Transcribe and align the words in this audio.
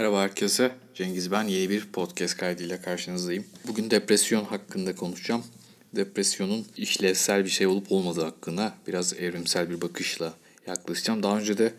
Merhaba 0.00 0.22
herkese. 0.22 0.72
Cengiz 0.94 1.30
ben. 1.30 1.44
Yeni 1.44 1.70
bir 1.70 1.86
podcast 1.92 2.36
kaydıyla 2.36 2.82
karşınızdayım. 2.82 3.44
Bugün 3.68 3.90
depresyon 3.90 4.44
hakkında 4.44 4.94
konuşacağım. 4.94 5.44
Depresyonun 5.96 6.66
işlevsel 6.76 7.44
bir 7.44 7.50
şey 7.50 7.66
olup 7.66 7.92
olmadığı 7.92 8.24
hakkında 8.24 8.74
biraz 8.86 9.12
evrimsel 9.12 9.70
bir 9.70 9.80
bakışla 9.80 10.34
yaklaşacağım. 10.66 11.22
Daha 11.22 11.38
önce 11.38 11.58
de 11.58 11.72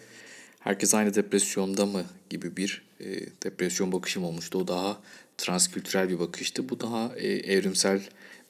herkes 0.59 0.93
aynı 0.93 1.15
depresyonda 1.15 1.85
mı 1.85 2.03
gibi 2.29 2.57
bir 2.57 2.81
e, 2.99 3.05
depresyon 3.43 3.91
bakışım 3.91 4.23
olmuştu. 4.23 4.57
O 4.57 4.67
daha 4.67 5.01
transkültürel 5.37 6.09
bir 6.09 6.19
bakıştı. 6.19 6.69
Bu 6.69 6.79
daha 6.79 7.15
e, 7.15 7.27
evrimsel 7.27 8.01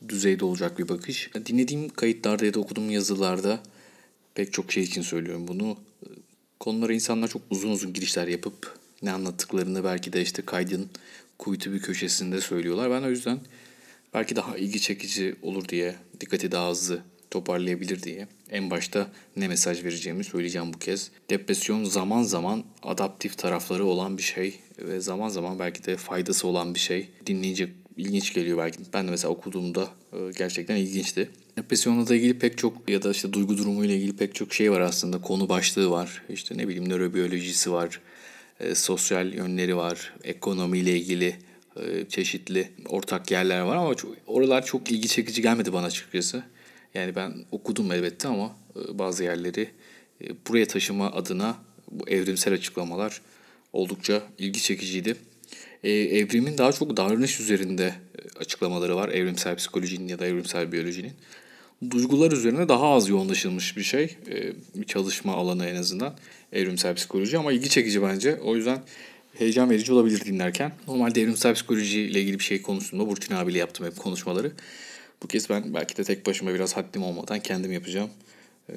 düzeyde 0.09 0.45
olacak 0.45 0.79
bir 0.79 0.89
bakış. 0.89 1.29
Dinlediğim 1.45 1.89
kayıtlarda 1.89 2.45
ya 2.45 2.53
da 2.53 2.59
okuduğum 2.59 2.89
yazılarda 2.89 3.59
pek 4.35 4.53
çok 4.53 4.71
şey 4.71 4.83
için 4.83 5.01
söylüyorum 5.01 5.47
bunu. 5.47 5.77
Konulara 6.59 6.93
insanlar 6.93 7.27
çok 7.27 7.41
uzun 7.49 7.69
uzun 7.69 7.93
girişler 7.93 8.27
yapıp 8.27 8.80
ne 9.01 9.11
anlattıklarını 9.11 9.83
belki 9.83 10.13
de 10.13 10.21
işte 10.21 10.41
kaydın 10.41 10.89
kuytu 11.37 11.73
bir 11.73 11.79
köşesinde 11.79 12.41
söylüyorlar. 12.41 12.91
Ben 12.91 13.03
o 13.07 13.09
yüzden 13.09 13.39
belki 14.13 14.35
daha 14.35 14.57
ilgi 14.57 14.81
çekici 14.81 15.35
olur 15.41 15.67
diye, 15.67 15.95
dikkati 16.19 16.51
daha 16.51 16.69
hızlı 16.69 17.01
toparlayabilir 17.31 18.03
diye 18.03 18.27
en 18.51 18.71
başta 18.71 19.11
ne 19.35 19.47
mesaj 19.47 19.83
vereceğimi 19.83 20.23
söyleyeceğim 20.23 20.73
bu 20.73 20.79
kez. 20.79 21.11
Depresyon 21.29 21.83
zaman 21.83 22.23
zaman 22.23 22.63
adaptif 22.83 23.37
tarafları 23.37 23.85
olan 23.85 24.17
bir 24.17 24.23
şey 24.23 24.59
ve 24.79 24.99
zaman 24.99 25.29
zaman 25.29 25.59
belki 25.59 25.85
de 25.85 25.97
faydası 25.97 26.47
olan 26.47 26.73
bir 26.73 26.79
şey. 26.79 27.09
Dinleyince 27.27 27.69
ilginç 27.97 28.33
geliyor 28.33 28.57
belki. 28.57 28.79
Ben 28.93 29.07
de 29.07 29.11
mesela 29.11 29.33
okuduğumda 29.33 29.89
e, 30.13 30.17
gerçekten 30.37 30.75
ilginçti. 30.75 31.29
Depresyonla 31.57 32.07
da 32.07 32.15
ilgili 32.15 32.39
pek 32.39 32.57
çok 32.57 32.89
ya 32.89 33.03
da 33.03 33.11
işte 33.11 33.33
duygu 33.33 33.57
durumu 33.57 33.85
ilgili 33.85 34.15
pek 34.15 34.35
çok 34.35 34.53
şey 34.53 34.71
var 34.71 34.79
aslında. 34.79 35.21
Konu 35.21 35.49
başlığı 35.49 35.89
var. 35.89 36.23
İşte 36.29 36.57
ne 36.57 36.67
bileyim 36.67 36.89
nörobiyolojisi 36.89 37.71
var 37.71 37.99
e, 38.61 38.75
sosyal 38.75 39.33
yönleri 39.33 39.77
var, 39.77 40.13
ekonomiyle 40.23 40.97
ilgili 40.97 41.35
e, 41.75 42.09
çeşitli 42.09 42.71
ortak 42.89 43.31
yerler 43.31 43.61
var 43.61 43.75
ama 43.75 43.95
çok, 43.95 44.15
oralar 44.27 44.65
çok 44.65 44.91
ilgi 44.91 45.07
çekici 45.07 45.41
gelmedi 45.41 45.73
bana 45.73 45.85
açıkçası. 45.85 46.43
Yani 46.93 47.15
ben 47.15 47.33
okudum 47.51 47.91
elbette 47.91 48.27
ama 48.27 48.55
e, 48.75 48.99
bazı 48.99 49.23
yerleri 49.23 49.69
e, 50.21 50.25
buraya 50.47 50.65
taşıma 50.67 51.11
adına 51.11 51.57
bu 51.91 52.09
evrimsel 52.09 52.53
açıklamalar 52.53 53.21
oldukça 53.73 54.23
ilgi 54.37 54.61
çekiciydi. 54.61 55.15
E, 55.83 55.91
evrimin 55.91 56.57
daha 56.57 56.71
çok 56.71 56.97
davranış 56.97 57.39
üzerinde 57.39 57.83
e, 57.85 58.39
açıklamaları 58.39 58.95
var. 58.95 59.09
Evrimsel 59.09 59.55
psikolojinin 59.55 60.07
ya 60.07 60.19
da 60.19 60.25
evrimsel 60.25 60.71
biyolojinin. 60.71 61.13
Duygular 61.89 62.31
üzerine 62.31 62.69
daha 62.69 62.87
az 62.93 63.09
yoğunlaşılmış 63.09 63.77
bir 63.77 63.83
şey. 63.83 64.17
E, 64.27 64.53
bir 64.75 64.85
çalışma 64.85 65.33
alanı 65.33 65.65
en 65.65 65.75
azından 65.75 66.15
evrimsel 66.53 66.95
psikoloji 66.95 67.37
ama 67.37 67.51
ilgi 67.51 67.69
çekici 67.69 68.01
bence. 68.01 68.39
O 68.43 68.55
yüzden 68.55 68.81
heyecan 69.33 69.69
verici 69.69 69.93
olabilir 69.93 70.25
dinlerken. 70.25 70.71
Normalde 70.87 71.21
evrimsel 71.21 71.53
psikoloji 71.53 72.01
ile 72.01 72.21
ilgili 72.21 72.39
bir 72.39 72.43
şey 72.43 72.61
konusunda 72.61 73.07
Burçin 73.07 73.35
abiyle 73.35 73.57
yaptım 73.57 73.85
hep 73.85 73.97
konuşmaları. 73.97 74.51
Bu 75.23 75.27
kez 75.27 75.49
ben 75.49 75.73
belki 75.73 75.97
de 75.97 76.03
tek 76.03 76.25
başıma 76.25 76.53
biraz 76.53 76.77
haddim 76.77 77.03
olmadan 77.03 77.39
kendim 77.39 77.71
yapacağım. 77.71 78.09
Ee, 78.69 78.73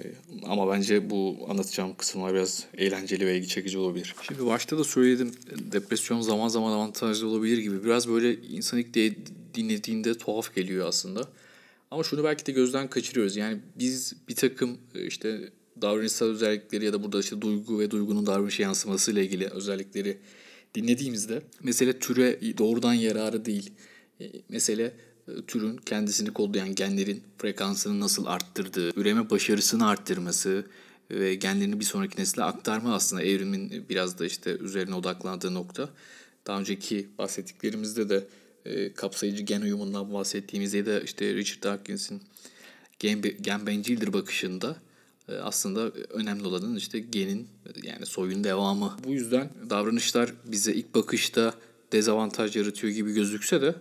ama 0.46 0.72
bence 0.72 1.10
bu 1.10 1.36
anlatacağım 1.48 1.94
kısımlar 1.96 2.34
biraz 2.34 2.64
eğlenceli 2.78 3.26
ve 3.26 3.36
ilgi 3.36 3.48
çekici 3.48 3.78
olabilir. 3.78 4.14
Şimdi 4.22 4.46
başta 4.46 4.78
da 4.78 4.84
söyledim 4.84 5.32
depresyon 5.72 6.20
zaman 6.20 6.48
zaman 6.48 6.72
avantajlı 6.72 7.28
olabilir 7.28 7.58
gibi. 7.58 7.84
Biraz 7.84 8.08
böyle 8.08 8.34
insan 8.42 8.80
ilk 8.80 8.94
de 8.94 9.14
dinlediğinde 9.54 10.18
tuhaf 10.18 10.54
geliyor 10.54 10.88
aslında. 10.88 11.28
Ama 11.94 12.04
şunu 12.04 12.24
belki 12.24 12.46
de 12.46 12.52
gözden 12.52 12.90
kaçırıyoruz. 12.90 13.36
Yani 13.36 13.60
biz 13.78 14.14
bir 14.28 14.34
takım 14.34 14.78
işte 14.94 15.52
davranışsal 15.82 16.26
özellikleri 16.26 16.84
ya 16.84 16.92
da 16.92 17.02
burada 17.02 17.20
işte 17.20 17.40
duygu 17.40 17.78
ve 17.78 17.90
duygunun 17.90 18.26
davranışa 18.26 18.62
yansıması 18.62 19.12
ile 19.12 19.24
ilgili 19.24 19.46
özellikleri 19.46 20.18
dinlediğimizde 20.74 21.42
mesele 21.62 21.98
türe 21.98 22.58
doğrudan 22.58 22.94
yararı 22.94 23.44
değil. 23.44 23.70
E, 24.20 24.30
mesele 24.48 24.92
e, 25.28 25.32
türün 25.46 25.76
kendisini 25.76 26.32
kodlayan 26.32 26.74
genlerin 26.74 27.22
frekansını 27.38 28.00
nasıl 28.00 28.26
arttırdığı, 28.26 29.00
üreme 29.00 29.30
başarısını 29.30 29.88
arttırması 29.88 30.64
ve 31.10 31.34
genlerini 31.34 31.80
bir 31.80 31.84
sonraki 31.84 32.20
nesile 32.20 32.44
aktarma 32.44 32.94
aslında 32.94 33.22
evrimin 33.22 33.84
biraz 33.88 34.18
da 34.18 34.26
işte 34.26 34.56
üzerine 34.56 34.94
odaklandığı 34.94 35.54
nokta. 35.54 35.88
Daha 36.46 36.60
önceki 36.60 37.08
bahsettiklerimizde 37.18 38.08
de 38.08 38.24
e, 38.64 38.92
kapsayıcı 38.92 39.42
gen 39.42 39.60
uyumundan 39.60 40.12
bahsettiğimizde 40.12 40.78
ya 40.78 40.86
da 40.86 41.00
işte 41.00 41.34
Richard 41.34 41.62
Dawkins'in 41.62 42.22
gen, 42.98 43.22
gen 43.40 43.66
bencildir 43.66 44.12
bakışında 44.12 44.76
e, 45.28 45.34
aslında 45.34 45.90
önemli 45.90 46.46
olanın 46.46 46.76
işte 46.76 46.98
genin 46.98 47.48
yani 47.82 48.06
soyun 48.06 48.44
devamı. 48.44 48.96
Bu 49.04 49.12
yüzden 49.12 49.50
davranışlar 49.70 50.32
bize 50.44 50.72
ilk 50.72 50.94
bakışta 50.94 51.54
dezavantaj 51.92 52.56
yaratıyor 52.56 52.92
gibi 52.92 53.12
gözükse 53.12 53.62
de 53.62 53.74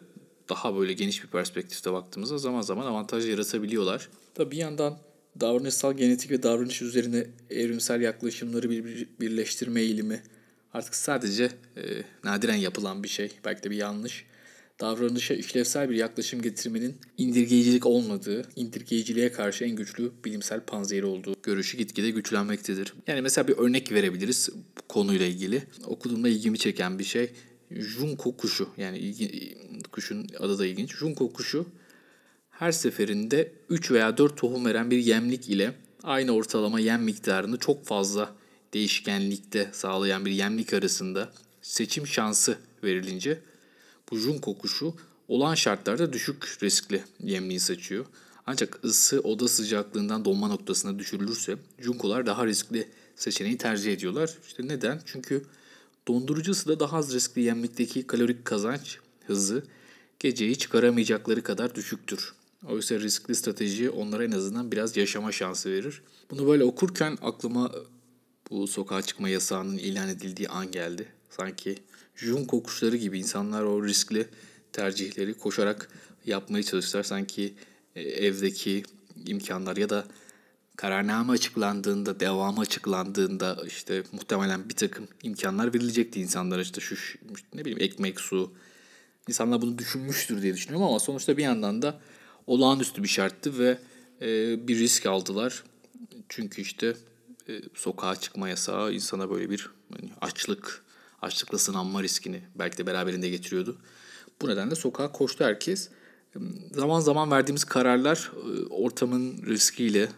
daha 0.50 0.76
böyle 0.76 0.94
geniş 0.94 1.24
bir 1.24 1.28
perspektifte 1.28 1.94
baktığımızda 1.94 2.38
zaman 2.38 2.62
zaman 2.62 2.86
avantaj 2.86 3.30
yaratabiliyorlar. 3.30 4.10
Tabi 4.36 4.52
bir 4.52 4.58
yandan 4.58 4.98
davranışsal 5.40 5.94
genetik 5.94 6.32
ve 6.32 6.44
davranış 6.44 6.82
üzerine 6.82 7.28
evrimsel 7.50 8.02
yaklaşımları 8.02 8.70
bir, 8.70 9.08
birleştirme 9.20 9.82
eğilimi 9.82 10.24
artık 10.74 10.96
sadece 10.96 11.44
e, 11.78 11.82
nadiren 12.24 12.56
yapılan 12.56 13.04
bir 13.04 13.08
şey. 13.08 13.32
Belki 13.46 13.64
de 13.64 13.72
bir 13.72 13.76
yanlış 13.76 14.26
davranışa 14.80 15.34
işlevsel 15.34 15.90
bir 15.90 15.96
yaklaşım 15.96 16.42
getirmenin 16.42 16.96
indirgeyicilik 17.18 17.86
olmadığı, 17.86 18.50
indirgeyiciliğe 18.56 19.32
karşı 19.32 19.64
en 19.66 19.76
güçlü 19.76 20.12
bilimsel 20.26 20.62
panzehiri 20.62 21.06
olduğu 21.06 21.36
görüşü 21.44 21.78
gitgide 21.78 22.10
güçlenmektedir. 22.10 22.94
Yani 23.08 23.22
mesela 23.22 23.48
bir 23.48 23.58
örnek 23.58 23.92
verebiliriz 23.92 24.50
bu 24.56 24.82
konuyla 24.88 25.26
ilgili. 25.26 25.64
Okuduğumda 25.86 26.30
ilgimi 26.30 26.58
çeken 26.58 27.00
bir 27.00 27.04
şey 27.04 27.32
Junko 27.72 28.38
kuşu. 28.38 28.70
Yani 28.78 28.98
ilgi, 28.98 29.58
kuşun 29.92 30.28
adı 30.40 30.60
da 30.60 30.66
ilginç. 30.66 30.96
Junko 30.96 31.34
kuşu 31.34 31.66
her 32.50 32.72
seferinde 32.72 33.52
3 33.70 33.92
veya 33.92 34.18
4 34.18 34.38
tohum 34.38 34.66
veren 34.66 34.92
bir 34.92 34.98
yemlik 34.98 35.50
ile 35.50 35.74
aynı 36.04 36.32
ortalama 36.32 36.80
yem 36.80 37.04
miktarını 37.04 37.58
çok 37.58 37.86
fazla 37.86 38.36
değişkenlikte 38.74 39.70
sağlayan 39.74 40.26
bir 40.26 40.32
yemlik 40.32 40.74
arasında 40.74 41.30
seçim 41.62 42.08
şansı 42.08 42.58
verilince 42.84 43.40
bu 44.14 44.18
junko 44.18 44.58
kuşu 44.58 44.94
olan 45.28 45.56
şartlarda 45.56 46.14
düşük 46.14 46.58
riskli 46.64 47.04
yemliği 47.20 47.60
saçıyor. 47.60 48.06
Ancak 48.46 48.80
ısı 48.84 49.20
oda 49.20 49.48
sıcaklığından 49.48 50.26
donma 50.26 50.48
noktasına 50.48 51.00
düşürülürse 51.00 51.58
junkolar 51.80 52.26
daha 52.26 52.46
riskli 52.48 52.88
seçeneği 53.16 53.58
tercih 53.58 53.94
ediyorlar. 53.94 54.38
İşte 54.48 54.68
neden? 54.68 55.02
Çünkü 55.06 55.44
dondurucu 56.08 56.52
ısıda 56.52 56.80
daha 56.80 56.98
az 56.98 57.14
riskli 57.14 57.42
yemlikteki 57.42 58.08
kalorik 58.08 58.46
kazanç 58.46 58.98
hızı 59.28 59.64
geceyi 60.20 60.58
çıkaramayacakları 60.58 61.44
kadar 61.44 61.76
düşüktür. 61.76 62.34
Oysa 62.70 63.00
riskli 63.00 63.36
strateji 63.36 63.90
onlara 63.90 64.24
en 64.26 64.32
azından 64.32 64.72
biraz 64.72 64.98
yaşama 64.98 65.32
şansı 65.32 65.72
verir. 65.72 66.02
Bunu 66.32 66.48
böyle 66.48 66.64
okurken 66.64 67.18
aklıma 67.22 67.72
bu 68.50 68.68
sokağa 68.68 69.02
çıkma 69.02 69.30
yasağının 69.30 69.78
ilan 69.78 70.10
edildiği 70.10 70.50
an 70.50 70.72
geldi. 70.72 71.08
Sanki 71.30 71.76
jun 72.16 72.46
kokuşları 72.46 72.98
gibi 72.98 73.20
insanlar 73.20 73.64
o 73.64 73.86
riskli 73.86 74.28
tercihleri 74.74 75.34
koşarak 75.34 75.90
yapmaya 76.26 76.64
çalıştılar. 76.64 77.04
Sanki 77.04 77.54
e, 77.96 78.02
evdeki 78.02 78.84
imkanlar 79.26 79.78
ya 79.78 79.90
da 79.90 80.06
kararname 80.76 81.32
açıklandığında, 81.32 82.20
devamı 82.20 82.62
açıklandığında 82.62 83.58
işte 83.68 84.04
muhtemelen 84.12 84.70
bir 84.70 84.76
takım 84.76 85.08
imkanlar 85.24 85.74
verilecekti 85.74 86.22
insanlara 86.22 86.62
işte 86.62 86.82
şu 86.82 86.96
ne 87.54 87.62
bileyim 87.62 87.82
ekmek, 87.82 88.20
su. 88.20 88.54
İnsanlar 89.28 89.62
bunu 89.62 89.78
düşünmüştür 89.78 90.42
diye 90.42 90.54
düşünüyorum 90.54 90.88
ama 90.88 91.00
sonuçta 91.00 91.38
bir 91.38 91.44
yandan 91.44 91.82
da 91.82 92.00
olağanüstü 92.48 93.04
bir 93.04 93.08
şarttı 93.08 93.60
ve 93.60 93.78
e, 94.22 94.28
bir 94.68 94.80
risk 94.80 95.06
aldılar. 95.06 95.64
Çünkü 96.30 96.62
işte 96.62 96.96
e, 97.50 97.62
sokağa 97.76 98.16
çıkma 98.16 98.50
yasağı 98.50 98.94
insana 98.94 99.30
böyle 99.30 99.50
bir 99.50 99.70
hani 99.98 100.12
açlık 100.22 100.84
açlıkla 101.24 101.58
sınanma 101.58 102.04
riskini 102.04 102.42
belki 102.56 102.78
de 102.78 102.88
beraberinde 102.88 103.30
getiriyordu. 103.30 103.78
Bu 104.42 104.48
nedenle 104.48 104.76
sokağa 104.76 105.12
koştu 105.12 105.44
herkes. 105.44 105.90
Zaman 106.72 107.00
zaman 107.00 107.32
verdiğimiz 107.32 107.64
kararlar 107.64 108.32
e, 108.36 108.66
ortamın 108.66 109.46
riskiyle 109.46 110.02
e, 110.02 110.10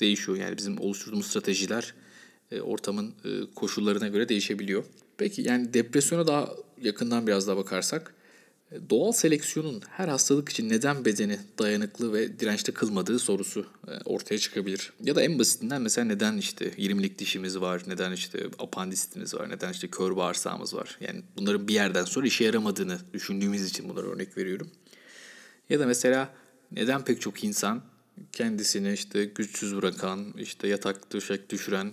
değişiyor. 0.00 0.38
Yani 0.38 0.56
bizim 0.56 0.80
oluşturduğumuz 0.80 1.26
stratejiler 1.26 1.94
e, 2.50 2.60
ortamın 2.60 3.14
koşullarına 3.54 4.08
göre 4.08 4.28
değişebiliyor. 4.28 4.84
Peki 5.16 5.42
yani 5.42 5.74
depresyona 5.74 6.26
daha 6.26 6.48
yakından 6.82 7.26
biraz 7.26 7.48
daha 7.48 7.56
bakarsak 7.56 8.13
Doğal 8.90 9.12
seleksiyonun 9.12 9.82
her 9.90 10.08
hastalık 10.08 10.48
için 10.48 10.68
neden 10.68 11.04
bedeni 11.04 11.38
dayanıklı 11.58 12.12
ve 12.12 12.40
dirençli 12.40 12.72
kılmadığı 12.72 13.18
sorusu 13.18 13.66
e, 13.88 13.90
ortaya 14.04 14.38
çıkabilir. 14.38 14.92
Ya 15.00 15.14
da 15.14 15.22
en 15.22 15.38
basitinden 15.38 15.82
mesela 15.82 16.04
neden 16.04 16.36
işte 16.36 16.68
20'lik 16.68 17.18
dişimiz 17.18 17.60
var, 17.60 17.82
neden 17.86 18.12
işte 18.12 18.46
apandisitimiz 18.58 19.34
var, 19.34 19.50
neden 19.50 19.72
işte 19.72 19.88
kör 19.88 20.16
bağırsağımız 20.16 20.74
var. 20.74 20.98
Yani 21.00 21.22
bunların 21.36 21.68
bir 21.68 21.74
yerden 21.74 22.04
sonra 22.04 22.26
işe 22.26 22.44
yaramadığını 22.44 22.98
düşündüğümüz 23.12 23.70
için 23.70 23.88
bunları 23.88 24.10
örnek 24.10 24.38
veriyorum. 24.38 24.70
Ya 25.68 25.80
da 25.80 25.86
mesela 25.86 26.34
neden 26.72 27.04
pek 27.04 27.20
çok 27.20 27.44
insan 27.44 27.82
kendisini 28.32 28.92
işte 28.92 29.24
güçsüz 29.24 29.76
bırakan, 29.76 30.34
işte 30.38 30.68
yatak 30.68 31.12
döşek 31.12 31.50
düşüren, 31.50 31.92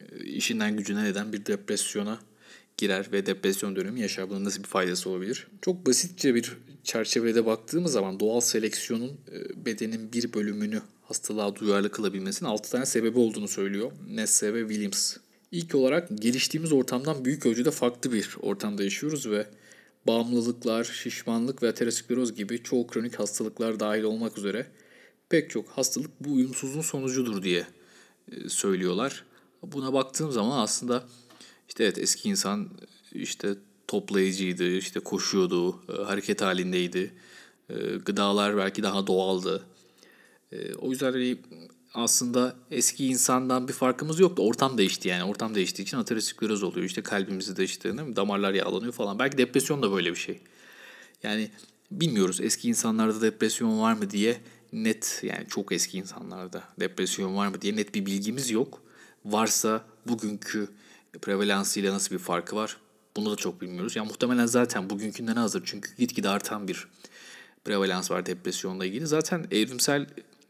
e, 0.00 0.24
işinden 0.24 0.76
gücüne 0.76 1.04
neden 1.04 1.32
bir 1.32 1.46
depresyona 1.46 2.18
girer 2.80 3.08
ve 3.12 3.26
depresyon 3.26 3.76
dönemi 3.76 4.00
yaşar. 4.00 4.30
Bunun 4.30 4.44
nasıl 4.44 4.62
bir 4.62 4.68
faydası 4.68 5.10
olabilir? 5.10 5.46
Çok 5.62 5.86
basitçe 5.86 6.34
bir 6.34 6.56
çerçevede 6.84 7.46
baktığımız 7.46 7.92
zaman 7.92 8.20
doğal 8.20 8.40
seleksiyonun 8.40 9.10
e, 9.10 9.66
bedenin 9.66 10.12
bir 10.12 10.32
bölümünü 10.32 10.82
hastalığa 11.02 11.56
duyarlı 11.56 11.90
kılabilmesinin 11.90 12.50
6 12.50 12.70
tane 12.70 12.86
sebebi 12.86 13.18
olduğunu 13.18 13.48
söylüyor 13.48 13.92
Nesse 14.08 14.54
ve 14.54 14.60
Williams. 14.60 15.16
İlk 15.52 15.74
olarak 15.74 16.08
geliştiğimiz 16.18 16.72
ortamdan 16.72 17.24
büyük 17.24 17.46
ölçüde 17.46 17.70
farklı 17.70 18.12
bir 18.12 18.36
ortamda 18.42 18.82
yaşıyoruz 18.84 19.30
ve 19.30 19.46
bağımlılıklar, 20.06 20.84
şişmanlık 20.84 21.62
ve 21.62 21.68
ateroskleroz 21.68 22.34
gibi 22.34 22.62
çoğu 22.62 22.86
kronik 22.86 23.18
hastalıklar 23.18 23.80
dahil 23.80 24.02
olmak 24.02 24.38
üzere 24.38 24.66
pek 25.28 25.50
çok 25.50 25.68
hastalık 25.68 26.10
bu 26.20 26.32
uyumsuzluğun 26.32 26.82
sonucudur 26.82 27.42
diye 27.42 27.66
e, 28.32 28.48
söylüyorlar. 28.48 29.24
Buna 29.62 29.92
baktığım 29.92 30.32
zaman 30.32 30.58
aslında 30.58 31.04
işte 31.70 31.84
evet 31.84 31.98
eski 31.98 32.28
insan 32.28 32.68
işte 33.12 33.54
toplayıcıydı, 33.88 34.76
işte 34.76 35.00
koşuyordu, 35.00 35.82
e, 35.88 36.02
hareket 36.02 36.42
halindeydi. 36.42 37.14
E, 37.68 37.74
gıdalar 38.04 38.56
belki 38.56 38.82
daha 38.82 39.06
doğaldı. 39.06 39.66
O 40.78 40.90
yüzden 40.90 41.12
hani 41.12 41.36
aslında 41.94 42.56
eski 42.70 43.06
insandan 43.06 43.68
bir 43.68 43.72
farkımız 43.72 44.20
yoktu. 44.20 44.42
Ortam 44.42 44.78
değişti 44.78 45.08
yani. 45.08 45.24
Ortam 45.24 45.54
değiştiği 45.54 45.86
için 45.86 45.96
ateroskleroz 45.96 46.62
oluyor. 46.62 46.86
İşte 46.86 47.02
kalbimizde 47.02 47.64
işte 47.64 47.96
değil 47.96 48.08
mi? 48.08 48.16
damarlar 48.16 48.54
yağlanıyor 48.54 48.92
falan. 48.92 49.18
Belki 49.18 49.38
depresyon 49.38 49.82
da 49.82 49.92
böyle 49.92 50.10
bir 50.10 50.16
şey. 50.16 50.40
Yani 51.22 51.50
bilmiyoruz 51.90 52.40
eski 52.40 52.68
insanlarda 52.68 53.22
depresyon 53.22 53.80
var 53.80 53.92
mı 53.92 54.10
diye 54.10 54.40
net 54.72 55.20
yani 55.22 55.46
çok 55.48 55.72
eski 55.72 55.98
insanlarda 55.98 56.64
depresyon 56.80 57.36
var 57.36 57.48
mı 57.48 57.62
diye 57.62 57.76
net 57.76 57.94
bir 57.94 58.06
bilgimiz 58.06 58.50
yok. 58.50 58.82
Varsa 59.24 59.84
bugünkü 60.06 60.68
prevalansıyla 61.18 61.94
nasıl 61.94 62.14
bir 62.14 62.20
farkı 62.20 62.56
var 62.56 62.76
bunu 63.16 63.32
da 63.32 63.36
çok 63.36 63.60
bilmiyoruz. 63.60 63.96
Yani 63.96 64.08
muhtemelen 64.08 64.46
zaten 64.46 64.90
bugünkünden 64.90 65.36
hazır 65.36 65.62
çünkü 65.64 65.96
gitgide 65.96 66.28
artan 66.28 66.68
bir 66.68 66.88
prevalans 67.64 68.10
var 68.10 68.26
depresyonla 68.26 68.86
ilgili. 68.86 69.06
Zaten 69.06 69.46
evrimsel 69.50 70.06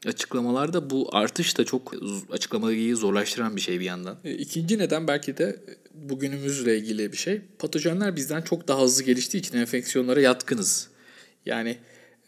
açıklamalarda 0.06 0.90
bu 0.90 1.08
artış 1.12 1.58
da 1.58 1.64
çok 1.64 1.94
açıklamayı 2.32 2.96
zorlaştıran 2.96 3.56
bir 3.56 3.60
şey 3.60 3.80
bir 3.80 3.84
yandan. 3.84 4.16
E, 4.24 4.34
ikinci 4.34 4.78
neden 4.78 5.08
belki 5.08 5.36
de 5.36 5.60
bugünümüzle 5.94 6.78
ilgili 6.78 7.12
bir 7.12 7.16
şey. 7.16 7.40
Patojenler 7.58 8.16
bizden 8.16 8.42
çok 8.42 8.68
daha 8.68 8.82
hızlı 8.82 9.02
geliştiği 9.02 9.40
için 9.40 9.58
enfeksiyonlara 9.58 10.20
yatkınız. 10.20 10.88
Yani 11.46 11.78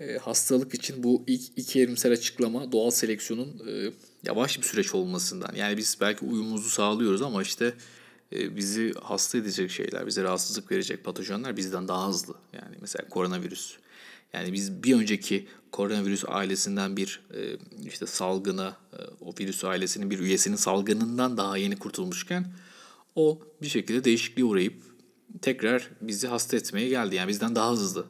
e, 0.01 0.19
hastalık 0.19 0.75
için 0.75 1.03
bu 1.03 1.25
ilk 1.27 1.43
iki 1.57 1.81
evrimsel 1.81 2.13
açıklama 2.13 2.73
doğal 2.73 2.91
seleksiyonun 2.91 3.63
e, 3.69 3.93
yavaş 4.27 4.59
bir 4.59 4.67
süreç 4.67 4.95
olmasından. 4.95 5.55
Yani 5.55 5.77
biz 5.77 5.97
belki 6.01 6.25
uyumumuzu 6.25 6.69
sağlıyoruz 6.69 7.23
ama 7.23 7.43
işte 7.43 7.75
bizi 8.57 8.93
hasta 9.03 9.39
edecek 9.39 9.71
şeyler, 9.71 10.07
bize 10.07 10.23
rahatsızlık 10.23 10.71
verecek 10.71 11.05
patojenler 11.05 11.57
bizden 11.57 11.89
daha 11.89 12.09
hızlı. 12.09 12.35
Yani 12.53 12.77
mesela 12.81 13.09
koronavirüs. 13.09 13.77
Yani 14.33 14.53
biz 14.53 14.83
bir 14.83 14.95
önceki 14.95 15.47
koronavirüs 15.73 16.25
ailesinden 16.29 16.97
bir 16.97 17.21
e, 17.35 17.41
işte 17.87 18.07
salgına, 18.07 18.77
e, 18.93 18.99
o 19.21 19.35
virüs 19.41 19.65
ailesinin 19.65 20.11
bir 20.11 20.19
üyesinin 20.19 20.57
salgınından 20.57 21.37
daha 21.37 21.57
yeni 21.57 21.77
kurtulmuşken 21.77 22.53
o 23.15 23.41
bir 23.63 23.69
şekilde 23.69 24.05
değişikliğe 24.05 24.45
uğrayıp 24.45 24.75
tekrar 25.43 25.91
bizi 26.01 26.27
hasta 26.27 26.57
etmeye 26.57 26.89
geldi. 26.89 27.15
Yani 27.15 27.29
bizden 27.29 27.55
daha 27.55 27.73
hızlı. 27.73 28.07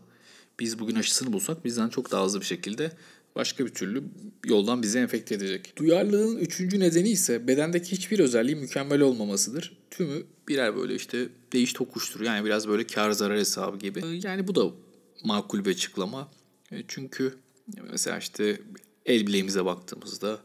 Biz 0.60 0.78
bugün 0.78 0.94
aşısını 0.94 1.32
bulsak 1.32 1.64
bizden 1.64 1.88
çok 1.88 2.10
daha 2.10 2.24
hızlı 2.24 2.40
bir 2.40 2.46
şekilde 2.46 2.92
başka 3.36 3.66
bir 3.66 3.74
türlü 3.74 4.04
yoldan 4.44 4.82
bizi 4.82 4.98
enfekte 4.98 5.34
edecek. 5.34 5.72
Duyarlılığın 5.76 6.36
üçüncü 6.36 6.80
nedeni 6.80 7.08
ise 7.08 7.48
bedendeki 7.48 7.92
hiçbir 7.92 8.18
özelliği 8.18 8.56
mükemmel 8.56 9.00
olmamasıdır. 9.00 9.81
Tümü 9.92 10.26
birer 10.48 10.76
böyle 10.76 10.94
işte 10.94 11.28
değiş 11.52 11.72
tokuştur. 11.72 12.20
Yani 12.20 12.44
biraz 12.44 12.68
böyle 12.68 12.86
kar 12.86 13.10
zarar 13.10 13.38
hesabı 13.38 13.78
gibi. 13.78 14.20
Yani 14.22 14.48
bu 14.48 14.54
da 14.54 14.70
makul 15.24 15.64
bir 15.64 15.70
açıklama. 15.70 16.28
E, 16.72 16.76
çünkü 16.88 17.34
mesela 17.90 18.18
işte 18.18 18.60
el 19.06 19.26
bileğimize 19.26 19.64
baktığımızda 19.64 20.38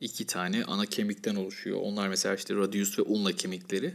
iki 0.00 0.26
tane 0.26 0.64
ana 0.64 0.86
kemikten 0.86 1.34
oluşuyor. 1.34 1.78
Onlar 1.82 2.08
mesela 2.08 2.34
işte 2.34 2.54
radius 2.54 2.98
ve 2.98 3.02
ulna 3.02 3.32
kemikleri. 3.32 3.94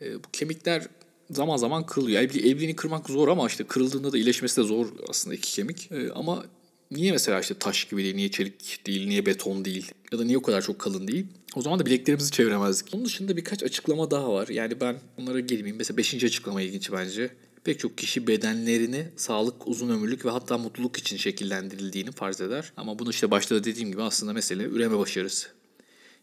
E, 0.00 0.24
bu 0.24 0.28
kemikler 0.32 0.86
zaman 1.30 1.56
zaman 1.56 1.86
kırılıyor. 1.86 2.22
El, 2.22 2.34
bileğini 2.34 2.76
kırmak 2.76 3.08
zor 3.08 3.28
ama 3.28 3.46
işte 3.46 3.64
kırıldığında 3.64 4.12
da 4.12 4.18
iyileşmesi 4.18 4.60
de 4.60 4.66
zor 4.66 4.86
aslında 5.08 5.34
iki 5.34 5.52
kemik. 5.52 5.90
Ama 6.14 6.44
niye 6.90 7.12
mesela 7.12 7.40
işte 7.40 7.54
taş 7.54 7.84
gibi 7.84 8.04
değil, 8.04 8.14
niye 8.14 8.30
çelik 8.30 8.86
değil, 8.86 9.08
niye 9.08 9.26
beton 9.26 9.64
değil 9.64 9.92
ya 10.12 10.18
da 10.18 10.24
niye 10.24 10.38
o 10.38 10.42
kadar 10.42 10.62
çok 10.62 10.78
kalın 10.78 11.08
değil? 11.08 11.26
O 11.54 11.62
zaman 11.62 11.78
da 11.78 11.86
bileklerimizi 11.86 12.30
çeviremezdik. 12.30 12.94
Onun 12.94 13.04
dışında 13.04 13.36
birkaç 13.36 13.62
açıklama 13.62 14.10
daha 14.10 14.32
var. 14.32 14.48
Yani 14.48 14.80
ben 14.80 15.00
bunlara 15.16 15.40
gelmeyeyim. 15.40 15.76
Mesela 15.76 15.96
beşinci 15.96 16.26
açıklama 16.26 16.62
ilginç 16.62 16.92
bence. 16.92 17.30
Pek 17.64 17.78
çok 17.78 17.98
kişi 17.98 18.26
bedenlerini 18.26 19.06
sağlık, 19.16 19.68
uzun 19.68 19.88
ömürlük 19.88 20.24
ve 20.24 20.30
hatta 20.30 20.58
mutluluk 20.58 20.96
için 20.96 21.16
şekillendirildiğini 21.16 22.12
farz 22.12 22.40
eder. 22.40 22.72
Ama 22.76 22.98
bunu 22.98 23.10
işte 23.10 23.30
başta 23.30 23.54
da 23.54 23.64
dediğim 23.64 23.90
gibi 23.90 24.02
aslında 24.02 24.32
mesele 24.32 24.62
üreme 24.62 24.98
başarısı. 24.98 25.48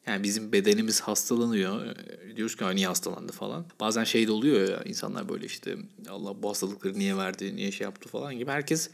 Yani 0.07 0.23
bizim 0.23 0.51
bedenimiz 0.51 1.01
hastalanıyor. 1.01 1.85
Ee, 1.85 2.35
diyoruz 2.35 2.55
ki 2.55 2.65
niye 2.75 2.87
hastalandı 2.87 3.31
falan. 3.31 3.65
Bazen 3.79 4.03
şey 4.03 4.27
de 4.27 4.31
oluyor 4.31 4.69
ya 4.69 4.83
insanlar 4.83 5.29
böyle 5.29 5.45
işte 5.45 5.75
Allah 6.09 6.43
bu 6.43 6.49
hastalıkları 6.49 6.99
niye 6.99 7.17
verdi, 7.17 7.55
niye 7.55 7.71
şey 7.71 7.85
yaptı 7.85 8.09
falan 8.09 8.37
gibi. 8.37 8.51
Herkes 8.51 8.89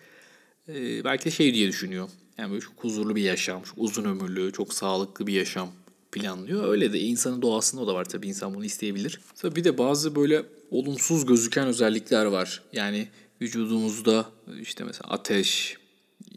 e, 0.67 1.03
belki 1.03 1.25
de 1.25 1.31
şey 1.31 1.53
diye 1.53 1.67
düşünüyor. 1.67 2.09
Yani 2.37 2.51
böyle 2.51 2.61
çok 2.61 2.73
huzurlu 2.83 3.15
bir 3.15 3.21
yaşam, 3.21 3.63
çok 3.63 3.77
uzun 3.77 4.05
ömürlü, 4.05 4.51
çok 4.51 4.73
sağlıklı 4.73 5.27
bir 5.27 5.33
yaşam 5.33 5.71
planlıyor. 6.11 6.69
Öyle 6.69 6.93
de 6.93 6.99
insanın 6.99 7.41
doğasında 7.41 7.81
o 7.81 7.87
da 7.87 7.93
var 7.93 8.05
tabii 8.05 8.27
insan 8.27 8.53
bunu 8.53 8.65
isteyebilir. 8.65 9.19
Tabii 9.35 9.55
bir 9.55 9.63
de 9.63 9.77
bazı 9.77 10.15
böyle 10.15 10.45
olumsuz 10.71 11.25
gözüken 11.25 11.67
özellikler 11.67 12.25
var. 12.25 12.63
Yani 12.73 13.07
vücudumuzda 13.41 14.29
işte 14.61 14.83
mesela 14.83 15.09
ateş 15.09 15.77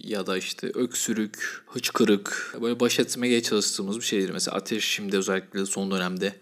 ya 0.04 0.26
da 0.26 0.38
işte 0.38 0.70
öksürük, 0.74 1.64
hıçkırık 1.66 2.56
böyle 2.62 2.80
baş 2.80 2.98
etmeye 2.98 3.42
çalıştığımız 3.42 3.96
bir 3.96 4.04
şeydir. 4.04 4.30
Mesela 4.30 4.56
ateş 4.56 4.84
şimdi 4.84 5.16
özellikle 5.16 5.66
son 5.66 5.90
dönemde 5.90 6.34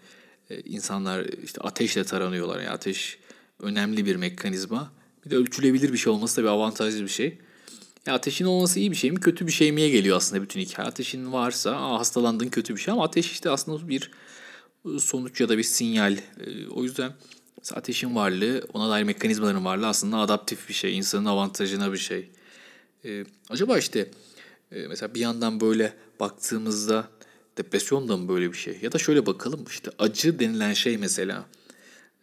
e, 0.49 0.61
insanlar 0.61 1.25
işte 1.43 1.61
ateşle 1.61 2.03
taranıyorlar. 2.03 2.59
Yani 2.59 2.69
ateş 2.69 3.17
önemli 3.59 4.05
bir 4.05 4.15
mekanizma. 4.15 4.91
Bir 5.25 5.31
de 5.31 5.35
ölçülebilir 5.35 5.93
bir 5.93 5.97
şey 5.97 6.13
olması 6.13 6.37
da 6.37 6.41
bir 6.41 6.47
avantajlı 6.47 7.03
bir 7.03 7.07
şey. 7.07 7.37
Ya 8.07 8.13
ateşin 8.13 8.45
olması 8.45 8.79
iyi 8.79 8.91
bir 8.91 8.95
şey 8.95 9.11
mi 9.11 9.19
kötü 9.19 9.47
bir 9.47 9.51
şey 9.51 9.71
miye 9.71 9.89
geliyor 9.89 10.17
aslında 10.17 10.41
bütün 10.41 10.59
hikaye. 10.59 10.87
Ateşin 10.87 11.33
varsa 11.33 11.71
aa, 11.71 11.99
hastalandın 11.99 12.47
kötü 12.49 12.75
bir 12.75 12.81
şey 12.81 12.91
ama 12.91 13.03
ateş 13.03 13.31
işte 13.31 13.49
aslında 13.49 13.87
bir 13.87 14.11
ıı, 14.85 14.99
sonuç 14.99 15.41
ya 15.41 15.49
da 15.49 15.57
bir 15.57 15.63
sinyal. 15.63 16.13
Ee, 16.13 16.67
o 16.67 16.83
yüzden 16.83 17.13
ateşin 17.73 18.15
varlığı, 18.15 18.67
ona 18.73 18.89
dair 18.89 19.03
mekanizmaların 19.03 19.65
varlığı 19.65 19.87
aslında 19.87 20.17
adaptif 20.17 20.69
bir 20.69 20.73
şey, 20.73 20.97
insanın 20.97 21.25
avantajına 21.25 21.93
bir 21.93 21.97
şey. 21.97 22.29
Ee, 23.05 23.25
acaba 23.49 23.77
işte 23.77 24.11
e, 24.71 24.87
mesela 24.87 25.15
bir 25.15 25.19
yandan 25.19 25.59
böyle 25.59 25.93
baktığımızda 26.19 27.09
depresyon 27.57 28.09
da 28.09 28.17
mı 28.17 28.29
böyle 28.29 28.51
bir 28.51 28.57
şey? 28.57 28.79
Ya 28.81 28.91
da 28.91 28.97
şöyle 28.97 29.25
bakalım 29.25 29.65
işte 29.69 29.91
acı 29.99 30.39
denilen 30.39 30.73
şey 30.73 30.97
mesela 30.97 31.45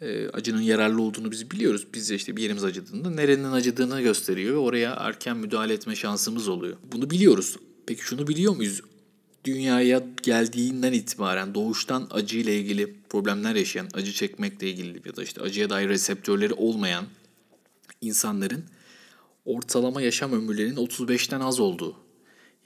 e, 0.01 0.29
acının 0.29 0.61
yararlı 0.61 1.03
olduğunu 1.03 1.31
biz 1.31 1.51
biliyoruz. 1.51 1.87
Biz 1.95 2.11
işte 2.11 2.37
bir 2.37 2.43
yerimiz 2.43 2.65
acıdığında 2.65 3.11
nerenin 3.11 3.53
acıdığını 3.53 4.03
gösteriyor 4.03 4.55
ve 4.55 4.59
oraya 4.59 4.95
erken 4.95 5.37
müdahale 5.37 5.73
etme 5.73 5.97
şansımız 5.97 6.49
oluyor. 6.49 6.77
Bunu 6.93 7.11
biliyoruz. 7.11 7.57
Peki 7.87 8.03
şunu 8.03 8.29
biliyor 8.29 8.57
muyuz? 8.57 8.83
Dünyaya 9.45 10.03
geldiğinden 10.23 10.93
itibaren 10.93 11.55
doğuştan 11.55 12.09
acı 12.11 12.39
ile 12.39 12.59
ilgili 12.61 12.95
problemler 13.09 13.55
yaşayan, 13.55 13.89
acı 13.95 14.13
çekmekle 14.13 14.71
ilgili 14.71 15.09
ya 15.09 15.17
da 15.17 15.23
işte 15.23 15.41
acıya 15.41 15.71
dair 15.71 15.89
reseptörleri 15.89 16.55
olmayan 16.55 17.05
insanların 18.01 18.65
ortalama 19.45 20.03
yaşam 20.03 20.33
ömürlerinin 20.33 20.77
35'ten 20.77 21.41
az 21.41 21.61
olduğu. 21.61 21.97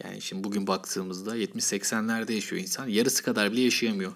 Yani 0.05 0.21
şimdi 0.21 0.45
bugün 0.45 0.67
baktığımızda 0.67 1.37
70-80'lerde 1.37 2.33
yaşıyor 2.33 2.63
insan. 2.63 2.89
Yarısı 2.89 3.23
kadar 3.23 3.53
bile 3.53 3.61
yaşayamıyor. 3.61 4.13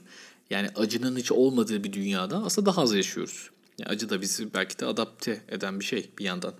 Yani 0.51 0.69
acının 0.77 1.17
hiç 1.17 1.33
olmadığı 1.33 1.85
bir 1.85 1.93
dünyada 1.93 2.37
aslında 2.45 2.67
daha 2.71 2.83
az 2.83 2.95
yaşıyoruz. 2.95 3.51
Yani 3.79 3.91
acı 3.91 4.11
da 4.11 4.21
bizi 4.21 4.55
belki 4.55 4.79
de 4.79 4.87
adapte 4.87 5.43
eden 5.49 5.81
bir 5.81 5.85
şey 5.85 6.11
bir 6.19 6.25
yandan. 6.25 6.55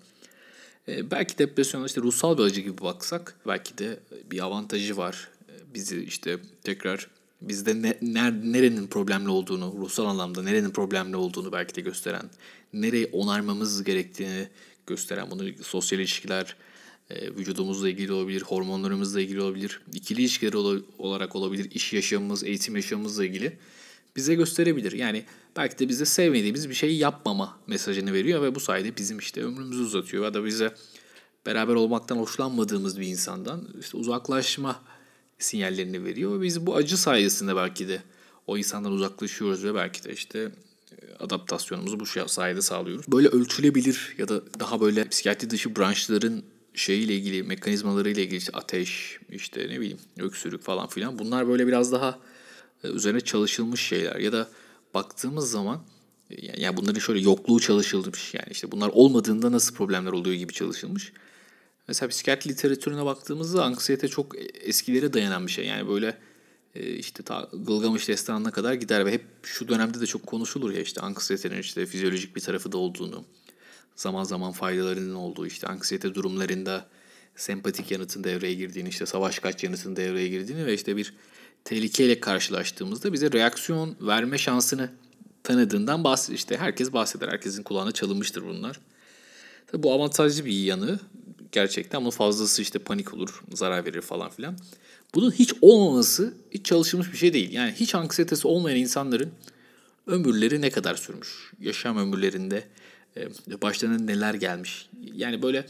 Ee, 0.89 1.11
belki 1.11 1.39
depresyona 1.39 1.87
işte 1.87 2.01
ruhsal 2.01 2.39
bir 2.39 2.43
acı 2.43 2.61
gibi 2.61 2.81
baksak 2.81 3.37
belki 3.47 3.79
de 3.79 4.01
bir 4.31 4.45
avantajı 4.45 4.97
var. 4.97 5.29
Ee, 5.49 5.75
bizi 5.75 6.03
işte 6.03 6.39
tekrar 6.65 7.09
bizde 7.41 7.83
ne, 7.83 7.99
ner, 8.03 8.33
nerenin 8.33 8.87
problemli 8.87 9.29
olduğunu, 9.29 9.75
ruhsal 9.79 10.07
anlamda 10.07 10.43
nerenin 10.43 10.71
problemli 10.71 11.17
olduğunu 11.17 11.53
belki 11.53 11.75
de 11.75 11.81
gösteren, 11.81 12.31
nereyi 12.73 13.07
onarmamız 13.13 13.85
gerektiğini 13.85 14.49
gösteren, 14.87 15.31
bunu 15.31 15.43
sosyal 15.63 16.01
ilişkiler, 16.01 16.57
e, 17.11 17.31
vücudumuzla 17.31 17.89
ilgili 17.89 18.13
olabilir, 18.13 18.43
hormonlarımızla 18.43 19.21
ilgili 19.21 19.41
olabilir, 19.41 19.81
ikili 19.95 20.21
ilişkiler 20.21 20.53
olarak 20.99 21.37
olabilir, 21.37 21.71
iş 21.71 21.93
yaşamımız, 21.93 22.45
eğitim 22.45 22.77
yaşamımızla 22.77 23.25
ilgili 23.25 23.59
bize 24.19 24.35
gösterebilir. 24.35 24.93
Yani 24.93 25.25
belki 25.57 25.79
de 25.79 25.89
bize 25.89 26.05
sevmediğimiz 26.05 26.69
bir 26.69 26.75
şeyi 26.75 26.99
yapmama 26.99 27.59
mesajını 27.67 28.13
veriyor 28.13 28.43
ve 28.43 28.55
bu 28.55 28.61
sayede 28.61 28.97
bizim 28.97 29.19
işte 29.19 29.43
ömrümüzü 29.43 29.83
uzatıyor 29.83 30.25
ya 30.25 30.35
da 30.35 30.45
bize 30.45 30.75
beraber 31.47 31.75
olmaktan 31.75 32.17
hoşlanmadığımız 32.17 33.01
bir 33.01 33.07
insandan 33.07 33.69
işte 33.81 33.97
uzaklaşma 33.97 34.83
sinyallerini 35.39 36.05
veriyor 36.05 36.39
ve 36.39 36.43
biz 36.43 36.67
bu 36.67 36.77
acı 36.77 36.97
sayesinde 36.97 37.57
belki 37.57 37.89
de 37.89 38.03
o 38.47 38.59
insandan 38.59 38.93
uzaklaşıyoruz 38.93 39.65
ve 39.65 39.75
belki 39.75 40.05
de 40.05 40.13
işte 40.13 40.53
adaptasyonumuzu 41.21 42.01
bu 42.01 42.07
sayede 42.29 42.63
sağlıyoruz. 42.63 43.09
Böyle 43.09 43.29
ölçülebilir 43.29 44.15
ya 44.19 44.29
da 44.29 44.43
daha 44.61 44.81
böyle 44.81 45.09
psikiyatri 45.09 45.51
dışı 45.51 45.77
branşların 45.77 46.43
şeyiyle 46.75 47.15
ilgili, 47.15 47.43
mekanizmalarıyla 47.43 48.23
ilgili 48.23 48.37
işte 48.37 48.53
ateş, 48.53 49.19
işte 49.31 49.61
ne 49.61 49.81
bileyim 49.81 49.99
öksürük 50.19 50.63
falan 50.63 50.87
filan 50.87 51.19
bunlar 51.19 51.49
böyle 51.49 51.67
biraz 51.67 51.93
daha 51.93 52.09
e, 52.11 52.19
üzerine 52.85 53.21
çalışılmış 53.21 53.81
şeyler 53.81 54.17
ya 54.17 54.33
da 54.33 54.49
baktığımız 54.95 55.51
zaman 55.51 55.81
e, 56.31 56.61
yani 56.63 56.77
bunların 56.77 57.01
şöyle 57.01 57.21
yokluğu 57.21 57.61
çalışılmış 57.61 58.35
yani 58.35 58.49
işte 58.51 58.73
bunlar 58.73 58.89
olmadığında 58.89 59.53
nasıl 59.53 59.75
problemler 59.75 60.13
oluyor 60.13 60.37
gibi 60.37 60.53
çalışılmış. 60.53 61.13
Mesela 61.89 62.09
psikiyatri 62.09 62.51
literatürüne 62.51 63.05
baktığımızda 63.05 63.65
anksiyete 63.65 64.09
çok 64.09 64.35
eskilere 64.61 65.13
dayanan 65.13 65.47
bir 65.47 65.53
şey. 65.53 65.67
Yani 65.67 65.89
böyle 65.89 66.19
e, 66.75 66.95
işte 66.95 67.23
ta 67.23 67.49
Gılgamış 67.53 68.09
destanına 68.09 68.51
kadar 68.51 68.75
gider 68.75 69.07
ve 69.07 69.13
hep 69.13 69.25
şu 69.43 69.69
dönemde 69.69 70.01
de 70.01 70.07
çok 70.07 70.27
konuşulur 70.27 70.73
ya 70.73 70.81
işte 70.81 71.01
anksiyetenin 71.01 71.59
işte 71.59 71.87
fizyolojik 71.87 72.37
bir 72.37 72.41
tarafı 72.41 72.73
da 72.73 72.79
olduğunu, 72.79 73.25
zaman 73.97 74.25
zaman 74.25 74.53
faydalarının 74.53 75.15
olduğu 75.15 75.47
işte 75.47 75.67
anksiyete 75.67 76.15
durumlarında 76.15 76.89
sempatik 77.37 77.91
yanıtın 77.91 78.25
devreye 78.25 78.55
girdiğini, 78.55 78.89
işte 78.89 79.07
savaş 79.07 79.39
kaç 79.39 79.65
yanıtın 79.65 79.97
devreye 79.97 80.29
girdiğini 80.29 80.67
ve 80.67 80.75
işte 80.75 80.97
bir 80.97 81.15
tehlikeyle 81.69 82.21
karşılaştığımızda 82.21 83.13
bize 83.13 83.33
reaksiyon 83.33 83.97
verme 84.01 84.39
şansını 84.39 84.91
tanıdığından 85.43 86.05
bahs 86.05 86.31
işte 86.31 86.57
herkes 86.57 86.93
bahseder. 86.93 87.29
Herkesin 87.29 87.63
kulağına 87.63 87.93
çalınmıştır 87.93 88.45
bunlar. 88.45 88.81
Tabii 89.67 89.83
bu 89.83 89.93
avantajlı 89.93 90.45
bir 90.45 90.53
yanı 90.53 90.99
gerçekten 91.53 91.99
ama 91.99 92.11
fazlası 92.11 92.63
işte 92.63 92.79
panik 92.79 93.15
olur, 93.15 93.43
zarar 93.55 93.85
verir 93.85 94.01
falan 94.01 94.31
filan. 94.31 94.57
Bunun 95.15 95.31
hiç 95.31 95.55
olmaması 95.61 96.35
hiç 96.51 96.67
çalışılmış 96.67 97.13
bir 97.13 97.19
şey 97.19 97.33
değil. 97.33 97.53
Yani 97.53 97.73
hiç 97.73 97.95
anksiyetesi 97.95 98.49
olmayan 98.49 98.79
insanların 98.79 99.31
ömürleri 100.07 100.61
ne 100.61 100.71
kadar 100.71 100.95
sürmüş? 100.95 101.53
Yaşam 101.61 101.99
ömürlerinde 101.99 102.65
e, 103.17 103.63
başlarına 103.63 103.99
neler 103.99 104.35
gelmiş? 104.35 104.89
Yani 105.15 105.43
böyle 105.43 105.67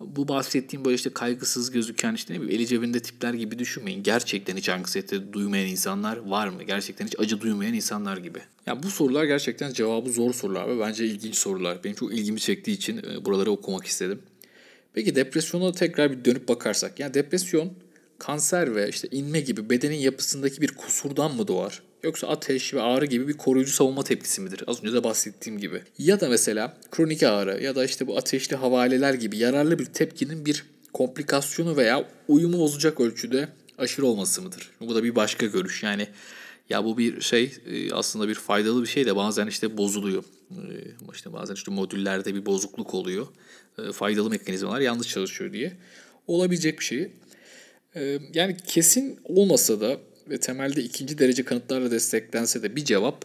bu 0.00 0.28
bahsettiğim 0.28 0.84
böyle 0.84 0.94
işte 0.94 1.10
kaygısız 1.10 1.70
gözüken 1.70 2.14
işte 2.14 2.34
ne 2.34 2.40
bileyim 2.40 2.60
eli 2.60 2.66
cebinde 2.66 3.00
tipler 3.00 3.34
gibi 3.34 3.58
düşünmeyin. 3.58 4.02
Gerçekten 4.02 4.56
hiç 4.56 4.68
anksiyete 4.68 5.32
duymayan 5.32 5.66
insanlar 5.66 6.16
var 6.16 6.48
mı? 6.48 6.62
Gerçekten 6.62 7.06
hiç 7.06 7.14
acı 7.18 7.40
duymayan 7.40 7.74
insanlar 7.74 8.16
gibi. 8.16 8.38
Ya 8.66 8.82
bu 8.82 8.90
sorular 8.90 9.24
gerçekten 9.24 9.72
cevabı 9.72 10.10
zor 10.10 10.34
sorular 10.34 10.68
ve 10.68 10.80
bence 10.80 11.06
ilginç 11.06 11.34
sorular. 11.34 11.84
Benim 11.84 11.96
çok 11.96 12.12
ilgimi 12.12 12.40
çektiği 12.40 12.72
için 12.72 12.96
e, 12.96 13.24
buraları 13.24 13.50
okumak 13.50 13.86
istedim. 13.86 14.22
Peki 14.94 15.14
depresyona 15.14 15.72
tekrar 15.72 16.12
bir 16.12 16.24
dönüp 16.24 16.48
bakarsak. 16.48 17.00
Yani 17.00 17.14
depresyon 17.14 17.72
kanser 18.18 18.74
ve 18.74 18.88
işte 18.88 19.08
inme 19.10 19.40
gibi 19.40 19.70
bedenin 19.70 19.96
yapısındaki 19.96 20.62
bir 20.62 20.68
kusurdan 20.68 21.36
mı 21.36 21.48
doğar? 21.48 21.82
Yoksa 22.02 22.28
ateş 22.28 22.74
ve 22.74 22.82
ağrı 22.82 23.06
gibi 23.06 23.28
bir 23.28 23.32
koruyucu 23.32 23.72
savunma 23.72 24.04
tepkisi 24.04 24.40
midir? 24.40 24.64
Az 24.66 24.84
önce 24.84 24.92
de 24.92 25.04
bahsettiğim 25.04 25.58
gibi. 25.58 25.82
Ya 25.98 26.20
da 26.20 26.28
mesela 26.28 26.76
kronik 26.90 27.22
ağrı 27.22 27.62
ya 27.62 27.74
da 27.74 27.84
işte 27.84 28.06
bu 28.06 28.18
ateşli 28.18 28.56
havaleler 28.56 29.14
gibi 29.14 29.38
yararlı 29.38 29.78
bir 29.78 29.84
tepkinin 29.84 30.46
bir 30.46 30.64
komplikasyonu 30.92 31.76
veya 31.76 32.08
uyumu 32.28 32.58
bozacak 32.58 33.00
ölçüde 33.00 33.48
aşırı 33.78 34.06
olması 34.06 34.42
mıdır? 34.42 34.70
Bu 34.80 34.94
da 34.94 35.04
bir 35.04 35.14
başka 35.14 35.46
görüş. 35.46 35.82
Yani 35.82 36.08
ya 36.68 36.84
bu 36.84 36.98
bir 36.98 37.20
şey 37.20 37.52
e, 37.66 37.92
aslında 37.92 38.28
bir 38.28 38.34
faydalı 38.34 38.82
bir 38.82 38.88
şey 38.88 39.06
de 39.06 39.16
bazen 39.16 39.46
işte 39.46 39.76
bozuluyor. 39.76 40.24
E, 40.50 40.58
işte 41.14 41.32
bazen 41.32 41.54
işte 41.54 41.70
modüllerde 41.70 42.34
bir 42.34 42.46
bozukluk 42.46 42.94
oluyor. 42.94 43.26
E, 43.78 43.92
faydalı 43.92 44.30
mekanizmalar 44.30 44.80
yanlış 44.80 45.08
çalışıyor 45.08 45.52
diye. 45.52 45.72
Olabilecek 46.26 46.78
bir 46.78 46.84
şey. 46.84 47.10
Yani 48.34 48.56
kesin 48.66 49.18
olmasa 49.24 49.80
da 49.80 49.96
ve 50.30 50.40
temelde 50.40 50.82
ikinci 50.82 51.18
derece 51.18 51.42
kanıtlarla 51.42 51.90
desteklense 51.90 52.62
de 52.62 52.76
bir 52.76 52.84
cevap 52.84 53.24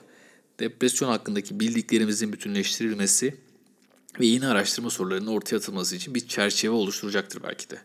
depresyon 0.59 1.09
hakkındaki 1.09 1.59
bildiklerimizin 1.59 2.33
bütünleştirilmesi 2.33 3.35
ve 4.19 4.25
yeni 4.25 4.47
araştırma 4.47 4.89
sorularının 4.89 5.27
ortaya 5.27 5.57
atılması 5.57 5.95
için 5.95 6.15
bir 6.15 6.27
çerçeve 6.27 6.71
oluşturacaktır 6.71 7.43
belki 7.43 7.69
de. 7.69 7.77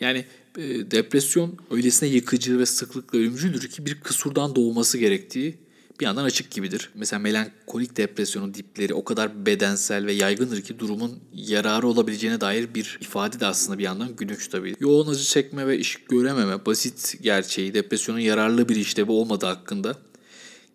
Yani 0.00 0.24
e, 0.58 0.90
depresyon 0.90 1.58
öylesine 1.70 2.08
yıkıcı 2.08 2.58
ve 2.58 2.66
sıklıkla 2.66 3.18
ölümcüldür 3.18 3.68
ki 3.68 3.86
bir 3.86 4.00
kısurdan 4.00 4.56
doğması 4.56 4.98
gerektiği 4.98 5.58
bir 6.00 6.04
yandan 6.04 6.24
açık 6.24 6.50
gibidir. 6.50 6.90
Mesela 6.94 7.20
melankolik 7.20 7.96
depresyonun 7.96 8.54
dipleri 8.54 8.94
o 8.94 9.04
kadar 9.04 9.46
bedensel 9.46 10.06
ve 10.06 10.12
yaygındır 10.12 10.62
ki 10.62 10.78
durumun 10.78 11.18
yararı 11.34 11.88
olabileceğine 11.88 12.40
dair 12.40 12.74
bir 12.74 12.98
ifade 13.00 13.40
de 13.40 13.46
aslında 13.46 13.78
bir 13.78 13.84
yandan 13.84 14.16
gülünç 14.16 14.48
tabii. 14.48 14.76
Yoğun 14.80 15.08
acı 15.08 15.24
çekme 15.24 15.66
ve 15.66 15.78
iş 15.78 15.96
görememe 15.96 16.66
basit 16.66 17.18
gerçeği 17.22 17.74
depresyonun 17.74 18.18
yararlı 18.18 18.68
bir 18.68 18.76
işlevi 18.76 19.10
olmadığı 19.10 19.46
hakkında 19.46 19.96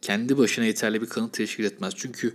kendi 0.02 0.38
başına 0.38 0.66
yeterli 0.66 1.02
bir 1.02 1.08
kanıt 1.08 1.34
teşkil 1.34 1.64
etmez. 1.64 1.94
Çünkü 1.98 2.34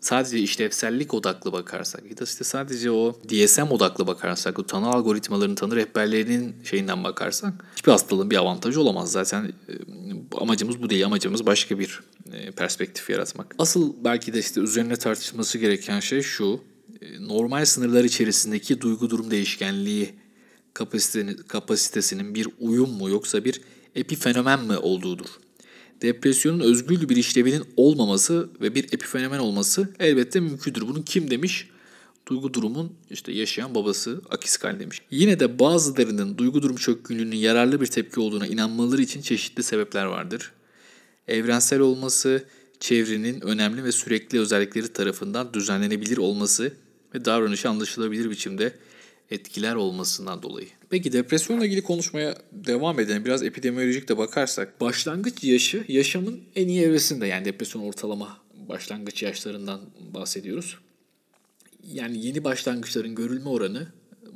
sadece 0.00 0.38
işlevsellik 0.38 1.14
odaklı 1.14 1.52
bakarsak 1.52 2.10
ya 2.10 2.18
da 2.18 2.24
işte 2.24 2.44
sadece 2.44 2.90
o 2.90 3.20
DSM 3.28 3.62
odaklı 3.62 4.06
bakarsak, 4.06 4.58
o 4.58 4.66
tanı 4.66 4.86
algoritmalarının, 4.86 5.54
tanı 5.54 5.76
rehberlerinin 5.76 6.56
şeyinden 6.64 7.04
bakarsak 7.04 7.52
hiçbir 7.76 7.92
hastalığın 7.92 8.30
bir 8.30 8.36
avantajı 8.36 8.80
olamaz. 8.80 9.12
Zaten 9.12 9.52
amacımız 10.40 10.82
bu 10.82 10.90
değil. 10.90 11.06
Amacımız 11.06 11.46
başka 11.46 11.78
bir 11.78 12.00
perspektif 12.56 13.10
yaratmak. 13.10 13.54
Asıl 13.58 13.94
belki 14.04 14.32
de 14.32 14.38
işte 14.38 14.60
üzerine 14.60 14.96
tartışılması 14.96 15.58
gereken 15.58 16.00
şey 16.00 16.22
şu. 16.22 16.60
Normal 17.20 17.64
sınırlar 17.64 18.04
içerisindeki 18.04 18.80
duygu 18.80 19.10
durum 19.10 19.30
değişkenliği 19.30 20.14
kapasitesinin 21.48 22.34
bir 22.34 22.48
uyum 22.60 22.90
mu 22.90 23.10
yoksa 23.10 23.44
bir 23.44 23.60
epifenomen 23.94 24.64
mi 24.64 24.76
olduğudur 24.76 25.26
depresyonun 26.02 26.60
özgül 26.60 27.08
bir 27.08 27.16
işlevinin 27.16 27.64
olmaması 27.76 28.48
ve 28.60 28.74
bir 28.74 28.84
epifenomen 28.84 29.38
olması 29.38 29.88
elbette 30.00 30.40
mümkündür. 30.40 30.80
Bunu 30.80 31.04
kim 31.04 31.30
demiş? 31.30 31.68
Duygu 32.26 32.54
durumun 32.54 32.92
işte 33.10 33.32
yaşayan 33.32 33.74
babası 33.74 34.20
Akiskal 34.30 34.80
demiş. 34.80 35.02
Yine 35.10 35.40
de 35.40 35.58
bazılarının 35.58 36.38
duygu 36.38 36.62
durum 36.62 36.76
çökkünlüğünün 36.76 37.36
yararlı 37.36 37.80
bir 37.80 37.86
tepki 37.86 38.20
olduğuna 38.20 38.46
inanmaları 38.46 39.02
için 39.02 39.22
çeşitli 39.22 39.62
sebepler 39.62 40.04
vardır. 40.04 40.52
Evrensel 41.28 41.80
olması, 41.80 42.44
çevrenin 42.80 43.40
önemli 43.40 43.84
ve 43.84 43.92
sürekli 43.92 44.40
özellikleri 44.40 44.88
tarafından 44.88 45.54
düzenlenebilir 45.54 46.16
olması 46.16 46.72
ve 47.14 47.24
davranışı 47.24 47.68
anlaşılabilir 47.68 48.30
biçimde 48.30 48.72
etkiler 49.30 49.74
olmasından 49.74 50.42
dolayı. 50.42 50.68
Peki 50.90 51.12
depresyonla 51.12 51.66
ilgili 51.66 51.82
konuşmaya 51.82 52.36
devam 52.52 53.00
edelim. 53.00 53.24
Biraz 53.24 53.42
epidemiolojik 53.42 54.08
de 54.08 54.18
bakarsak. 54.18 54.80
Başlangıç 54.80 55.44
yaşı 55.44 55.84
yaşamın 55.88 56.40
en 56.56 56.68
iyi 56.68 56.82
evresinde. 56.82 57.26
Yani 57.26 57.44
depresyon 57.44 57.82
ortalama 57.82 58.38
başlangıç 58.68 59.22
yaşlarından 59.22 59.80
bahsediyoruz. 60.14 60.78
Yani 61.92 62.26
yeni 62.26 62.44
başlangıçların 62.44 63.14
görülme 63.14 63.48
oranı 63.48 63.86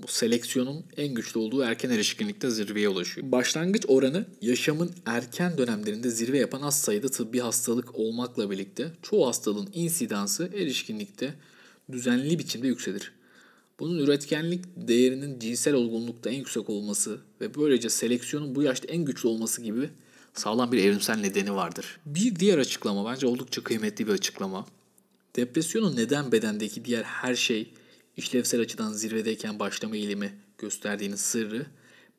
bu 0.03 0.09
seleksiyonun 0.09 0.85
en 0.97 1.15
güçlü 1.15 1.41
olduğu 1.41 1.63
erken 1.63 1.91
erişkinlikte 1.91 2.51
zirveye 2.51 2.89
ulaşıyor. 2.89 3.33
Başlangıç 3.33 3.85
oranı 3.89 4.27
yaşamın 4.43 4.91
erken 5.07 5.59
dönemlerinde 5.59 6.11
zirve 6.11 6.39
yapan 6.39 6.63
az 6.63 6.81
sayıda 6.81 7.09
tıbbi 7.09 7.41
hastalık 7.41 7.95
olmakla 7.95 8.51
birlikte 8.51 8.93
çoğu 9.03 9.27
hastalığın 9.27 9.71
insidansı 9.75 10.51
erişkinlikte 10.55 11.35
düzenli 11.93 12.39
biçimde 12.39 12.67
yükselir. 12.67 13.13
Bunun 13.83 13.99
üretkenlik 13.99 14.65
değerinin 14.77 15.39
cinsel 15.39 15.75
olgunlukta 15.75 16.31
en 16.31 16.35
yüksek 16.35 16.71
olması 16.71 17.21
ve 17.41 17.55
böylece 17.55 17.91
seleksiyonun 17.91 18.55
bu 18.55 18.63
yaşta 18.63 18.89
en 18.89 19.05
güçlü 19.05 19.29
olması 19.29 19.63
gibi 19.63 19.91
sağlam 20.35 20.73
bir 20.73 20.85
evrimsel 20.85 21.17
nedeni 21.17 21.55
vardır. 21.55 22.01
Bir 22.07 22.37
diğer 22.37 22.59
açıklama 22.59 23.13
bence 23.13 23.27
oldukça 23.27 23.63
kıymetli 23.63 24.07
bir 24.07 24.13
açıklama. 24.13 24.67
Depresyonun 25.37 25.97
neden 25.97 26.33
bedendeki 26.33 26.85
diğer 26.85 27.03
her 27.03 27.35
şey 27.35 27.75
işlevsel 28.17 28.61
açıdan 28.61 28.93
zirvedeyken 28.93 29.59
başlama 29.59 29.97
eğilimi 29.97 30.33
gösterdiğinin 30.59 31.17
sırrı 31.17 31.67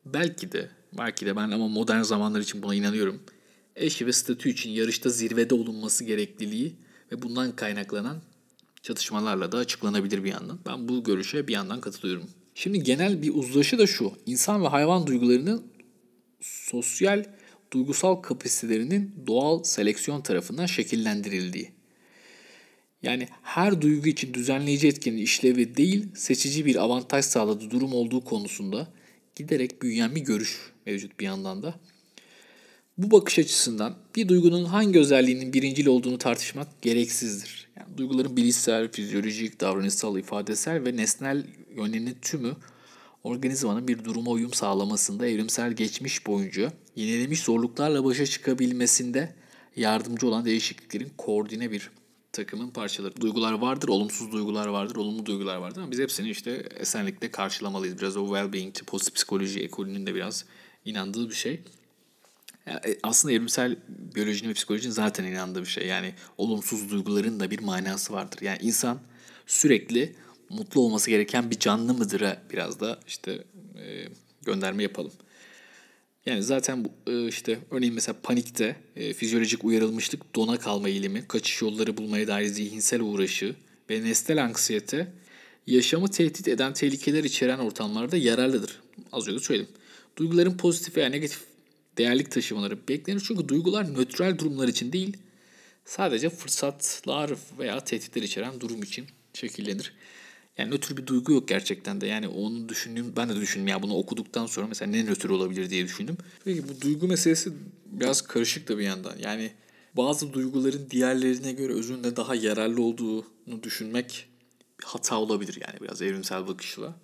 belki 0.04 0.52
de 0.52 0.70
belki 0.98 1.26
de 1.26 1.36
ben 1.36 1.50
ama 1.50 1.68
modern 1.68 2.02
zamanlar 2.02 2.40
için 2.40 2.62
buna 2.62 2.74
inanıyorum. 2.74 3.22
Eşi 3.76 4.06
ve 4.06 4.12
statü 4.12 4.50
için 4.50 4.70
yarışta 4.70 5.10
zirvede 5.10 5.54
olunması 5.54 6.04
gerekliliği 6.04 6.76
ve 7.12 7.22
bundan 7.22 7.56
kaynaklanan 7.56 8.22
çatışmalarla 8.84 9.52
da 9.52 9.58
açıklanabilir 9.58 10.24
bir 10.24 10.30
yandan. 10.30 10.58
Ben 10.66 10.88
bu 10.88 11.04
görüşe 11.04 11.48
bir 11.48 11.52
yandan 11.52 11.80
katılıyorum. 11.80 12.30
Şimdi 12.54 12.82
genel 12.82 13.22
bir 13.22 13.34
uzlaşı 13.34 13.78
da 13.78 13.86
şu. 13.86 14.12
İnsan 14.26 14.62
ve 14.62 14.68
hayvan 14.68 15.06
duygularının 15.06 15.66
sosyal 16.40 17.24
duygusal 17.72 18.14
kapasitelerinin 18.14 19.14
doğal 19.26 19.62
seleksiyon 19.62 20.20
tarafından 20.20 20.66
şekillendirildiği. 20.66 21.70
Yani 23.02 23.28
her 23.42 23.82
duygu 23.82 24.08
için 24.08 24.34
düzenleyici 24.34 24.88
etkinin 24.88 25.18
işlevi 25.18 25.76
değil, 25.76 26.06
seçici 26.14 26.66
bir 26.66 26.76
avantaj 26.76 27.24
sağladığı 27.24 27.70
durum 27.70 27.92
olduğu 27.92 28.24
konusunda 28.24 28.88
giderek 29.36 29.82
büyüyen 29.82 30.14
bir 30.14 30.20
görüş 30.20 30.72
mevcut 30.86 31.20
bir 31.20 31.24
yandan 31.24 31.62
da. 31.62 31.74
Bu 32.98 33.10
bakış 33.10 33.38
açısından 33.38 33.96
bir 34.16 34.28
duygunun 34.28 34.64
hangi 34.64 34.98
özelliğinin 34.98 35.52
birincil 35.52 35.86
olduğunu 35.86 36.18
tartışmak 36.18 36.82
gereksizdir. 36.82 37.68
Yani 37.76 37.98
duyguların 37.98 38.36
bilişsel, 38.36 38.92
fizyolojik, 38.92 39.60
davranışsal, 39.60 40.18
ifadesel 40.18 40.84
ve 40.84 40.96
nesnel 40.96 41.46
yönlerinin 41.76 42.16
tümü 42.22 42.56
organizmanın 43.24 43.88
bir 43.88 44.04
duruma 44.04 44.30
uyum 44.30 44.52
sağlamasında 44.52 45.26
evrimsel 45.26 45.72
geçmiş 45.72 46.26
boyunca 46.26 46.72
yenilemiş 46.96 47.42
zorluklarla 47.42 48.04
başa 48.04 48.26
çıkabilmesinde 48.26 49.34
yardımcı 49.76 50.28
olan 50.28 50.44
değişikliklerin 50.44 51.12
koordine 51.18 51.70
bir 51.70 51.90
takımın 52.32 52.70
parçaları. 52.70 53.20
Duygular 53.20 53.52
vardır, 53.52 53.88
olumsuz 53.88 54.32
duygular 54.32 54.66
vardır, 54.66 54.96
olumlu 54.96 55.26
duygular 55.26 55.56
vardır 55.56 55.80
ama 55.80 55.90
biz 55.90 55.98
hepsini 55.98 56.30
işte 56.30 56.68
esenlikle 56.76 57.30
karşılamalıyız. 57.30 57.98
Biraz 57.98 58.16
o 58.16 58.26
well-being, 58.26 58.84
pozitif 58.84 59.14
psikoloji 59.14 59.60
ekolünün 59.60 60.06
de 60.06 60.14
biraz 60.14 60.44
inandığı 60.84 61.28
bir 61.30 61.34
şey. 61.34 61.60
Yani 62.66 62.80
e, 62.86 62.98
aslında 63.02 63.34
evrimsel 63.34 63.76
biyolojinin 63.88 64.48
ve 64.48 64.54
psikolojinin 64.54 64.92
zaten 64.92 65.24
inandığı 65.24 65.60
bir 65.60 65.66
şey. 65.66 65.86
Yani 65.86 66.14
olumsuz 66.38 66.90
duyguların 66.90 67.40
da 67.40 67.50
bir 67.50 67.58
manası 67.58 68.12
vardır. 68.12 68.38
Yani 68.42 68.58
insan 68.62 69.00
sürekli 69.46 70.14
mutlu 70.50 70.80
olması 70.80 71.10
gereken 71.10 71.50
bir 71.50 71.58
canlı 71.58 71.94
mıdır'a 71.94 72.42
biraz 72.50 72.80
da 72.80 73.00
işte 73.06 73.44
e, 73.78 74.08
gönderme 74.42 74.82
yapalım. 74.82 75.12
Yani 76.26 76.42
zaten 76.42 76.84
bu, 76.84 77.10
e, 77.10 77.28
işte 77.28 77.58
örneğin 77.70 77.94
mesela 77.94 78.16
panikte 78.22 78.76
e, 78.96 79.12
fizyolojik 79.12 79.64
uyarılmışlık, 79.64 80.34
dona 80.34 80.58
kalma 80.58 80.88
eğilimi, 80.88 81.28
kaçış 81.28 81.62
yolları 81.62 81.96
bulmaya 81.96 82.28
dair 82.28 82.46
zihinsel 82.46 83.00
uğraşı 83.00 83.56
ve 83.90 84.02
nesnel 84.02 84.44
anksiyete 84.44 85.12
yaşamı 85.66 86.10
tehdit 86.10 86.48
eden 86.48 86.72
tehlikeler 86.72 87.24
içeren 87.24 87.58
ortamlarda 87.58 88.16
yararlıdır. 88.16 88.80
Az 89.12 89.28
önce 89.28 89.44
söyledim. 89.44 89.74
Duyguların 90.16 90.56
pozitif 90.56 90.96
veya 90.96 91.08
negatif 91.08 91.40
değerlik 91.98 92.30
taşımaları 92.30 92.88
beklenir 92.88 93.22
çünkü 93.26 93.48
duygular 93.48 93.94
nötral 93.94 94.38
durumlar 94.38 94.68
için 94.68 94.92
değil, 94.92 95.16
sadece 95.84 96.30
fırsatlar 96.30 97.30
veya 97.58 97.80
tehditler 97.80 98.22
içeren 98.22 98.60
durum 98.60 98.82
için 98.82 99.06
şekillenir. 99.34 99.92
Yani 100.58 100.70
nötr 100.70 100.96
bir 100.96 101.06
duygu 101.06 101.32
yok 101.32 101.48
gerçekten 101.48 102.00
de. 102.00 102.06
Yani 102.06 102.28
onu 102.28 102.68
düşündüğüm, 102.68 103.16
ben 103.16 103.28
de 103.28 103.36
düşündüm 103.36 103.68
ya 103.68 103.82
bunu 103.82 103.94
okuduktan 103.94 104.46
sonra 104.46 104.66
mesela 104.66 104.90
ne 104.90 105.04
nötr 105.06 105.28
olabilir 105.28 105.70
diye 105.70 105.84
düşündüm. 105.84 106.16
Peki 106.44 106.68
bu 106.68 106.80
duygu 106.80 107.08
meselesi 107.08 107.52
biraz 107.86 108.22
karışık 108.22 108.68
da 108.68 108.78
bir 108.78 108.84
yandan. 108.84 109.16
Yani 109.18 109.50
bazı 109.96 110.32
duyguların 110.32 110.86
diğerlerine 110.90 111.52
göre 111.52 111.72
özünde 111.72 112.16
daha 112.16 112.34
yararlı 112.34 112.82
olduğunu 112.82 113.62
düşünmek 113.62 114.26
hata 114.84 115.18
olabilir 115.18 115.58
yani 115.68 115.80
biraz 115.80 116.02
evrimsel 116.02 116.48
bakışla. 116.48 116.94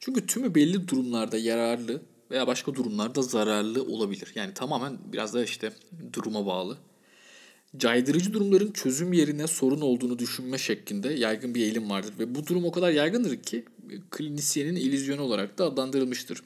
Çünkü 0.00 0.26
tümü 0.26 0.54
belli 0.54 0.88
durumlarda 0.88 1.38
yararlı 1.38 2.02
veya 2.32 2.46
başka 2.46 2.74
durumlarda 2.74 3.22
zararlı 3.22 3.82
olabilir. 3.82 4.32
Yani 4.34 4.54
tamamen 4.54 4.98
biraz 5.12 5.34
da 5.34 5.44
işte 5.44 5.72
duruma 6.12 6.46
bağlı 6.46 6.78
caydırıcı 7.76 8.32
durumların 8.32 8.72
çözüm 8.72 9.12
yerine 9.12 9.46
sorun 9.46 9.80
olduğunu 9.80 10.18
düşünme 10.18 10.58
şeklinde 10.58 11.12
yaygın 11.12 11.54
bir 11.54 11.60
eğilim 11.60 11.90
vardır. 11.90 12.14
Ve 12.18 12.34
bu 12.34 12.46
durum 12.46 12.64
o 12.64 12.72
kadar 12.72 12.90
yaygındır 12.90 13.42
ki 13.42 13.64
klinisyenin 14.10 14.76
illüzyonu 14.76 15.22
olarak 15.22 15.58
da 15.58 15.64
adlandırılmıştır. 15.64 16.42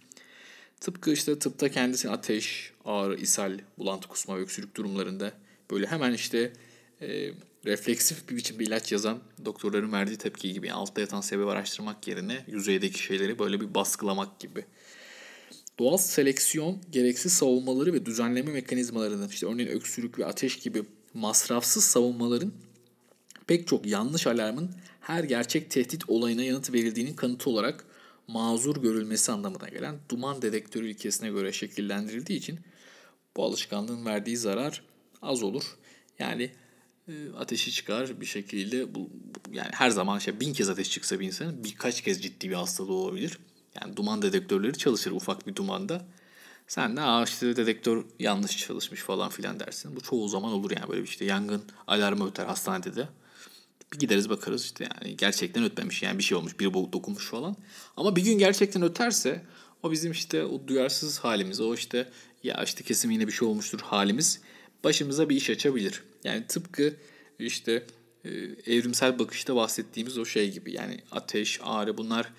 Tıpkı 0.81 1.13
işte 1.13 1.39
tıpta 1.39 1.69
kendisini 1.69 2.13
ateş, 2.13 2.73
ağrı, 2.85 3.17
ishal, 3.17 3.59
bulantı, 3.79 4.09
kusma 4.09 4.37
ve 4.37 4.41
öksürük 4.41 4.77
durumlarında 4.77 5.33
böyle 5.71 5.87
hemen 5.87 6.13
işte 6.13 6.53
e, 7.01 7.31
refleksif 7.65 8.29
bir 8.29 8.37
biçimde 8.37 8.65
ilaç 8.65 8.93
yazan 8.93 9.19
doktorların 9.45 9.93
verdiği 9.93 10.17
tepki 10.17 10.53
gibi 10.53 10.67
yani 10.67 10.77
altta 10.77 11.01
yatan 11.01 11.21
sebebi 11.21 11.51
araştırmak 11.51 12.09
yerine 12.09 12.45
yüzeydeki 12.47 13.03
şeyleri 13.03 13.39
böyle 13.39 13.61
bir 13.61 13.75
baskılamak 13.75 14.41
gibi. 14.41 14.65
Doğal 15.79 15.97
seleksiyon 15.97 16.81
gereksiz 16.91 17.33
savunmaları 17.33 17.93
ve 17.93 18.07
düzenleme 18.07 18.53
mekanizmalarının 18.53 19.29
işte 19.29 19.47
örneğin 19.47 19.69
öksürük 19.69 20.19
ve 20.19 20.27
ateş 20.27 20.59
gibi 20.59 20.83
masrafsız 21.15 21.85
savunmaların 21.85 22.53
pek 23.47 23.67
çok 23.67 23.87
yanlış 23.87 24.27
alarmın 24.27 24.71
her 25.01 25.25
gerçek 25.25 25.71
tehdit 25.71 26.11
olayına 26.11 26.43
yanıt 26.43 26.73
verildiğinin 26.73 27.15
kanıtı 27.15 27.51
olarak 27.51 27.85
mazur 28.29 28.83
görülmesi 28.83 29.33
anlamına 29.33 29.69
gelen 29.69 29.97
duman 30.09 30.43
dedektörü 30.43 30.91
ilkesine 30.91 31.29
göre 31.29 31.53
şekillendirildiği 31.53 32.39
için 32.39 32.59
bu 33.37 33.45
alışkanlığın 33.45 34.07
verdiği 34.07 34.37
zarar 34.37 34.83
az 35.23 35.43
olur. 35.43 35.63
Yani 36.19 36.51
e, 37.09 37.13
ateşi 37.39 37.73
çıkar 37.73 38.21
bir 38.21 38.27
şekilde 38.27 38.95
bu 38.95 39.11
yani 39.53 39.71
her 39.73 39.91
zaman 39.91 40.19
şey 40.19 40.41
bin 40.41 40.53
kez 40.53 40.69
ateş 40.69 40.91
çıksa 40.91 41.21
bir 41.21 41.27
insanın 41.27 41.65
birkaç 41.65 42.01
kez 42.01 42.23
ciddi 42.23 42.51
bir 42.51 42.55
hastalığı 42.55 42.93
olabilir. 42.93 43.39
Yani 43.83 43.97
duman 43.97 44.23
dedektörleri 44.23 44.79
çalışır 44.79 45.11
ufak 45.11 45.47
bir 45.47 45.57
dumanda. 45.57 46.05
Sen 46.69 46.97
de 46.97 47.01
Aa 47.01 47.27
dedektör 47.27 48.05
yanlış 48.19 48.59
çalışmış 48.59 49.01
falan 49.01 49.31
filan 49.31 49.61
dersin. 49.61 49.97
Bu 49.97 50.01
çoğu 50.01 50.29
zaman 50.29 50.53
olur 50.53 50.71
yani 50.71 50.89
böyle 50.89 51.03
bir 51.03 51.09
işte 51.09 51.25
yangın 51.25 51.63
alarmı 51.87 52.29
öter 52.29 52.47
hastanede 52.47 52.97
de. 52.97 53.09
Bir 53.93 53.99
gideriz 53.99 54.31
bakarız 54.31 54.65
işte 54.65 54.89
yani 54.95 55.17
gerçekten 55.17 55.65
ötmemiş 55.65 56.03
yani 56.03 56.19
bir 56.19 56.23
şey 56.23 56.39
olmuş 56.39 56.61
biri 56.61 56.75
dokunmuş 56.75 57.31
falan. 57.31 57.57
Ama 57.97 58.17
bir 58.17 58.25
gün 58.25 58.39
gerçekten 58.39 58.83
öterse 58.83 59.43
o 59.83 59.93
bizim 59.93 60.13
işte 60.13 60.45
o 60.45 60.67
duyarsız 60.67 61.19
halimiz 61.19 61.61
o 61.61 61.75
işte 61.75 62.09
ya 62.43 62.63
işte 62.65 62.85
kesin 62.85 63.11
yine 63.11 63.27
bir 63.27 63.33
şey 63.33 63.49
olmuştur 63.49 63.81
halimiz 63.81 64.41
başımıza 64.85 65.29
bir 65.29 65.37
iş 65.37 65.51
açabilir. 65.51 66.03
Yani 66.25 66.47
tıpkı 66.47 66.97
işte 67.39 67.87
evrimsel 68.67 69.19
bakışta 69.19 69.57
bahsettiğimiz 69.57 70.19
o 70.19 70.25
şey 70.25 70.53
gibi 70.53 70.73
yani 70.73 71.01
ateş, 71.11 71.61
ağrı 71.63 71.99
bunlar 71.99 72.33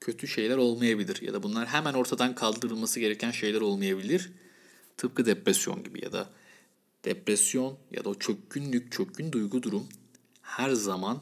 kötü 0.00 0.28
şeyler 0.28 0.56
olmayabilir 0.56 1.22
ya 1.22 1.34
da 1.34 1.42
bunlar 1.42 1.66
hemen 1.66 1.94
ortadan 1.94 2.34
kaldırılması 2.34 3.00
gereken 3.00 3.30
şeyler 3.30 3.60
olmayabilir. 3.60 4.32
Tıpkı 4.96 5.26
depresyon 5.26 5.84
gibi 5.84 6.04
ya 6.04 6.12
da 6.12 6.30
depresyon 7.04 7.78
ya 7.90 8.04
da 8.04 8.08
o 8.08 8.14
çökkünlük, 8.14 8.92
çökkün 8.92 9.32
duygu 9.32 9.62
durum 9.62 9.86
her 10.42 10.70
zaman 10.70 11.20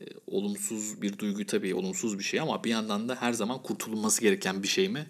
e, 0.00 0.02
olumsuz 0.26 1.02
bir 1.02 1.18
duygu 1.18 1.46
tabii 1.46 1.74
olumsuz 1.74 2.18
bir 2.18 2.24
şey 2.24 2.40
ama 2.40 2.64
bir 2.64 2.70
yandan 2.70 3.08
da 3.08 3.14
her 3.14 3.32
zaman 3.32 3.62
kurtulunması 3.62 4.22
gereken 4.22 4.62
bir 4.62 4.68
şey 4.68 4.88
mi? 4.88 5.06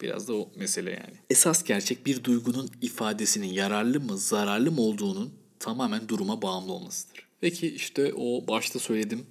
Biraz 0.00 0.28
da 0.28 0.34
o 0.34 0.50
mesele 0.56 0.90
yani. 0.90 1.16
Esas 1.30 1.64
gerçek 1.64 2.06
bir 2.06 2.24
duygunun 2.24 2.70
ifadesinin 2.82 3.46
yararlı 3.46 4.00
mı, 4.00 4.18
zararlı 4.18 4.72
mı 4.72 4.80
olduğunun 4.80 5.34
tamamen 5.58 6.08
duruma 6.08 6.42
bağımlı 6.42 6.72
olmasıdır. 6.72 7.26
Peki 7.40 7.68
işte 7.68 8.14
o 8.14 8.48
başta 8.48 8.78
söyledim 8.78 9.26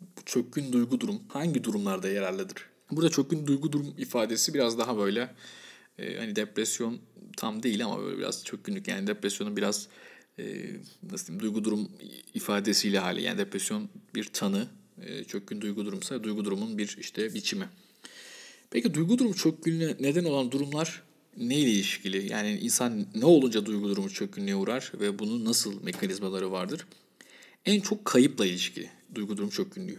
bu 0.00 0.24
çökkün 0.24 0.72
duygu 0.72 1.00
durum 1.00 1.22
hangi 1.28 1.64
durumlarda 1.64 2.08
yararlıdır? 2.08 2.67
Burada 2.90 3.10
çökkün 3.10 3.46
duygu 3.46 3.72
durum 3.72 3.94
ifadesi 3.98 4.54
biraz 4.54 4.78
daha 4.78 4.98
böyle 4.98 5.34
e, 5.98 6.18
hani 6.18 6.36
depresyon 6.36 6.98
tam 7.36 7.62
değil 7.62 7.84
ama 7.84 8.02
böyle 8.02 8.18
biraz 8.18 8.44
çökkünlük 8.44 8.88
yani 8.88 9.06
depresyonun 9.06 9.56
biraz 9.56 9.88
e, 10.38 10.44
nasıl 11.10 11.26
diyeyim 11.26 11.42
duygu 11.42 11.64
durum 11.64 11.88
ifadesiyle 12.34 12.98
hali 12.98 13.22
yani 13.22 13.38
depresyon 13.38 13.88
bir 14.14 14.24
tanı 14.24 14.66
e, 15.02 15.24
çökkün 15.24 15.60
duygu 15.60 15.86
durumsa 15.86 16.24
duygu 16.24 16.44
durumun 16.44 16.78
bir 16.78 16.96
işte 17.00 17.34
biçimi. 17.34 17.68
Peki 18.70 18.94
duygu 18.94 19.18
durum 19.18 19.32
çökkünlüğüne 19.32 19.96
neden 20.00 20.24
olan 20.24 20.50
durumlar 20.50 21.02
neyle 21.36 21.70
ilişkili? 21.70 22.32
Yani 22.32 22.58
insan 22.58 23.06
ne 23.14 23.24
olunca 23.24 23.66
duygu 23.66 23.88
durumu 23.88 24.10
çökkünlüğe 24.10 24.54
uğrar 24.56 24.92
ve 25.00 25.18
bunun 25.18 25.44
nasıl 25.44 25.82
mekanizmaları 25.82 26.52
vardır? 26.52 26.86
En 27.66 27.80
çok 27.80 28.04
kayıpla 28.04 28.46
ilişkili 28.46 28.90
duygu 29.14 29.36
durum 29.36 29.50
çökkünlüğü. 29.50 29.98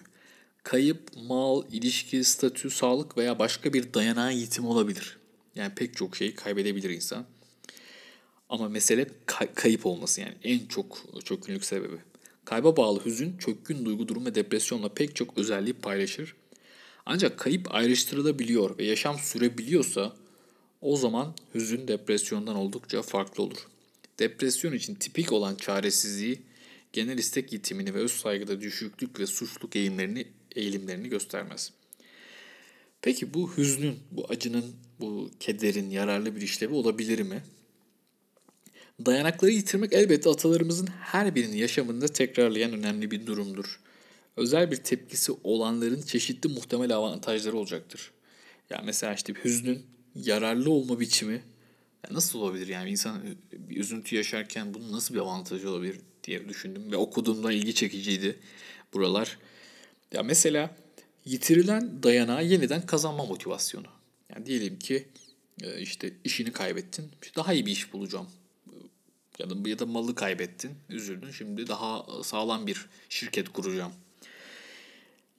Kayıp, 0.70 1.00
mal, 1.28 1.64
ilişki, 1.72 2.24
statü, 2.24 2.70
sağlık 2.70 3.18
veya 3.18 3.40
başka 3.40 3.74
bir 3.74 3.94
dayanağı 3.94 4.34
yitim 4.34 4.66
olabilir. 4.66 5.18
Yani 5.56 5.76
pek 5.76 5.98
çok 5.98 6.16
şeyi 6.16 6.36
kaybedebilir 6.36 6.90
insan. 6.90 7.26
Ama 8.50 8.70
mesele 8.70 9.08
kay- 9.26 9.54
kayıp 9.54 9.86
olması 9.86 10.22
yani 10.22 10.34
en 10.44 10.66
çok 10.68 11.06
çökkünlük 11.26 11.66
sebebi. 11.66 11.96
Kayba 12.46 12.78
bağlı 12.78 13.06
hüzün, 13.06 13.38
çökkün 13.38 13.86
duygu 13.86 14.08
durum 14.08 14.26
ve 14.26 14.36
depresyonla 14.36 14.90
pek 14.94 15.16
çok 15.16 15.38
özelliği 15.38 15.74
paylaşır. 15.74 16.36
Ancak 17.06 17.40
kayıp 17.40 17.76
ayrıştırılabiliyor 17.76 18.78
ve 18.78 18.86
yaşam 18.86 19.20
sürebiliyorsa 19.20 20.14
o 20.82 20.98
zaman 20.98 21.36
hüzün 21.56 21.88
depresyondan 21.88 22.56
oldukça 22.56 23.02
farklı 23.02 23.44
olur. 23.44 23.68
Depresyon 24.20 24.74
için 24.74 24.96
tipik 24.96 25.32
olan 25.32 25.56
çaresizliği 25.56 26.42
genel 26.94 27.18
istek 27.18 27.54
yitimini 27.54 27.94
ve 27.94 27.98
öz 27.98 28.12
saygıda 28.12 28.62
düşüklük 28.62 29.20
ve 29.20 29.28
suçluk 29.28 29.76
eğilimlerini, 29.76 30.28
eğilimlerini 30.56 31.10
göstermez. 31.10 31.72
Peki 33.02 33.34
bu 33.34 33.58
hüznün, 33.58 34.00
bu 34.12 34.26
acının, 34.30 34.66
bu 35.00 35.32
kederin 35.40 35.90
yararlı 35.90 36.36
bir 36.36 36.42
işlevi 36.42 36.74
olabilir 36.74 37.20
mi? 37.20 37.44
Dayanakları 39.06 39.52
yitirmek 39.52 39.94
elbette 39.94 40.30
atalarımızın 40.30 40.88
her 40.88 41.36
birinin 41.36 41.58
yaşamında 41.58 42.08
tekrarlayan 42.08 42.74
önemli 42.74 43.12
bir 43.12 43.26
durumdur. 43.26 43.80
Özel 44.38 44.72
bir 44.72 44.76
tepkisi 44.76 45.32
olanların 45.44 46.02
çeşitli 46.02 46.50
muhtemel 46.50 46.96
avantajları 46.96 47.58
olacaktır. 47.58 48.12
Ya 48.70 48.78
yani 48.78 48.86
mesela 48.86 49.14
işte 49.14 49.34
hüznün 49.44 49.86
yararlı 50.16 50.72
olma 50.72 51.00
biçimi 51.00 51.42
ya 52.04 52.16
nasıl 52.16 52.40
olabilir 52.40 52.68
yani 52.68 52.90
insan 52.90 53.22
bir 53.52 53.78
üzüntü 53.78 54.16
yaşarken 54.16 54.74
bunun 54.74 54.92
nasıl 54.92 55.14
bir 55.14 55.20
avantajı 55.20 55.70
olabilir 55.70 56.00
diye 56.24 56.50
düşündüm 56.50 56.92
ve 56.92 56.96
okuduğumda 56.96 57.52
ilgi 57.52 57.74
çekiciydi 57.74 58.40
buralar. 58.94 59.38
Ya 60.14 60.24
mesela 60.24 60.76
yitirilen 61.26 62.04
dayanağı 62.04 62.46
yeniden 62.46 62.86
kazanma 62.86 63.26
motivasyonu. 63.26 63.88
Yani 64.36 64.46
diyelim 64.46 64.80
ki 64.80 65.08
e, 65.62 65.82
işte 65.82 66.14
işini 66.24 66.52
kaybettin. 66.52 67.12
daha 67.36 67.54
iyi 67.54 67.66
bir 67.66 67.72
iş 67.72 67.94
bulacağım. 67.94 68.28
Ya 69.40 69.50
da, 69.50 69.70
ya 69.70 69.80
da 69.80 69.86
malı 69.86 70.16
kaybettin. 70.16 70.72
Üzüldün. 70.90 71.32
Şimdi 71.32 71.68
daha 71.68 72.06
sağlam 72.24 72.68
bir 72.68 72.86
şirket 73.10 73.50
kuracağım. 73.50 73.94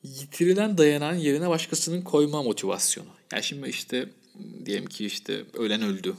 Yitirilen 0.03 0.79
dayanağın 0.79 1.17
yerine 1.17 1.49
başkasının 1.49 2.03
koyma 2.03 2.43
motivasyonu. 2.43 3.09
Yani 3.33 3.43
şimdi 3.43 3.69
işte 3.69 4.09
diyelim 4.67 4.87
ki 4.87 5.07
işte 5.07 5.45
ölen 5.55 5.83
öldü 5.83 6.17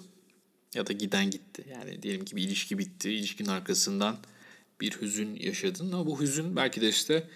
ya 0.75 0.87
da 0.87 0.93
giden 0.93 1.31
gitti. 1.31 1.65
Yani 1.71 2.03
diyelim 2.03 2.25
ki 2.25 2.35
bir 2.35 2.43
ilişki 2.43 2.77
bitti. 2.77 3.11
İlişkinin 3.11 3.49
arkasından 3.49 4.17
bir 4.81 5.01
hüzün 5.01 5.35
yaşadın 5.35 5.91
ama 5.91 6.05
bu 6.05 6.21
hüzün 6.21 6.55
belki 6.55 6.81
de 6.81 6.89
işte 6.89 7.27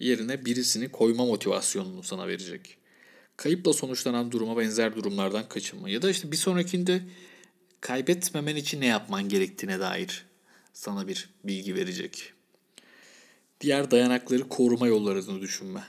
yerine 0.00 0.44
birisini 0.44 0.88
koyma 0.88 1.24
motivasyonunu 1.24 2.02
sana 2.02 2.28
verecek. 2.28 2.76
Kayıpla 3.36 3.72
sonuçlanan 3.72 4.32
duruma 4.32 4.58
benzer 4.58 4.96
durumlardan 4.96 5.48
kaçınma 5.48 5.90
ya 5.90 6.02
da 6.02 6.10
işte 6.10 6.32
bir 6.32 6.36
sonrakinde 6.36 7.02
kaybetmemen 7.80 8.56
için 8.56 8.80
ne 8.80 8.86
yapman 8.86 9.28
gerektiğine 9.28 9.80
dair 9.80 10.24
sana 10.72 11.08
bir 11.08 11.30
bilgi 11.44 11.74
verecek. 11.74 12.32
Diğer 13.60 13.90
dayanakları 13.90 14.48
koruma 14.48 14.86
yollarını 14.86 15.40
düşünme. 15.40 15.84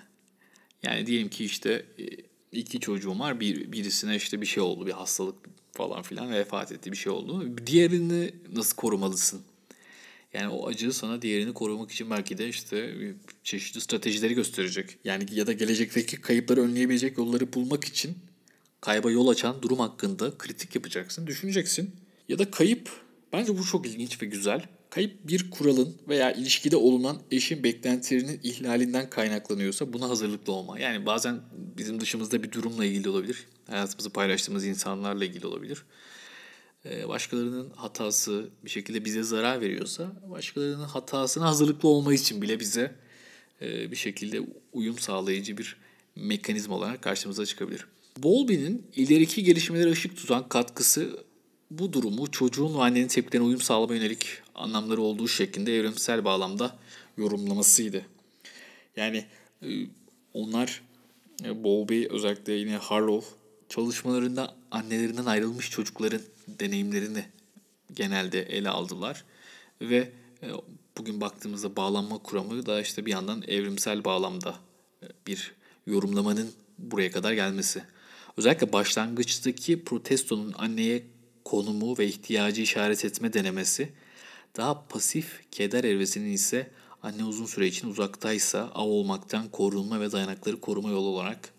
Yani 0.84 1.06
diyelim 1.06 1.30
ki 1.30 1.46
işte 1.46 1.86
e, 2.00 2.06
iki 2.52 2.80
çocuğum 2.80 3.20
var. 3.20 3.40
Bir, 3.40 3.72
birisine 3.72 4.16
işte 4.16 4.42
bir 4.42 4.46
şey 4.46 4.64
oldu, 4.64 4.88
bir 4.88 4.92
hastalık 4.92 5.36
falan 5.72 6.02
filan 6.02 6.34
vefat 6.34 6.72
etti 6.72 6.92
bir 6.92 6.98
şey 6.98 7.12
oldu. 7.12 7.58
Diğerini 7.68 8.34
nasıl 8.56 8.76
korumalısın? 8.76 9.42
Yani 10.34 10.48
o 10.48 10.68
acı 10.68 10.94
sana 10.94 11.22
diğerini 11.22 11.54
korumak 11.54 11.92
için 11.92 12.10
belki 12.10 12.38
de 12.38 12.50
işte 12.50 12.96
çeşitli 13.44 13.82
stratejileri 13.82 14.34
gösterecek. 14.34 14.98
Yani 15.04 15.26
ya 15.32 15.48
da 15.48 15.54
gelecekteki 15.54 16.22
kayıpları 16.22 16.62
önleyebilecek 16.62 17.18
yolları 17.18 17.54
bulmak 17.54 17.84
için 17.84 18.18
kayba 18.82 19.12
yol 19.12 19.28
açan 19.28 19.62
durum 19.62 19.80
hakkında 19.80 20.38
kritik 20.38 20.76
yapacaksın, 20.76 21.28
düşüneceksin. 21.28 21.96
Ya 22.30 22.40
da 22.40 22.52
kayıp, 22.52 22.90
bence 23.34 23.58
bu 23.58 23.64
çok 23.64 23.88
ilginç 23.88 24.22
ve 24.22 24.26
güzel. 24.26 24.66
Kayıp 24.90 25.28
bir 25.28 25.52
kuralın 25.52 25.96
veya 26.08 26.32
ilişkide 26.32 26.76
olunan 26.76 27.22
eşin 27.32 27.64
beklentilerinin 27.64 28.40
ihlalinden 28.44 29.10
kaynaklanıyorsa 29.10 29.94
buna 29.94 30.10
hazırlıklı 30.10 30.54
olma. 30.54 30.80
Yani 30.80 31.06
bazen 31.06 31.40
bizim 31.78 32.02
dışımızda 32.02 32.44
bir 32.44 32.52
durumla 32.52 32.86
ilgili 32.86 33.10
olabilir. 33.10 33.46
Hayatımızı 33.68 34.10
paylaştığımız 34.10 34.66
insanlarla 34.66 35.26
ilgili 35.26 35.48
olabilir. 35.48 35.84
Ee, 36.86 37.08
başkalarının 37.08 37.70
hatası 37.70 38.50
bir 38.66 38.70
şekilde 38.70 39.06
bize 39.06 39.24
zarar 39.24 39.62
veriyorsa 39.62 40.12
başkalarının 40.30 40.84
hatasına 40.84 41.48
hazırlıklı 41.48 41.90
olma 41.90 42.14
için 42.14 42.42
bile 42.42 42.60
bize 42.60 42.96
e, 43.62 43.92
bir 43.92 43.96
şekilde 43.96 44.42
uyum 44.74 45.00
sağlayıcı 45.00 45.58
bir 45.58 45.76
mekanizma 46.16 46.76
olarak 46.76 47.02
karşımıza 47.02 47.46
çıkabilir. 47.46 47.86
Bowlby'nin 48.18 48.88
ileriki 48.96 49.44
gelişmeleri 49.44 49.92
ışık 49.92 50.18
tutan 50.18 50.50
katkısı 50.50 51.26
bu 51.72 51.94
durumu 51.94 52.32
çocuğun 52.32 52.78
ve 52.78 52.82
annenin 52.82 53.08
tepkilerine 53.08 53.48
uyum 53.48 53.62
sağlama 53.62 53.96
yönelik 53.96 54.26
anlamları 54.56 55.02
olduğu 55.02 55.28
şeklinde 55.28 55.78
evrimsel 55.78 56.26
bağlamda 56.26 56.78
yorumlamasıydı. 57.18 58.06
Yani 58.96 59.26
e, 59.64 59.68
onlar 60.34 60.82
e, 61.46 61.64
Bowlby 61.64 62.06
özellikle 62.10 62.54
yine 62.54 62.76
Harlow 62.76 63.36
çalışmalarında 63.70 64.56
annelerinden 64.72 65.26
ayrılmış 65.26 65.70
çocukların 65.70 66.22
deneyimlerini 66.60 67.26
genelde 67.94 68.42
ele 68.42 68.70
aldılar 68.70 69.24
ve 69.82 70.12
e, 70.44 70.48
bugün 70.98 71.22
baktığımızda 71.22 71.76
bağlanma 71.76 72.18
kuramı 72.18 72.66
da 72.66 72.82
işte 72.82 73.06
bir 73.06 73.12
yandan 73.12 73.44
evrimsel 73.48 74.04
bağlamda 74.04 74.56
bir 75.28 75.52
yorumlamanın 75.88 76.52
buraya 76.78 77.12
kadar 77.12 77.34
gelmesi. 77.34 77.84
Özellikle 78.38 78.74
başlangıçtaki 78.74 79.84
protestonun 79.84 80.54
anneye 80.58 81.04
konumu 81.46 81.98
ve 81.98 82.06
ihtiyacı 82.06 82.62
işaret 82.62 83.06
etme 83.06 83.34
denemesi, 83.34 83.90
daha 84.58 84.88
pasif 84.88 85.52
keder 85.52 85.84
evresinin 85.84 86.32
ise 86.32 86.72
anne 87.04 87.24
uzun 87.24 87.46
süre 87.46 87.68
için 87.68 87.90
uzaktaysa 87.90 88.72
av 88.74 88.88
olmaktan 88.88 89.50
korunma 89.50 90.02
ve 90.02 90.12
dayanakları 90.12 90.62
koruma 90.62 90.90
yolu 90.90 91.08
olarak 91.08 91.54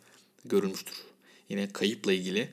görülmüştür. 0.44 0.94
Yine 1.48 1.68
kayıpla 1.68 2.12
ilgili, 2.12 2.48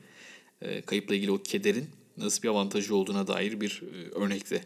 e, 0.62 0.82
kayıpla 0.82 1.16
ilgili 1.16 1.32
o 1.32 1.44
kederin 1.44 1.90
nasıl 2.20 2.44
bir 2.44 2.48
avantajı 2.48 2.96
olduğuna 2.96 3.28
dair 3.28 3.62
bir 3.62 3.82
e, 3.94 4.10
örnekte. 4.10 4.64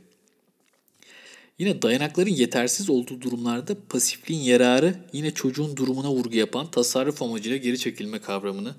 Yine 1.60 1.82
dayanakların 1.82 2.30
yetersiz 2.30 2.90
olduğu 2.90 3.22
durumlarda 3.22 3.76
pasifliğin 3.90 4.42
yararı 4.42 4.96
yine 5.14 5.32
çocuğun 5.32 5.78
durumuna 5.78 6.12
vurgu 6.12 6.36
yapan 6.36 6.72
tasarruf 6.72 7.22
amacıyla 7.22 7.58
geri 7.58 7.80
çekilme 7.80 8.22
kavramını 8.22 8.76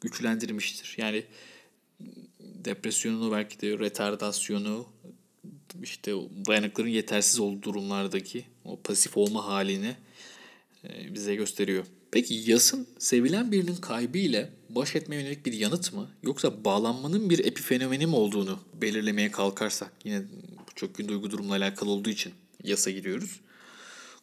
güçlendirmiştir. 0.00 0.94
Yani 0.98 1.24
depresyonunu 2.40 3.32
belki 3.32 3.60
de 3.60 3.78
retardasyonu 3.78 4.86
işte 5.82 6.12
dayanıkların 6.46 6.88
yetersiz 6.88 7.40
olduğu 7.40 7.62
durumlardaki 7.62 8.44
o 8.64 8.80
pasif 8.80 9.16
olma 9.16 9.46
halini 9.46 9.96
e, 10.84 11.14
bize 11.14 11.34
gösteriyor. 11.34 11.84
Peki 12.10 12.34
yasın 12.46 12.86
sevilen 12.98 13.52
birinin 13.52 13.76
kaybı 13.76 14.18
ile 14.18 14.50
baş 14.68 14.96
etmeye 14.96 15.16
yönelik 15.22 15.46
bir 15.46 15.52
yanıt 15.52 15.92
mı 15.92 16.08
yoksa 16.22 16.64
bağlanmanın 16.64 17.30
bir 17.30 17.38
epifenomeni 17.38 18.06
mi 18.06 18.16
olduğunu 18.16 18.58
belirlemeye 18.82 19.30
kalkarsak 19.30 19.92
yine 20.04 20.22
çok 20.74 20.94
gün 20.94 21.08
duygu 21.08 21.30
durumla 21.30 21.54
alakalı 21.54 21.90
olduğu 21.90 22.10
için 22.10 22.32
yasa 22.64 22.90
giriyoruz. 22.90 23.40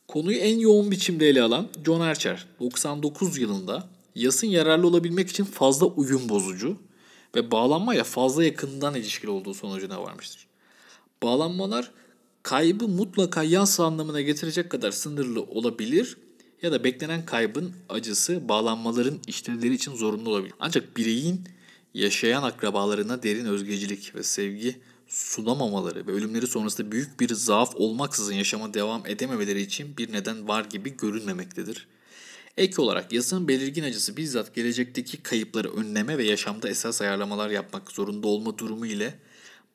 Konuyu 0.07 0.37
en 0.37 0.59
yoğun 0.59 0.91
biçimde 0.91 1.29
ele 1.29 1.41
alan 1.41 1.69
John 1.85 1.99
Archer 1.99 2.45
99 2.59 3.37
yılında 3.37 3.89
yasın 4.15 4.47
yararlı 4.47 4.87
olabilmek 4.87 5.29
için 5.29 5.43
fazla 5.43 5.85
uyum 5.85 6.29
bozucu 6.29 6.77
ve 7.35 7.51
bağlanmayla 7.51 8.03
fazla 8.03 8.43
yakından 8.43 8.95
ilişkili 8.95 9.31
olduğu 9.31 9.53
sonucuna 9.53 10.03
varmıştır. 10.03 10.47
Bağlanmalar 11.23 11.91
kaybı 12.43 12.87
mutlaka 12.87 13.43
yas 13.43 13.79
anlamına 13.79 14.21
getirecek 14.21 14.69
kadar 14.69 14.91
sınırlı 14.91 15.41
olabilir 15.41 16.17
ya 16.63 16.71
da 16.71 16.83
beklenen 16.83 17.25
kaybın 17.25 17.73
acısı 17.89 18.49
bağlanmaların 18.49 19.19
işlevleri 19.27 19.73
için 19.73 19.95
zorunlu 19.95 20.29
olabilir. 20.29 20.53
Ancak 20.59 20.97
bireyin 20.97 21.41
yaşayan 21.93 22.43
akrabalarına 22.43 23.23
derin 23.23 23.45
özgecilik 23.45 24.15
ve 24.15 24.23
sevgi 24.23 24.79
sunamamaları 25.07 26.07
ve 26.07 26.11
ölümleri 26.11 26.47
sonrasında 26.47 26.91
büyük 26.91 27.19
bir 27.19 27.33
zaaf 27.33 27.75
olmaksızın 27.75 28.33
yaşama 28.33 28.73
devam 28.73 29.05
edememeleri 29.07 29.61
için 29.61 29.97
bir 29.97 30.13
neden 30.13 30.47
var 30.47 30.65
gibi 30.65 30.97
görünmemektedir. 30.97 31.87
Ek 32.57 32.81
olarak 32.81 33.13
yasanın 33.13 33.47
belirgin 33.47 33.83
acısı 33.83 34.17
bizzat 34.17 34.55
gelecekteki 34.55 35.23
kayıpları 35.23 35.73
önleme 35.73 36.17
ve 36.17 36.23
yaşamda 36.23 36.69
esas 36.69 37.01
ayarlamalar 37.01 37.49
yapmak 37.49 37.91
zorunda 37.91 38.27
olma 38.27 38.57
durumu 38.57 38.85
ile 38.85 39.19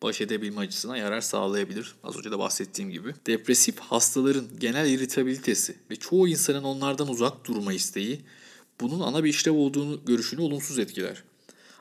baş 0.03 0.21
edebilme 0.21 0.61
açısına 0.61 0.97
yarar 0.97 1.21
sağlayabilir. 1.21 1.95
Az 2.05 2.17
önce 2.17 2.31
de 2.31 2.39
bahsettiğim 2.39 2.91
gibi. 2.91 3.15
Depresif 3.27 3.79
hastaların 3.79 4.47
genel 4.59 4.91
iritabilitesi 4.91 5.77
ve 5.91 5.97
çoğu 5.97 6.29
insanın 6.29 6.63
onlardan 6.63 7.09
uzak 7.09 7.45
durma 7.45 7.73
isteği 7.73 8.21
bunun 8.81 9.01
ana 9.01 9.25
bir 9.25 9.29
işlev 9.29 9.53
olduğunu 9.53 10.05
görüşünü 10.05 10.41
olumsuz 10.41 10.79
etkiler. 10.79 11.23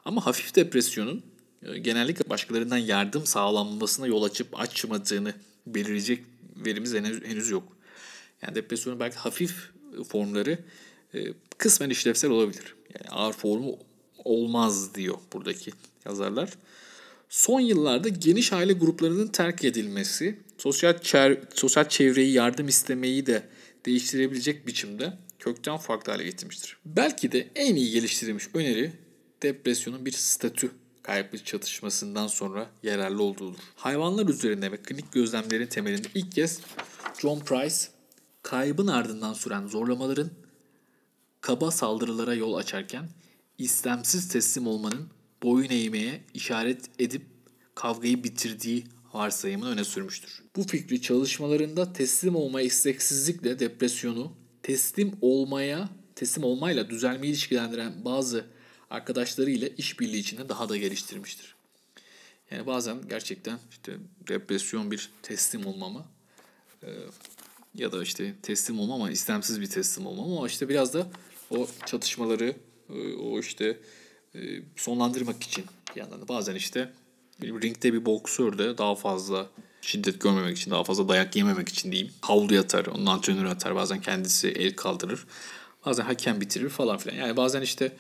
Ama 0.05 0.25
hafif 0.25 0.55
depresyonun 0.55 1.23
e, 1.63 1.77
genellikle 1.77 2.29
başkalarından 2.29 2.77
yardım 2.77 3.25
sağlanmasına 3.25 4.07
yol 4.07 4.23
açıp 4.23 4.59
açmadığını 4.59 5.33
belirleyecek 5.67 6.23
verimiz 6.55 6.93
henüz 6.93 7.49
yok. 7.49 7.63
Yani 8.41 8.55
depresyonun 8.55 8.99
belki 8.99 9.17
hafif 9.17 9.71
formları 10.07 10.59
e, 11.13 11.33
kısmen 11.57 11.89
işlevsel 11.89 12.31
olabilir. 12.31 12.75
Yani 12.95 13.09
ağır 13.09 13.33
formu 13.33 13.79
olmaz 14.23 14.95
diyor 14.95 15.17
buradaki 15.33 15.71
yazarlar. 16.05 16.49
Son 17.29 17.59
yıllarda 17.59 18.09
geniş 18.09 18.53
aile 18.53 18.73
gruplarının 18.73 19.27
terk 19.27 19.63
edilmesi, 19.63 20.39
sosyal 20.57 20.93
çer- 20.93 21.39
sosyal 21.53 21.89
çevreyi 21.89 22.33
yardım 22.33 22.67
istemeyi 22.67 23.25
de 23.25 23.43
değiştirebilecek 23.85 24.67
biçimde 24.67 25.13
kökten 25.39 25.77
farklı 25.77 26.11
hale 26.11 26.23
getirmiştir. 26.23 26.77
Belki 26.85 27.31
de 27.31 27.47
en 27.55 27.75
iyi 27.75 27.91
geliştirilmiş 27.91 28.47
öneri 28.53 28.91
depresyonun 29.43 30.05
bir 30.05 30.11
statü 30.11 30.71
kaybı 31.03 31.43
çatışmasından 31.43 32.27
sonra 32.27 32.69
yararlı 32.83 33.23
olduğudur. 33.23 33.59
Hayvanlar 33.75 34.27
üzerinde 34.27 34.71
ve 34.71 34.77
klinik 34.77 35.11
gözlemlerin 35.11 35.67
temelinde 35.67 36.07
ilk 36.15 36.31
kez 36.31 36.59
John 37.21 37.39
Price, 37.39 37.75
kaybın 38.43 38.87
ardından 38.87 39.33
süren 39.33 39.67
zorlamaların 39.67 40.29
kaba 41.41 41.71
saldırılara 41.71 42.33
yol 42.33 42.53
açarken 42.53 43.09
istemsiz 43.57 44.27
teslim 44.27 44.67
olmanın 44.67 45.07
boyun 45.43 45.69
eğmeye 45.69 46.21
işaret 46.33 46.85
edip 46.99 47.21
kavgayı 47.75 48.23
bitirdiği 48.23 48.83
varsayımını 49.13 49.69
öne 49.69 49.83
sürmüştür. 49.83 50.43
Bu 50.55 50.63
fikri 50.63 51.01
çalışmalarında 51.01 51.93
teslim 51.93 52.35
olmaya 52.35 52.65
isteksizlikle 52.65 53.59
depresyonu, 53.59 54.33
teslim 54.63 55.17
olmaya, 55.21 55.89
teslim 56.15 56.43
olmayla 56.43 56.89
düzelmeyi 56.89 57.31
ilişkilendiren 57.31 58.05
bazı 58.05 58.45
arkadaşları 58.89 59.51
ile 59.51 59.75
işbirliği 59.75 60.19
içinde 60.19 60.49
daha 60.49 60.69
da 60.69 60.77
geliştirmiştir. 60.77 61.55
Yani 62.51 62.65
bazen 62.65 62.97
gerçekten 63.09 63.59
işte 63.71 63.97
depresyon 64.27 64.91
bir 64.91 65.09
teslim 65.21 65.65
olmama 65.65 66.05
e, 66.83 66.89
ya 67.75 67.91
da 67.91 68.03
işte 68.03 68.33
teslim 68.41 68.79
olmama 68.79 69.03
ama 69.03 69.11
istemsiz 69.11 69.61
bir 69.61 69.69
teslim 69.69 70.05
olmama 70.05 70.37
ama 70.37 70.47
işte 70.47 70.69
biraz 70.69 70.93
da 70.93 71.07
o 71.49 71.67
çatışmaları 71.85 72.55
e, 72.89 73.13
o 73.13 73.39
işte 73.39 73.77
sonlandırmak 74.75 75.43
için 75.43 75.65
bir 75.95 76.01
yandan 76.01 76.21
da 76.21 76.27
bazen 76.27 76.55
işte 76.55 76.91
ringde 77.43 77.93
bir 77.93 78.05
boksör 78.05 78.57
de 78.57 78.77
daha 78.77 78.95
fazla 78.95 79.47
şiddet 79.81 80.21
görmemek 80.21 80.57
için, 80.57 80.71
daha 80.71 80.83
fazla 80.83 81.07
dayak 81.07 81.35
yememek 81.35 81.69
için 81.69 81.91
diyeyim. 81.91 82.13
Havlu 82.21 82.53
yatar, 82.53 82.85
onun 82.85 83.05
antrenörü 83.05 83.47
atar. 83.47 83.75
Bazen 83.75 84.01
kendisi 84.01 84.47
el 84.47 84.75
kaldırır. 84.75 85.25
Bazen 85.85 86.03
hakem 86.03 86.41
bitirir 86.41 86.69
falan 86.69 86.97
filan. 86.97 87.15
Yani 87.15 87.37
bazen 87.37 87.61
işte 87.61 87.91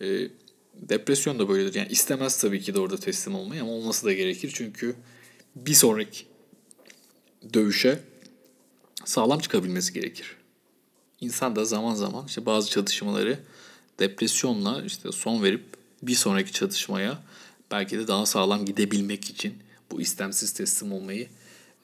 e, 0.00 0.28
depresyon 0.74 1.38
da 1.38 1.48
böyledir. 1.48 1.74
Yani 1.74 1.88
istemez 1.88 2.40
tabii 2.40 2.60
ki 2.60 2.74
de 2.74 2.80
orada 2.80 2.96
teslim 2.96 3.34
olmayı 3.34 3.62
ama 3.62 3.72
olması 3.72 4.06
da 4.06 4.12
gerekir. 4.12 4.52
Çünkü 4.54 4.96
bir 5.56 5.74
sonraki 5.74 6.26
dövüşe 7.54 8.00
sağlam 9.04 9.38
çıkabilmesi 9.38 9.92
gerekir. 9.92 10.36
İnsan 11.20 11.56
da 11.56 11.64
zaman 11.64 11.94
zaman 11.94 12.26
işte 12.26 12.46
bazı 12.46 12.70
çatışmaları 12.70 13.38
depresyonla 13.98 14.82
işte 14.86 15.12
son 15.12 15.42
verip 15.42 15.64
bir 16.02 16.14
sonraki 16.14 16.52
çatışmaya 16.52 17.18
belki 17.70 17.98
de 17.98 18.08
daha 18.08 18.26
sağlam 18.26 18.64
gidebilmek 18.64 19.24
için 19.24 19.54
bu 19.90 20.00
istemsiz 20.00 20.52
teslim 20.52 20.92
olmayı 20.92 21.28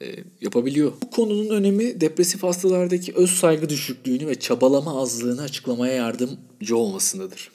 e, 0.01 0.15
yapabiliyor. 0.41 0.93
Bu 1.01 1.09
konunun 1.09 1.49
önemi 1.49 2.01
depresif 2.01 2.43
hastalardaki 2.43 3.13
öz 3.13 3.29
saygı 3.29 3.69
düşüklüğünü 3.69 4.27
ve 4.27 4.39
çabalama 4.39 5.01
azlığını 5.01 5.41
açıklamaya 5.41 5.93
yardımcı 5.93 6.77
olmasındadır. 6.77 7.51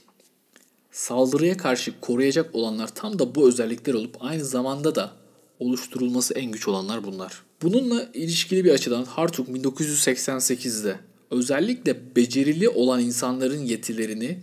Saldırıya 0.92 1.56
karşı 1.56 2.00
koruyacak 2.00 2.54
olanlar 2.54 2.94
tam 2.94 3.18
da 3.18 3.34
bu 3.34 3.48
özellikler 3.48 3.94
olup 3.94 4.16
aynı 4.20 4.44
zamanda 4.44 4.94
da 4.94 5.12
oluşturulması 5.58 6.34
en 6.34 6.52
güç 6.52 6.68
olanlar 6.68 7.04
bunlar. 7.04 7.42
Bununla 7.62 8.08
ilişkili 8.14 8.64
bir 8.64 8.70
açıdan 8.70 9.04
Hartung 9.04 9.48
1988'de 9.48 10.98
özellikle 11.30 12.16
becerili 12.16 12.68
olan 12.68 13.00
insanların 13.00 13.64
yetilerini 13.64 14.38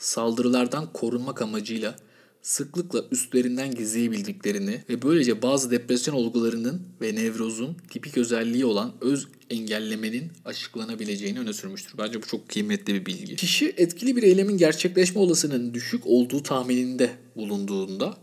saldırılardan 0.00 0.92
korunmak 0.92 1.42
amacıyla 1.42 1.96
sıklıkla 2.42 3.04
üstlerinden 3.10 3.74
gizleyebildiklerini 3.74 4.84
ve 4.88 5.02
böylece 5.02 5.42
bazı 5.42 5.70
depresyon 5.70 6.14
olgularının 6.14 6.82
ve 7.00 7.14
nevrozun 7.14 7.76
tipik 7.90 8.18
özelliği 8.18 8.64
olan 8.64 8.92
öz 9.00 9.28
engellemenin 9.50 10.30
açıklanabileceğini 10.44 11.40
öne 11.40 11.52
sürmüştür. 11.52 11.98
Bence 11.98 12.22
bu 12.22 12.26
çok 12.26 12.48
kıymetli 12.48 12.94
bir 12.94 13.06
bilgi. 13.06 13.36
Kişi 13.36 13.74
etkili 13.76 14.16
bir 14.16 14.22
eylemin 14.22 14.58
gerçekleşme 14.58 15.20
olasılığının 15.20 15.74
düşük 15.74 16.06
olduğu 16.06 16.42
tahmininde 16.42 17.10
bulunduğunda 17.36 18.16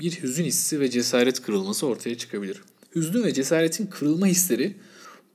bir 0.00 0.22
hüzün 0.22 0.44
hissi 0.44 0.80
ve 0.80 0.90
cesaret 0.90 1.42
kırılması 1.42 1.86
ortaya 1.86 2.18
çıkabilir. 2.18 2.60
Hüznün 2.94 3.24
ve 3.24 3.34
cesaretin 3.34 3.86
kırılma 3.86 4.26
hisleri 4.26 4.74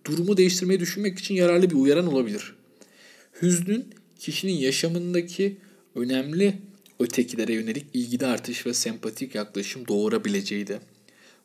durumu 0.06 0.38
değiştirmeyi 0.38 0.80
düşünmek 0.80 1.20
için 1.20 1.36
yararlı 1.36 1.70
bir 1.70 1.76
uyaran 1.76 2.08
olabilir. 2.08 2.56
Hüznün 3.42 3.86
kişinin 4.20 4.54
yaşamındaki 4.54 5.58
önemli 5.98 6.58
ötekilere 7.00 7.54
yönelik 7.54 7.86
ilgide 7.94 8.28
artış 8.28 8.66
ve 8.66 8.74
sempatik 8.74 9.36
yaklaşım 9.36 9.88
doğurabileceği 9.88 10.68
de 10.68 10.80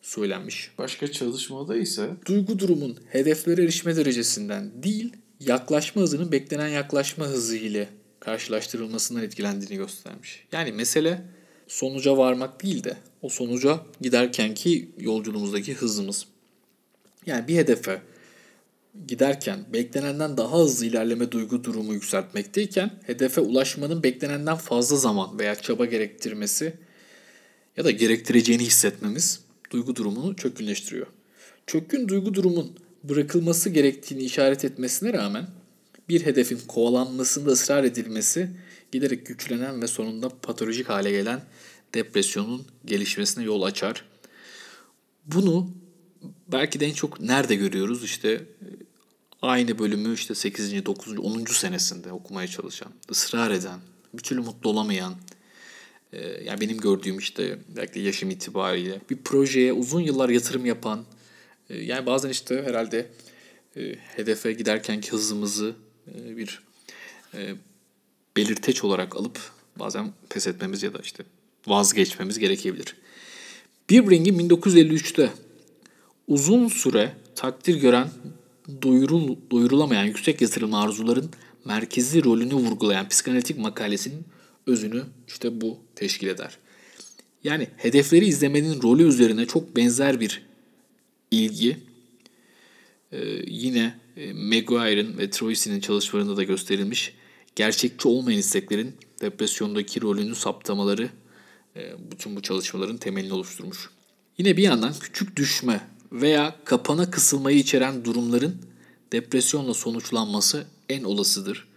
söylenmiş. 0.02 0.70
Başka 0.78 1.12
çalışmada 1.12 1.76
ise 1.76 2.10
Duygu 2.26 2.58
durumun 2.58 2.96
hedeflere 3.08 3.62
erişme 3.62 3.96
derecesinden 3.96 4.82
değil, 4.82 5.12
yaklaşma 5.40 6.02
hızının 6.02 6.32
beklenen 6.32 6.68
yaklaşma 6.68 7.26
hızı 7.26 7.56
ile 7.56 7.88
karşılaştırılmasından 8.20 9.22
etkilendiğini 9.22 9.76
göstermiş. 9.76 10.44
Yani 10.52 10.72
mesele 10.72 11.22
sonuca 11.68 12.16
varmak 12.16 12.62
değil 12.62 12.84
de 12.84 12.96
o 13.22 13.28
sonuca 13.28 13.80
giderkenki 14.00 14.88
yolculuğumuzdaki 14.98 15.74
hızımız. 15.74 16.26
Yani 17.26 17.48
bir 17.48 17.56
hedefe 17.56 18.02
giderken 19.06 19.64
beklenenden 19.72 20.36
daha 20.36 20.58
hızlı 20.58 20.86
ilerleme 20.86 21.32
duygu 21.32 21.64
durumu 21.64 21.94
yükseltmekteyken 21.94 22.90
hedefe 23.06 23.40
ulaşmanın 23.40 24.02
beklenenden 24.02 24.56
fazla 24.56 24.96
zaman 24.96 25.38
veya 25.38 25.54
çaba 25.54 25.86
gerektirmesi 25.86 26.74
ya 27.76 27.84
da 27.84 27.90
gerektireceğini 27.90 28.62
hissetmemiz 28.62 29.40
duygu 29.70 29.96
durumunu 29.96 30.36
çökkünleştiriyor. 30.36 31.06
Çökkün 31.66 32.08
duygu 32.08 32.34
durumun 32.34 32.72
bırakılması 33.04 33.70
gerektiğini 33.70 34.22
işaret 34.22 34.64
etmesine 34.64 35.12
rağmen 35.12 35.46
bir 36.08 36.26
hedefin 36.26 36.58
kovalanmasında 36.68 37.50
ısrar 37.50 37.84
edilmesi 37.84 38.50
giderek 38.92 39.26
güçlenen 39.26 39.82
ve 39.82 39.86
sonunda 39.86 40.28
patolojik 40.28 40.88
hale 40.88 41.10
gelen 41.10 41.40
depresyonun 41.94 42.66
gelişmesine 42.84 43.44
yol 43.44 43.62
açar. 43.62 44.04
Bunu 45.26 45.70
belki 46.52 46.80
de 46.80 46.86
en 46.86 46.92
çok 46.92 47.20
nerede 47.20 47.54
görüyoruz? 47.54 48.04
İşte 48.04 48.44
aynı 49.42 49.78
bölümü 49.78 50.14
işte 50.14 50.34
8. 50.34 50.86
9. 50.86 51.18
10. 51.18 51.44
senesinde 51.44 52.12
okumaya 52.12 52.48
çalışan, 52.48 52.92
ısrar 53.10 53.50
eden, 53.50 53.80
bir 54.14 54.22
türlü 54.22 54.40
mutlu 54.40 54.70
olamayan, 54.70 55.14
e, 56.12 56.44
yani 56.44 56.60
benim 56.60 56.78
gördüğüm 56.78 57.18
işte 57.18 57.58
belki 57.76 57.94
de 57.94 58.00
yaşım 58.00 58.30
itibariyle 58.30 59.00
bir 59.10 59.16
projeye 59.16 59.72
uzun 59.72 60.00
yıllar 60.00 60.28
yatırım 60.28 60.66
yapan, 60.66 61.04
e, 61.70 61.78
yani 61.78 62.06
bazen 62.06 62.28
işte 62.28 62.62
herhalde 62.62 63.10
e, 63.76 63.94
hedefe 64.16 64.52
giderkenki 64.52 65.12
hızımızı 65.12 65.74
bir 66.06 66.62
belirteç 68.36 68.84
olarak 68.84 69.16
alıp 69.16 69.38
bazen 69.76 70.12
pes 70.28 70.46
etmemiz 70.46 70.82
ya 70.82 70.94
da 70.94 70.98
işte 70.98 71.24
vazgeçmemiz 71.66 72.38
gerekebilir. 72.38 72.96
Birbring'in 73.90 74.48
1953'te 74.48 75.30
uzun 76.28 76.68
süre 76.68 77.16
takdir 77.34 77.74
gören 77.74 78.08
doyurul, 78.82 79.36
doyurulamayan 79.50 80.04
yüksek 80.04 80.40
yatırım 80.40 80.74
arzuların 80.74 81.30
merkezi 81.64 82.24
rolünü 82.24 82.54
vurgulayan 82.54 83.08
psikanalitik 83.08 83.58
makalesinin 83.58 84.24
özünü 84.66 85.02
işte 85.28 85.60
bu 85.60 85.78
teşkil 85.94 86.26
eder. 86.26 86.58
Yani 87.44 87.68
hedefleri 87.76 88.24
izlemenin 88.24 88.82
rolü 88.82 89.02
üzerine 89.02 89.46
çok 89.46 89.76
benzer 89.76 90.20
bir 90.20 90.42
ilgi 91.30 91.76
ee, 93.12 93.42
yine 93.46 93.94
e, 94.16 94.32
Maguire'ın 94.32 95.18
ve 95.18 95.30
Troisi'nin 95.30 95.80
çalışmalarında 95.80 96.36
da 96.36 96.42
gösterilmiş 96.42 97.14
gerçekçi 97.56 98.08
olmayan 98.08 98.38
isteklerin 98.38 98.96
depresyondaki 99.20 100.02
rolünü 100.02 100.34
saptamaları 100.34 101.10
e, 101.76 102.10
bütün 102.10 102.36
bu 102.36 102.42
çalışmaların 102.42 102.96
temelini 102.96 103.32
oluşturmuş. 103.32 103.90
Yine 104.38 104.56
bir 104.56 104.62
yandan 104.62 104.94
küçük 105.00 105.36
düşme 105.36 105.80
veya 106.12 106.56
kapana 106.64 107.10
kısılmayı 107.10 107.58
içeren 107.58 108.04
durumların 108.04 108.56
depresyonla 109.12 109.74
sonuçlanması 109.74 110.66
en 110.88 111.04
olasıdır. 111.04 111.68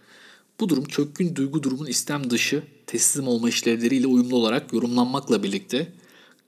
Bu 0.60 0.68
durum 0.68 0.84
çökkün 0.84 1.36
duygu 1.36 1.62
durumun 1.62 1.86
istem 1.86 2.30
dışı 2.30 2.62
teslim 2.86 3.28
olma 3.28 3.48
işlevleriyle 3.48 4.06
uyumlu 4.06 4.36
olarak 4.36 4.72
yorumlanmakla 4.72 5.42
birlikte 5.42 5.92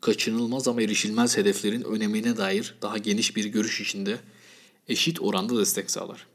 kaçınılmaz 0.01 0.69
ama 0.69 0.83
erişilmez 0.83 1.37
hedeflerin 1.37 1.83
önemine 1.83 2.37
dair 2.37 2.75
daha 2.83 2.99
geniş 2.99 3.37
bir 3.37 3.45
görüş 3.45 3.81
içinde 3.81 4.19
eşit 4.89 5.21
oranda 5.21 5.59
destek 5.59 5.91
sağlar. 5.91 6.27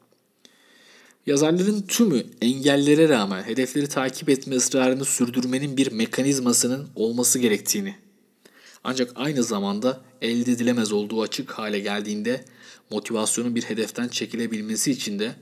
Yazarların 1.25 1.81
tümü 1.81 2.25
engellere 2.41 3.09
rağmen 3.09 3.43
hedefleri 3.43 3.87
takip 3.87 4.29
etme 4.29 4.55
ısrarını 4.55 5.05
sürdürmenin 5.05 5.77
bir 5.77 5.91
mekanizmasının 5.91 6.87
olması 6.95 7.39
gerektiğini 7.39 7.95
ancak 8.83 9.11
aynı 9.15 9.43
zamanda 9.43 10.01
elde 10.23 10.51
edilemez 10.51 10.91
olduğu 10.91 11.21
açık 11.21 11.51
hale 11.51 11.79
geldiğinde 11.79 12.45
motivasyonun 12.91 13.55
bir 13.55 13.63
hedeften 13.63 14.07
çekilebilmesi 14.07 14.91
için 14.91 15.19
de 15.19 15.35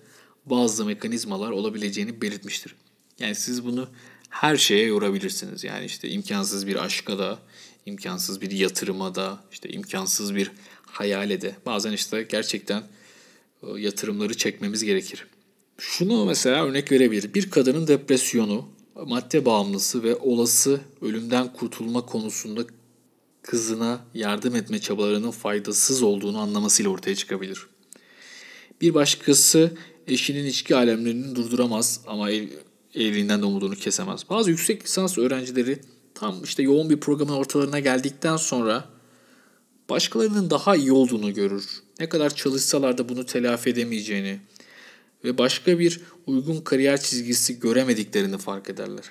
bazı 0.46 0.86
mekanizmalar 0.86 1.52
olabileceğini 1.52 2.22
belirtmiştir. 2.22 2.76
Yani 3.20 3.36
siz 3.36 3.66
bunu 3.66 3.90
her 4.30 4.58
şeye 4.58 4.86
yorabilirsiniz. 4.86 5.64
Yani 5.64 5.86
işte 5.86 6.10
imkansız 6.10 6.68
bir 6.68 6.76
aşka 6.76 7.20
da, 7.20 7.40
imkansız 7.86 8.42
bir 8.42 8.52
yatırıma 8.52 9.16
da, 9.16 9.44
işte 9.52 9.70
imkansız 9.70 10.36
bir 10.36 10.52
hayale 10.86 11.42
de. 11.42 11.56
Bazen 11.66 11.92
işte 11.92 12.24
gerçekten 12.24 12.84
e, 13.64 13.80
yatırımları 13.80 14.38
çekmemiz 14.38 14.84
gerekir. 14.84 15.28
Şunu 15.78 16.26
mesela 16.26 16.66
örnek 16.66 16.92
verebilir. 16.92 17.34
Bir 17.34 17.50
kadının 17.50 17.88
depresyonu, 17.88 18.70
madde 18.96 19.46
bağımlısı 19.46 20.04
ve 20.04 20.16
olası 20.16 20.82
ölümden 21.02 21.54
kurtulma 21.54 22.06
konusunda 22.06 22.62
kızına 23.42 24.06
yardım 24.14 24.56
etme 24.56 24.80
çabalarının 24.80 25.32
faydasız 25.32 26.04
olduğunu 26.04 26.40
anlamasıyla 26.40 26.92
ortaya 26.92 27.16
çıkabilir. 27.16 27.68
Bir 28.82 28.94
başkası 28.94 29.72
eşinin 30.08 30.46
içki 30.46 30.76
alemlerini 30.76 31.36
durduramaz 31.36 32.02
ama 32.08 32.32
ev, 32.32 32.48
evliliğinden 32.96 33.42
de 33.42 33.46
umudunu 33.46 33.76
kesemez. 33.76 34.30
Bazı 34.30 34.50
yüksek 34.50 34.84
lisans 34.84 35.18
öğrencileri 35.18 35.80
tam 36.16 36.44
işte 36.44 36.64
yoğun 36.64 36.90
bir 36.90 37.00
programın 37.00 37.34
ortalarına 37.34 37.80
geldikten 37.80 38.38
sonra 38.38 38.90
başkalarının 39.90 40.50
daha 40.50 40.76
iyi 40.76 40.92
olduğunu 40.92 41.34
görür. 41.34 41.66
Ne 42.00 42.10
kadar 42.10 42.36
çalışsalar 42.36 42.98
da 42.98 43.10
bunu 43.10 43.26
telafi 43.26 43.70
edemeyeceğini 43.70 44.40
ve 45.24 45.38
başka 45.38 45.80
bir 45.80 46.02
uygun 46.28 46.62
kariyer 46.62 47.02
çizgisi 47.02 47.60
göremediklerini 47.60 48.38
fark 48.38 48.70
ederler. 48.70 49.06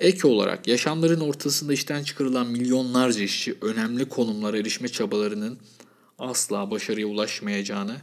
Ek 0.00 0.28
olarak 0.28 0.68
yaşamların 0.68 1.20
ortasında 1.20 1.72
işten 1.72 2.02
çıkarılan 2.02 2.46
milyonlarca 2.46 3.22
işçi 3.22 3.56
önemli 3.62 4.08
konumlara 4.08 4.58
erişme 4.58 4.88
çabalarının 4.88 5.58
asla 6.18 6.70
başarıya 6.70 7.06
ulaşmayacağını 7.06 7.96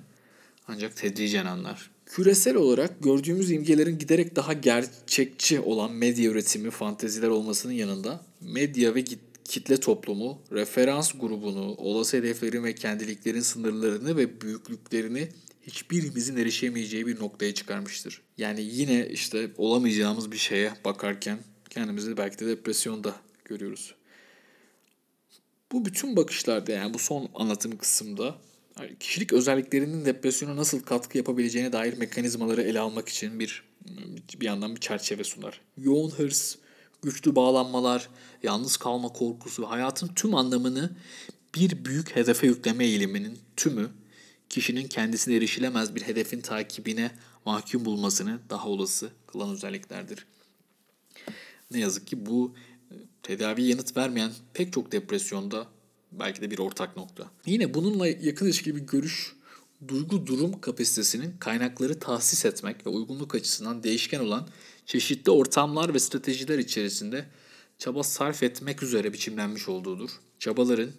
ancak 0.68 0.96
tedricen 0.96 1.46
anlar. 1.46 1.92
Küresel 2.06 2.56
olarak 2.56 3.04
gördüğümüz 3.04 3.52
imgelerin 3.52 3.98
giderek 3.98 4.36
daha 4.36 4.54
gerçekçi 4.54 5.60
olan 5.60 5.92
medya 5.92 6.32
üretimi 6.32 6.72
fanteziler 6.72 7.28
olmasının 7.28 7.74
yanında 7.74 8.26
medya 8.42 8.96
ve 8.96 9.04
kitle 9.46 9.78
toplumu, 9.78 10.42
referans 10.52 11.12
grubunu, 11.20 11.76
olası 11.78 12.18
hedeflerin 12.18 12.64
ve 12.64 12.76
kendiliklerin 12.76 13.42
sınırlarını 13.42 14.18
ve 14.18 14.42
büyüklüklerini 14.42 15.30
hiçbirimizin 15.68 16.38
erişemeyeceği 16.38 17.08
bir 17.08 17.20
noktaya 17.20 17.54
çıkarmıştır. 17.54 18.22
Yani 18.38 18.62
yine 18.62 19.08
işte 19.08 19.52
olamayacağımız 19.58 20.32
bir 20.32 20.38
şeye 20.38 20.72
bakarken 20.86 21.40
kendimizi 21.72 22.18
belki 22.18 22.40
de 22.40 22.48
depresyonda 22.48 23.16
görüyoruz. 23.46 23.96
Bu 25.72 25.86
bütün 25.86 26.16
bakışlarda 26.16 26.72
yani 26.72 26.94
bu 26.94 27.00
son 27.00 27.30
anlatım 27.36 27.78
kısımda 27.78 28.36
kişilik 29.00 29.34
özelliklerinin 29.34 30.06
depresyona 30.06 30.56
nasıl 30.56 30.84
katkı 30.84 31.18
yapabileceğine 31.18 31.74
dair 31.74 31.98
mekanizmaları 31.98 32.62
ele 32.62 32.80
almak 32.80 33.10
için 33.10 33.40
bir 33.40 33.64
bir 34.40 34.46
yandan 34.46 34.76
bir 34.76 34.80
çerçeve 34.80 35.24
sunar. 35.24 35.62
Yoğun 35.78 36.10
hırs, 36.10 36.56
güçlü 37.02 37.36
bağlanmalar, 37.36 38.10
yalnız 38.44 38.78
kalma 38.78 39.08
korkusu, 39.08 39.70
hayatın 39.70 40.08
tüm 40.08 40.36
anlamını 40.36 40.96
bir 41.56 41.86
büyük 41.86 42.16
hedefe 42.16 42.48
yükleme 42.48 42.86
eğiliminin 42.86 43.40
tümü 43.58 43.90
kişinin 44.50 44.88
kendisine 44.88 45.36
erişilemez 45.36 45.96
bir 45.96 46.02
hedefin 46.02 46.42
takibine 46.42 47.12
mahkum 47.46 47.86
bulmasını 47.86 48.40
daha 48.50 48.68
olası 48.68 49.12
kılan 49.28 49.50
özelliklerdir. 49.50 50.26
Ne 51.72 51.80
yazık 51.80 52.08
ki 52.08 52.26
bu 52.26 52.54
e, 52.92 52.96
tedavi 53.24 53.64
yanıt 53.64 53.98
vermeyen 53.98 54.32
pek 54.54 54.74
çok 54.74 54.92
depresyonda 54.92 55.68
belki 56.12 56.42
de 56.42 56.52
bir 56.52 56.60
ortak 56.60 56.98
nokta. 56.98 57.32
Yine 57.46 57.74
bununla 57.74 58.08
yakın 58.08 58.46
ilişkili 58.46 58.76
bir 58.76 58.82
görüş 58.82 59.36
duygu 59.88 60.28
durum 60.28 60.62
kapasitesinin 60.62 61.38
kaynakları 61.40 62.00
tahsis 62.00 62.46
etmek 62.46 62.86
ve 62.86 62.90
uygunluk 62.90 63.36
açısından 63.36 63.84
değişken 63.84 64.20
olan 64.20 64.48
çeşitli 64.86 65.32
ortamlar 65.32 65.94
ve 65.94 66.00
stratejiler 66.00 66.60
içerisinde 66.60 67.26
çaba 67.78 68.04
sarf 68.04 68.44
etmek 68.44 68.84
üzere 68.84 69.14
biçimlenmiş 69.14 69.70
olduğudur. 69.70 70.10
Çabaların 70.40 70.92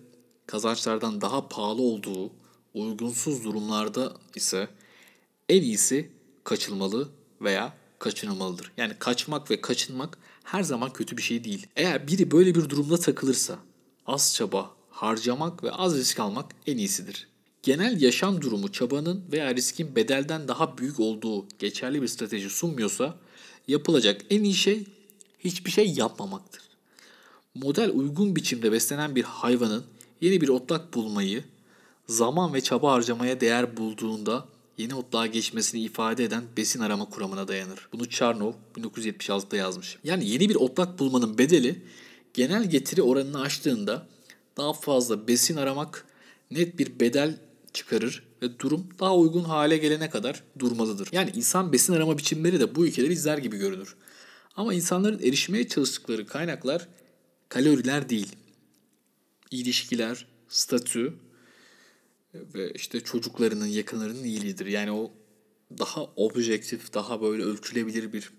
kazançlardan 0.47 1.21
daha 1.21 1.49
pahalı 1.49 1.83
olduğu 1.83 2.33
uygunsuz 2.75 3.45
durumlarda 3.45 4.13
ise 4.35 4.69
en 5.49 5.63
iyisi 5.63 6.11
kaçılmalı 6.45 7.09
veya 7.41 7.77
kaçınılmalıdır. 7.99 8.73
Yani 8.77 8.95
kaçmak 8.99 9.51
ve 9.51 9.61
kaçınmak 9.61 10.19
her 10.45 10.63
zaman 10.63 10.93
kötü 10.93 11.17
bir 11.17 11.23
şey 11.23 11.45
değil. 11.45 11.67
Eğer 11.77 12.07
biri 12.09 12.31
böyle 12.31 12.55
bir 12.55 12.69
durumda 12.69 12.97
takılırsa 12.97 13.59
az 14.07 14.35
çaba 14.35 14.71
harcamak 14.91 15.65
ve 15.65 15.71
az 15.71 15.97
risk 15.97 16.21
almak 16.21 16.51
en 16.67 16.77
iyisidir. 16.77 17.29
Genel 17.63 18.03
yaşam 18.03 18.43
durumu 18.43 18.73
çabanın 18.73 19.25
veya 19.33 19.55
riskin 19.55 19.97
bedelden 19.97 20.49
daha 20.49 20.79
büyük 20.79 21.01
olduğu 21.01 21.47
geçerli 21.59 22.03
bir 22.03 22.09
strateji 22.09 22.51
sunmuyorsa 22.51 23.17
yapılacak 23.69 24.21
en 24.31 24.45
iyi 24.45 24.55
şey 24.55 24.85
hiçbir 25.39 25.71
şey 25.71 25.93
yapmamaktır. 25.93 26.63
Model 27.55 27.91
uygun 27.95 28.37
biçimde 28.37 28.73
beslenen 28.73 29.17
bir 29.17 29.23
hayvanın 29.23 29.85
yeni 30.21 30.41
bir 30.41 30.49
otlak 30.49 30.95
bulmayı 30.95 31.45
zaman 32.09 32.55
ve 32.55 32.61
çaba 32.61 32.93
harcamaya 32.93 33.41
değer 33.41 33.77
bulduğunda 33.77 34.49
yeni 34.79 34.95
otlağa 34.95 35.27
geçmesini 35.27 35.81
ifade 35.81 36.25
eden 36.25 36.45
besin 36.57 36.81
arama 36.81 37.05
kuramına 37.05 37.49
dayanır. 37.49 37.89
Bunu 37.93 38.09
Charnov 38.09 38.53
1976'da 38.77 39.57
yazmış. 39.57 39.99
Yani 40.05 40.29
yeni 40.29 40.49
bir 40.49 40.55
otlak 40.55 40.99
bulmanın 40.99 41.39
bedeli 41.39 41.83
genel 42.35 42.71
getiri 42.71 43.03
oranını 43.03 43.41
aştığında 43.41 44.07
daha 44.57 44.73
fazla 44.73 45.29
besin 45.29 45.57
aramak 45.57 46.07
net 46.51 46.79
bir 46.79 47.01
bedel 47.01 47.39
çıkarır 47.73 48.23
ve 48.43 48.59
durum 48.59 48.87
daha 49.01 49.17
uygun 49.17 49.45
hale 49.45 49.77
gelene 49.77 50.11
kadar 50.11 50.43
durmalıdır. 50.59 51.09
Yani 51.13 51.31
insan 51.35 51.73
besin 51.73 51.93
arama 51.93 52.19
biçimleri 52.19 52.61
de 52.61 52.75
bu 52.75 52.87
ülkeleri 52.87 53.13
izler 53.13 53.39
gibi 53.39 53.57
görünür. 53.57 53.97
Ama 54.57 54.75
insanların 54.75 55.19
erişmeye 55.19 55.69
çalıştıkları 55.69 56.27
kaynaklar 56.27 56.89
kaloriler 57.49 58.09
değil. 58.09 58.37
İlişkiler, 59.51 60.27
statü 60.49 61.15
ve 62.35 62.73
işte 62.73 63.01
çocuklarının, 63.01 63.67
yakınlarının 63.67 64.25
iyiliğidir. 64.25 64.67
Yani 64.67 64.93
o 64.93 65.13
daha 65.79 66.05
objektif, 66.05 66.95
daha 66.95 67.23
böyle 67.23 67.43
ölçülebilir 67.43 68.13
bir 68.13 68.31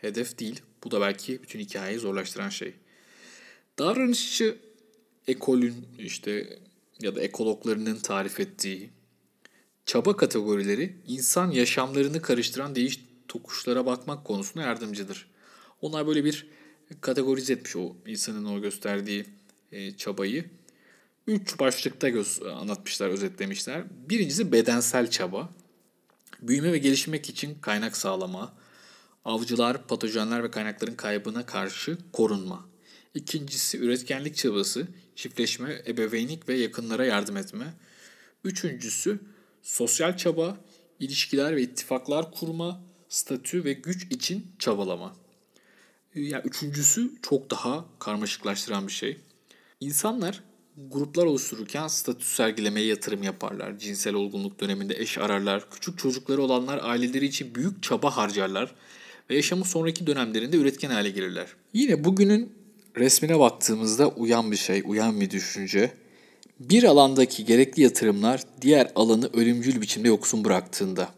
hedef 0.00 0.38
değil. 0.38 0.60
Bu 0.84 0.90
da 0.90 1.00
belki 1.00 1.42
bütün 1.42 1.60
hikayeyi 1.60 1.98
zorlaştıran 1.98 2.48
şey. 2.48 2.74
Davranışçı 3.78 4.58
ekolün 5.26 5.74
işte 5.98 6.58
ya 7.00 7.16
da 7.16 7.20
ekologlarının 7.20 7.96
tarif 7.96 8.40
ettiği 8.40 8.90
çaba 9.86 10.16
kategorileri 10.16 10.96
insan 11.06 11.50
yaşamlarını 11.50 12.22
karıştıran 12.22 12.74
değiş 12.74 13.04
tokuşlara 13.28 13.86
bakmak 13.86 14.24
konusunda 14.24 14.66
yardımcıdır. 14.66 15.30
Onlar 15.80 16.06
böyle 16.06 16.24
bir 16.24 16.46
kategorize 17.00 17.52
etmiş 17.52 17.76
o 17.76 17.96
insanın 18.06 18.44
o 18.44 18.60
gösterdiği 18.60 19.24
çabayı. 19.96 20.44
Üç 21.26 21.58
başlıkta 21.58 22.08
göz 22.08 22.40
anlatmışlar, 22.42 23.08
özetlemişler. 23.08 23.84
Birincisi 24.08 24.52
bedensel 24.52 25.10
çaba. 25.10 25.52
Büyüme 26.40 26.72
ve 26.72 26.78
gelişmek 26.78 27.28
için 27.28 27.58
kaynak 27.60 27.96
sağlama. 27.96 28.54
Avcılar, 29.24 29.86
patojenler 29.86 30.42
ve 30.42 30.50
kaynakların 30.50 30.94
kaybına 30.94 31.46
karşı 31.46 31.98
korunma. 32.12 32.68
İkincisi 33.14 33.78
üretkenlik 33.78 34.36
çabası, 34.36 34.88
çiftleşme, 35.16 35.82
ebeveynlik 35.86 36.48
ve 36.48 36.54
yakınlara 36.54 37.04
yardım 37.04 37.36
etme. 37.36 37.74
Üçüncüsü 38.44 39.20
sosyal 39.62 40.16
çaba, 40.16 40.56
ilişkiler 41.00 41.56
ve 41.56 41.62
ittifaklar 41.62 42.32
kurma, 42.32 42.82
statü 43.08 43.64
ve 43.64 43.72
güç 43.72 44.04
için 44.12 44.52
çabalama. 44.58 45.16
Yani 46.14 46.42
üçüncüsü 46.44 47.12
çok 47.22 47.50
daha 47.50 47.84
karmaşıklaştıran 47.98 48.86
bir 48.86 48.92
şey. 48.92 49.20
İnsanlar 49.80 50.42
gruplar 50.76 51.24
oluştururken 51.24 51.88
statü 51.88 52.24
sergilemeye 52.24 52.86
yatırım 52.86 53.22
yaparlar. 53.22 53.78
Cinsel 53.78 54.14
olgunluk 54.14 54.60
döneminde 54.60 54.94
eş 54.98 55.18
ararlar. 55.18 55.70
Küçük 55.70 55.98
çocukları 55.98 56.42
olanlar 56.42 56.80
aileleri 56.82 57.26
için 57.26 57.54
büyük 57.54 57.82
çaba 57.82 58.16
harcarlar 58.16 58.74
ve 59.30 59.36
yaşamın 59.36 59.62
sonraki 59.62 60.06
dönemlerinde 60.06 60.56
üretken 60.56 60.90
hale 60.90 61.10
gelirler. 61.10 61.46
Yine 61.72 62.04
bugünün 62.04 62.52
resmine 62.96 63.38
baktığımızda 63.38 64.08
uyan 64.08 64.50
bir 64.50 64.56
şey, 64.56 64.82
uyan 64.86 65.20
bir 65.20 65.30
düşünce. 65.30 65.92
Bir 66.60 66.84
alandaki 66.84 67.44
gerekli 67.44 67.82
yatırımlar 67.82 68.42
diğer 68.60 68.92
alanı 68.94 69.30
ölümcül 69.32 69.80
biçimde 69.80 70.08
yoksun 70.08 70.44
bıraktığında 70.44 71.08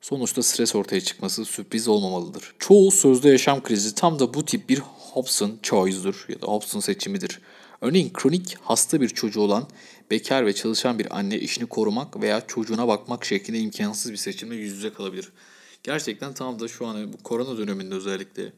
sonuçta 0.00 0.42
stres 0.42 0.74
ortaya 0.74 1.00
çıkması 1.00 1.44
sürpriz 1.44 1.88
olmamalıdır. 1.88 2.54
Çoğu 2.58 2.90
sözde 2.90 3.28
yaşam 3.28 3.62
krizi 3.62 3.94
tam 3.94 4.18
da 4.18 4.34
bu 4.34 4.44
tip 4.44 4.68
bir 4.68 4.78
Hobson 4.78 5.58
choice'dur 5.62 6.26
ya 6.28 6.40
da 6.40 6.46
Hobson 6.46 6.80
seçimidir. 6.80 7.40
Örneğin 7.84 8.12
kronik 8.12 8.56
hasta 8.62 9.00
bir 9.00 9.08
çocuğu 9.08 9.40
olan 9.40 9.68
bekar 10.10 10.46
ve 10.46 10.54
çalışan 10.54 10.98
bir 10.98 11.18
anne 11.18 11.38
işini 11.38 11.66
korumak 11.66 12.20
veya 12.20 12.46
çocuğuna 12.46 12.88
bakmak 12.88 13.24
şeklinde 13.24 13.58
imkansız 13.58 14.12
bir 14.12 14.16
seçimle 14.16 14.56
yüz 14.56 14.72
yüze 14.72 14.92
kalabilir. 14.92 15.32
Gerçekten 15.82 16.34
tam 16.34 16.60
da 16.60 16.68
şu 16.68 16.86
an 16.86 17.12
bu 17.12 17.16
korona 17.16 17.58
döneminde 17.58 17.94
özellikle 17.94 18.52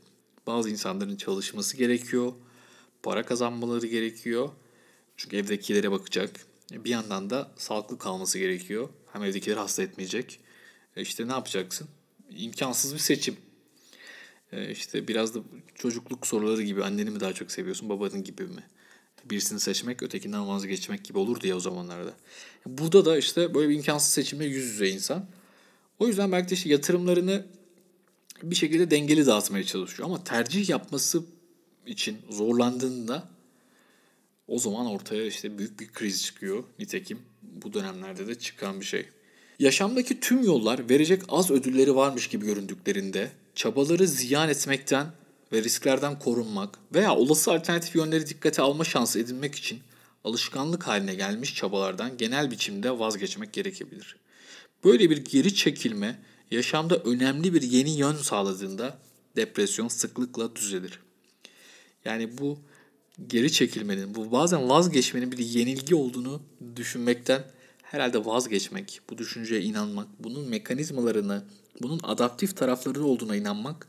bazı 0.46 0.70
insanların 0.70 1.16
çalışması 1.16 1.76
gerekiyor. 1.76 2.32
Para 3.02 3.22
kazanmaları 3.22 3.86
gerekiyor. 3.86 4.48
Çünkü 5.16 5.36
evdekilere 5.36 5.90
bakacak. 5.90 6.30
Bir 6.72 6.90
yandan 6.90 7.30
da 7.30 7.50
sağlıklı 7.56 7.98
kalması 7.98 8.38
gerekiyor. 8.38 8.88
Hem 9.12 9.24
evdekileri 9.24 9.58
hasta 9.58 9.82
etmeyecek. 9.82 10.40
E 10.96 11.02
işte 11.02 11.28
ne 11.28 11.32
yapacaksın? 11.32 11.88
İmkansız 12.30 12.94
bir 12.94 12.98
seçim. 12.98 13.36
E 14.52 14.70
işte 14.70 15.08
biraz 15.08 15.34
da 15.34 15.40
çocukluk 15.74 16.26
soruları 16.26 16.62
gibi 16.62 16.84
anneni 16.84 17.10
mi 17.10 17.20
daha 17.20 17.32
çok 17.32 17.50
seviyorsun, 17.50 17.88
babanın 17.88 18.24
gibi 18.24 18.42
mi? 18.42 18.62
Birisini 19.30 19.60
seçmek, 19.60 20.02
ötekinden 20.02 20.48
vazgeçmek 20.48 21.04
gibi 21.04 21.18
olur 21.18 21.40
diye 21.40 21.54
o 21.54 21.60
zamanlarda. 21.60 22.12
Burada 22.66 23.04
da 23.04 23.18
işte 23.18 23.54
böyle 23.54 23.68
bir 23.68 23.74
imkansız 23.74 24.12
seçimle 24.12 24.44
yüz 24.44 24.64
yüze 24.64 24.88
insan. 24.88 25.26
O 25.98 26.06
yüzden 26.06 26.32
belki 26.32 26.50
de 26.50 26.54
işte 26.54 26.68
yatırımlarını 26.68 27.46
bir 28.42 28.54
şekilde 28.54 28.90
dengeli 28.90 29.26
dağıtmaya 29.26 29.64
çalışıyor. 29.64 30.08
Ama 30.08 30.24
tercih 30.24 30.68
yapması 30.68 31.22
için 31.86 32.18
zorlandığında 32.30 33.28
o 34.48 34.58
zaman 34.58 34.86
ortaya 34.86 35.26
işte 35.26 35.58
büyük 35.58 35.80
bir 35.80 35.92
kriz 35.92 36.24
çıkıyor. 36.24 36.64
Nitekim 36.78 37.18
bu 37.42 37.72
dönemlerde 37.72 38.26
de 38.26 38.34
çıkan 38.34 38.80
bir 38.80 38.84
şey. 38.84 39.06
Yaşamdaki 39.58 40.20
tüm 40.20 40.44
yollar 40.44 40.90
verecek 40.90 41.22
az 41.28 41.50
ödülleri 41.50 41.96
varmış 41.96 42.28
gibi 42.28 42.46
göründüklerinde 42.46 43.30
çabaları 43.54 44.06
ziyan 44.06 44.48
etmekten 44.48 45.06
ve 45.52 45.62
risklerden 45.62 46.18
korunmak 46.18 46.78
veya 46.94 47.16
olası 47.16 47.52
alternatif 47.52 47.96
yönleri 47.96 48.26
dikkate 48.26 48.62
alma 48.62 48.84
şansı 48.84 49.20
edinmek 49.20 49.54
için 49.54 49.80
alışkanlık 50.24 50.86
haline 50.86 51.14
gelmiş 51.14 51.54
çabalardan 51.54 52.16
genel 52.16 52.50
biçimde 52.50 52.98
vazgeçmek 52.98 53.52
gerekebilir. 53.52 54.16
Böyle 54.84 55.10
bir 55.10 55.16
geri 55.16 55.54
çekilme 55.54 56.18
yaşamda 56.50 56.96
önemli 56.96 57.54
bir 57.54 57.62
yeni 57.62 57.90
yön 57.90 58.16
sağladığında 58.16 58.98
depresyon 59.36 59.88
sıklıkla 59.88 60.56
düzelir. 60.56 61.00
Yani 62.04 62.38
bu 62.38 62.58
geri 63.26 63.52
çekilmenin, 63.52 64.14
bu 64.14 64.32
bazen 64.32 64.68
vazgeçmenin 64.68 65.32
bir 65.32 65.38
yenilgi 65.38 65.94
olduğunu 65.94 66.42
düşünmekten 66.76 67.44
herhalde 67.82 68.24
vazgeçmek, 68.24 69.00
bu 69.10 69.18
düşünceye 69.18 69.62
inanmak, 69.62 70.08
bunun 70.18 70.48
mekanizmalarını, 70.48 71.44
bunun 71.82 72.00
adaptif 72.02 72.56
tarafları 72.56 73.04
olduğuna 73.04 73.36
inanmak 73.36 73.86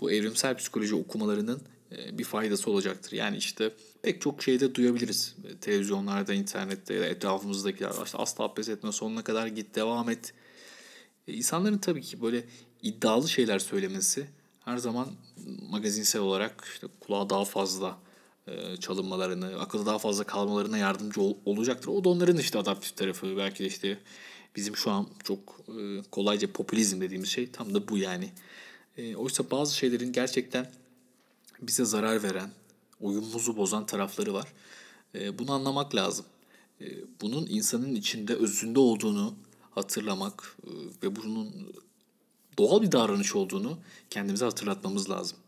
bu 0.00 0.12
evrimsel 0.12 0.56
psikoloji 0.56 0.94
okumalarının 0.94 1.62
e, 1.92 2.18
bir 2.18 2.24
faydası 2.24 2.70
olacaktır. 2.70 3.12
Yani 3.12 3.36
işte 3.36 3.72
pek 4.02 4.20
çok 4.20 4.42
şeyde 4.42 4.74
duyabiliriz. 4.74 5.34
Televizyonlarda, 5.60 6.34
internette 6.34 6.94
etrafımızdakiler. 6.94 7.90
İşte 8.04 8.18
asla 8.18 8.54
pes 8.54 8.68
etme, 8.68 8.92
sonuna 8.92 9.24
kadar 9.24 9.46
git, 9.46 9.74
devam 9.74 10.10
et. 10.10 10.34
E, 11.28 11.32
insanların 11.32 11.78
tabii 11.78 12.02
ki 12.02 12.22
böyle 12.22 12.44
iddialı 12.82 13.28
şeyler 13.28 13.58
söylemesi 13.58 14.26
her 14.64 14.76
zaman 14.76 15.08
magazinsel 15.70 16.22
olarak 16.22 16.68
işte 16.72 16.86
kulağa 17.00 17.30
daha 17.30 17.44
fazla 17.44 17.98
e, 18.46 18.76
çalınmalarını, 18.76 19.60
akılda 19.60 19.86
daha 19.86 19.98
fazla 19.98 20.24
kalmalarına 20.24 20.78
yardımcı 20.78 21.20
ol, 21.20 21.36
olacaktır. 21.44 21.88
O 21.88 22.04
da 22.04 22.08
onların 22.08 22.38
işte 22.38 22.58
adaptif 22.58 22.96
tarafı. 22.96 23.36
Belki 23.36 23.64
de 23.64 23.66
işte 23.66 23.98
bizim 24.56 24.76
şu 24.76 24.90
an 24.90 25.08
çok 25.24 25.60
e, 25.68 26.02
kolayca 26.10 26.52
popülizm 26.52 27.00
dediğimiz 27.00 27.28
şey 27.28 27.50
tam 27.50 27.74
da 27.74 27.88
bu 27.88 27.98
yani. 27.98 28.30
E, 28.98 29.16
oysa 29.16 29.50
bazı 29.50 29.76
şeylerin 29.76 30.12
gerçekten 30.12 30.70
bize 31.62 31.84
zarar 31.84 32.22
veren, 32.22 32.50
uyumumuzu 33.00 33.56
bozan 33.56 33.86
tarafları 33.86 34.34
var. 34.34 34.52
E, 35.14 35.38
bunu 35.38 35.52
anlamak 35.52 35.94
lazım. 35.94 36.26
E, 36.80 36.86
bunun 37.20 37.46
insanın 37.46 37.94
içinde 37.94 38.34
özünde 38.34 38.78
olduğunu 38.78 39.34
hatırlamak 39.70 40.56
e, 40.66 40.70
ve 41.02 41.16
bunun 41.16 41.72
doğal 42.58 42.82
bir 42.82 42.92
davranış 42.92 43.34
olduğunu 43.34 43.78
kendimize 44.10 44.44
hatırlatmamız 44.44 45.10
lazım. 45.10 45.38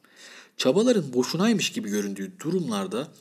Çabaların 0.56 1.12
boşunaymış 1.12 1.72
gibi 1.72 1.88
göründüğü 1.88 2.32
durumlarda 2.40 3.12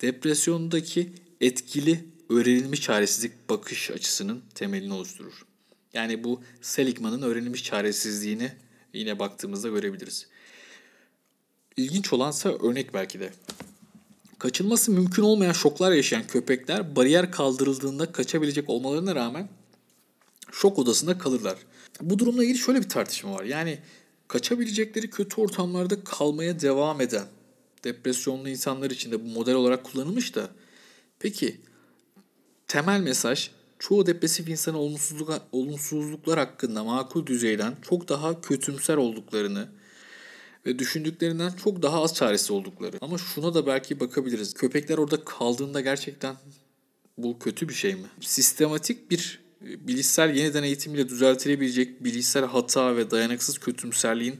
depresyondaki 0.00 1.12
etkili 1.40 2.04
öğrenilmiş 2.28 2.82
çaresizlik 2.82 3.50
bakış 3.50 3.90
açısının 3.90 4.42
temelini 4.54 4.92
oluşturur. 4.92 5.46
Yani 5.94 6.24
bu 6.24 6.40
Seligman'ın 6.60 7.22
öğrenilmiş 7.22 7.64
çaresizliğini 7.64 8.52
yine 8.92 9.18
baktığımızda 9.18 9.68
görebiliriz. 9.68 10.26
İlginç 11.76 12.12
olansa 12.12 12.48
örnek 12.48 12.94
belki 12.94 13.20
de. 13.20 13.32
Kaçınması 14.38 14.92
mümkün 14.92 15.22
olmayan 15.22 15.52
şoklar 15.52 15.92
yaşayan 15.92 16.26
köpekler 16.26 16.96
bariyer 16.96 17.32
kaldırıldığında 17.32 18.12
kaçabilecek 18.12 18.70
olmalarına 18.70 19.14
rağmen 19.14 19.48
şok 20.52 20.78
odasında 20.78 21.18
kalırlar. 21.18 21.58
Bu 22.00 22.18
durumla 22.18 22.44
ilgili 22.44 22.58
şöyle 22.58 22.80
bir 22.80 22.88
tartışma 22.88 23.34
var. 23.34 23.44
Yani 23.44 23.78
kaçabilecekleri 24.28 25.10
kötü 25.10 25.40
ortamlarda 25.40 26.04
kalmaya 26.04 26.60
devam 26.60 27.00
eden 27.00 27.26
depresyonlu 27.84 28.48
insanlar 28.48 28.90
için 28.90 29.12
de 29.12 29.24
bu 29.24 29.28
model 29.28 29.54
olarak 29.54 29.84
kullanılmış 29.84 30.34
da 30.34 30.50
peki 31.18 31.60
temel 32.66 33.00
mesaj 33.00 33.50
çoğu 33.78 34.06
depresif 34.06 34.48
insanın 34.48 34.76
olumsuzluk, 34.76 35.30
olumsuzluklar 35.52 36.38
hakkında 36.38 36.84
makul 36.84 37.26
düzeyden 37.26 37.74
çok 37.82 38.08
daha 38.08 38.40
kötümser 38.40 38.96
olduklarını 38.96 39.68
ve 40.66 40.78
düşündüklerinden 40.78 41.52
çok 41.64 41.82
daha 41.82 42.02
az 42.02 42.14
çaresi 42.14 42.52
oldukları. 42.52 42.98
Ama 43.00 43.18
şuna 43.18 43.54
da 43.54 43.66
belki 43.66 44.00
bakabiliriz. 44.00 44.54
Köpekler 44.54 44.98
orada 44.98 45.24
kaldığında 45.24 45.80
gerçekten 45.80 46.36
bu 47.18 47.38
kötü 47.38 47.68
bir 47.68 47.74
şey 47.74 47.94
mi? 47.94 48.06
Sistematik 48.20 49.10
bir 49.10 49.40
e, 49.66 49.88
bilişsel 49.88 50.36
yeniden 50.36 50.62
eğitimiyle 50.62 51.08
düzeltilebilecek 51.08 52.04
bilişsel 52.04 52.44
hata 52.44 52.96
ve 52.96 53.10
dayanıksız 53.10 53.58
kötümserliğin 53.58 54.38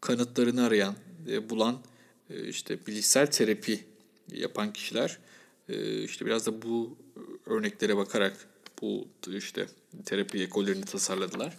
kanıtlarını 0.00 0.64
arayan, 0.64 0.94
e, 1.28 1.50
bulan 1.50 1.78
e, 2.30 2.48
işte 2.48 2.86
bilişsel 2.86 3.26
terapi 3.26 3.84
yapan 4.32 4.72
kişiler 4.72 5.18
işte 6.04 6.26
biraz 6.26 6.46
da 6.46 6.62
bu 6.62 6.98
örneklere 7.46 7.96
bakarak 7.96 8.36
bu 8.84 9.08
işte 9.36 9.66
terapi 10.04 10.42
ekollerini 10.42 10.84
tasarladılar. 10.84 11.56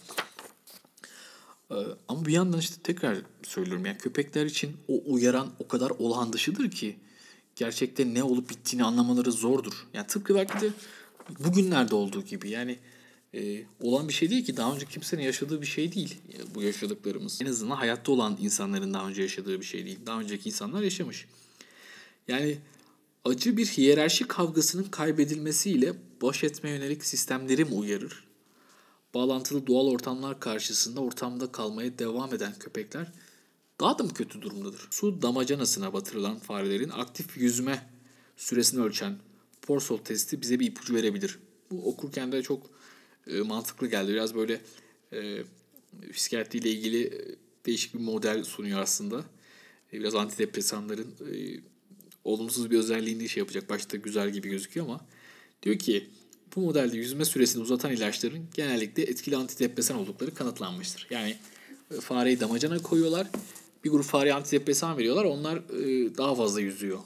Ama 2.08 2.26
bir 2.26 2.32
yandan 2.32 2.60
işte 2.60 2.76
tekrar 2.82 3.18
söylüyorum 3.42 3.86
yani 3.86 3.98
köpekler 3.98 4.46
için 4.46 4.76
o 4.88 5.02
uyaran 5.06 5.52
o 5.58 5.68
kadar 5.68 5.90
olağan 5.90 6.32
dışıdır 6.32 6.70
ki 6.70 6.96
gerçekte 7.56 8.14
ne 8.14 8.22
olup 8.22 8.50
bittiğini 8.50 8.84
anlamaları 8.84 9.32
zordur. 9.32 9.86
Yani 9.94 10.06
tıpkı 10.06 10.34
belki 10.34 10.60
de 10.60 10.70
bugünlerde 11.38 11.94
olduğu 11.94 12.22
gibi 12.22 12.50
yani 12.50 12.78
e, 13.34 13.64
olan 13.80 14.08
bir 14.08 14.12
şey 14.12 14.30
değil 14.30 14.44
ki 14.44 14.56
daha 14.56 14.74
önce 14.74 14.86
kimsenin 14.86 15.22
yaşadığı 15.22 15.60
bir 15.60 15.66
şey 15.66 15.92
değil 15.92 16.18
bu 16.54 16.62
yaşadıklarımız. 16.62 17.42
En 17.42 17.46
azından 17.46 17.76
hayatta 17.76 18.12
olan 18.12 18.38
insanların 18.40 18.94
daha 18.94 19.08
önce 19.08 19.22
yaşadığı 19.22 19.60
bir 19.60 19.66
şey 19.66 19.84
değil. 19.84 19.98
Daha 20.06 20.20
önceki 20.20 20.48
insanlar 20.48 20.82
yaşamış. 20.82 21.26
Yani 22.28 22.58
acı 23.26 23.56
bir 23.56 23.66
hiyerarşi 23.66 24.28
kavgasının 24.28 24.84
kaybedilmesiyle 24.84 25.94
baş 26.22 26.44
etme 26.44 26.70
yönelik 26.70 27.04
sistemleri 27.04 27.64
mi 27.64 27.74
uyarır? 27.74 28.24
Bağlantılı 29.14 29.66
doğal 29.66 29.86
ortamlar 29.86 30.40
karşısında 30.40 31.00
ortamda 31.00 31.52
kalmaya 31.52 31.98
devam 31.98 32.34
eden 32.34 32.58
köpekler 32.58 33.12
daha 33.80 33.98
da 33.98 34.02
mı 34.02 34.14
kötü 34.14 34.42
durumdadır? 34.42 34.88
Su 34.90 35.22
damacanasına 35.22 35.92
batırılan 35.92 36.38
farelerin 36.38 36.90
aktif 36.90 37.36
yüzme 37.36 37.90
süresini 38.36 38.82
ölçen 38.82 39.18
Porsol 39.62 39.98
testi 39.98 40.42
bize 40.42 40.60
bir 40.60 40.66
ipucu 40.66 40.94
verebilir. 40.94 41.38
Bu 41.70 41.88
okurken 41.88 42.32
de 42.32 42.42
çok 42.42 42.70
e, 43.26 43.40
mantıklı 43.40 43.86
geldi. 43.86 44.12
Biraz 44.12 44.34
böyle 44.34 44.60
e, 45.12 45.42
psikiyatriyle 46.12 46.70
ilgili 46.70 47.06
e, 47.06 47.36
değişik 47.66 47.94
bir 47.94 48.00
model 48.00 48.44
sunuyor 48.44 48.80
aslında. 48.80 49.24
E, 49.92 50.00
biraz 50.00 50.14
antidepresanların 50.14 51.14
e, 51.32 51.60
olumsuz 52.26 52.70
bir 52.70 52.78
özelliğini 52.78 53.28
şey 53.28 53.40
yapacak. 53.40 53.70
Başta 53.70 53.96
güzel 53.96 54.30
gibi 54.30 54.48
gözüküyor 54.48 54.86
ama 54.86 55.00
diyor 55.62 55.78
ki 55.78 56.06
bu 56.56 56.60
modelde 56.60 56.96
yüzme 56.96 57.24
süresini 57.24 57.62
uzatan 57.62 57.92
ilaçların 57.92 58.44
genellikle 58.54 59.02
etkili 59.02 59.36
antidepresan 59.36 59.96
oldukları 59.96 60.34
kanıtlanmıştır. 60.34 61.06
Yani 61.10 61.36
e, 61.90 62.00
fareyi 62.00 62.40
damacana 62.40 62.78
koyuyorlar. 62.78 63.26
Bir 63.84 63.90
grup 63.90 64.04
fareye 64.04 64.34
antidepresan 64.34 64.98
veriyorlar. 64.98 65.24
Onlar 65.24 65.56
e, 65.56 66.16
daha 66.16 66.34
fazla 66.34 66.60
yüzüyor. 66.60 66.98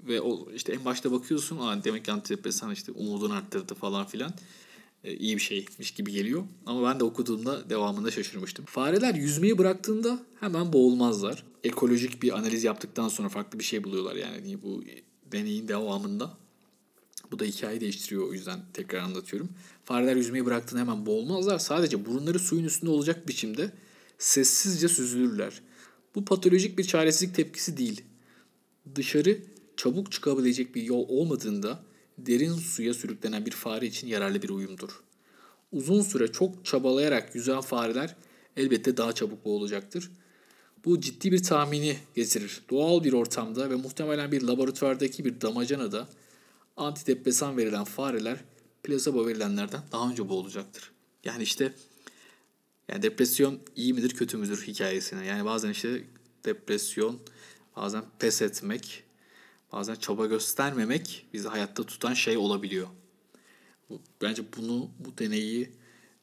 Ve 0.00 0.20
işte 0.54 0.72
en 0.72 0.84
başta 0.84 1.12
bakıyorsun 1.12 1.58
Aa, 1.58 1.84
demek 1.84 2.04
ki 2.04 2.12
antidepresan 2.12 2.72
işte 2.72 2.92
umudunu 2.92 3.34
arttırdı 3.34 3.74
falan 3.74 4.06
filan. 4.06 4.32
E, 5.04 5.14
iyi 5.14 5.36
bir 5.36 5.42
şeymiş 5.42 5.90
gibi 5.90 6.12
geliyor. 6.12 6.44
Ama 6.66 6.88
ben 6.90 7.00
de 7.00 7.04
okuduğumda 7.04 7.70
devamında 7.70 8.10
şaşırmıştım. 8.10 8.64
Fareler 8.64 9.14
yüzmeyi 9.14 9.58
bıraktığında 9.58 10.18
hemen 10.40 10.72
boğulmazlar. 10.72 11.44
Ekolojik 11.64 12.22
bir 12.22 12.38
analiz 12.38 12.64
yaptıktan 12.64 13.08
sonra 13.08 13.28
farklı 13.28 13.58
bir 13.58 13.64
şey 13.64 13.84
buluyorlar 13.84 14.16
yani 14.16 14.62
bu 14.62 14.84
deneyin 15.32 15.68
devamında. 15.68 16.38
Bu 17.32 17.38
da 17.38 17.44
hikayeyi 17.44 17.80
değiştiriyor 17.80 18.28
o 18.28 18.32
yüzden 18.32 18.60
tekrar 18.72 18.98
anlatıyorum. 18.98 19.48
Fareler 19.84 20.16
yüzmeyi 20.16 20.46
bıraktığında 20.46 20.80
hemen 20.80 21.06
boğulmazlar. 21.06 21.58
Sadece 21.58 22.06
burunları 22.06 22.38
suyun 22.38 22.64
üstünde 22.64 22.90
olacak 22.90 23.28
biçimde 23.28 23.72
sessizce 24.18 24.88
süzülürler. 24.88 25.62
Bu 26.14 26.24
patolojik 26.24 26.78
bir 26.78 26.84
çaresizlik 26.84 27.34
tepkisi 27.34 27.76
değil. 27.76 28.04
Dışarı 28.94 29.38
çabuk 29.76 30.12
çıkabilecek 30.12 30.74
bir 30.74 30.82
yol 30.82 31.08
olmadığında 31.08 31.82
derin 32.18 32.54
suya 32.54 32.94
sürüklenen 32.94 33.46
bir 33.46 33.50
fare 33.50 33.86
için 33.86 34.08
yararlı 34.08 34.42
bir 34.42 34.48
uyumdur. 34.48 34.90
Uzun 35.72 36.02
süre 36.02 36.32
çok 36.32 36.64
çabalayarak 36.64 37.34
yüzen 37.34 37.60
fareler 37.60 38.16
elbette 38.56 38.96
daha 38.96 39.12
çabuk 39.12 39.44
boğulacaktır. 39.44 40.10
Bu 40.84 41.00
ciddi 41.00 41.32
bir 41.32 41.42
tahmini 41.42 41.98
getirir. 42.14 42.62
Doğal 42.70 43.04
bir 43.04 43.12
ortamda 43.12 43.70
ve 43.70 43.74
muhtemelen 43.74 44.32
bir 44.32 44.42
laboratuvardaki 44.42 45.24
bir 45.24 45.40
damacanada 45.40 46.08
antidepresan 46.76 47.56
verilen 47.56 47.84
fareler 47.84 48.38
plasebo 48.82 49.26
verilenlerden 49.26 49.82
daha 49.92 50.10
önce 50.10 50.28
boğulacaktır. 50.28 50.90
Yani 51.24 51.42
işte 51.42 51.72
yani 52.88 53.02
depresyon 53.02 53.58
iyi 53.76 53.94
midir 53.94 54.10
kötü 54.10 54.36
müdür 54.36 54.66
hikayesine. 54.66 55.26
Yani 55.26 55.44
bazen 55.44 55.70
işte 55.70 56.04
depresyon, 56.44 57.20
bazen 57.76 58.04
pes 58.18 58.42
etmek, 58.42 59.04
bazen 59.72 59.94
çaba 59.94 60.26
göstermemek 60.26 61.26
bizi 61.32 61.48
hayatta 61.48 61.82
tutan 61.82 62.14
şey 62.14 62.36
olabiliyor. 62.36 62.88
Bence 64.22 64.42
bunu, 64.56 64.90
bu 64.98 65.18
deneyi 65.18 65.70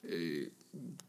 e, 0.03 0.15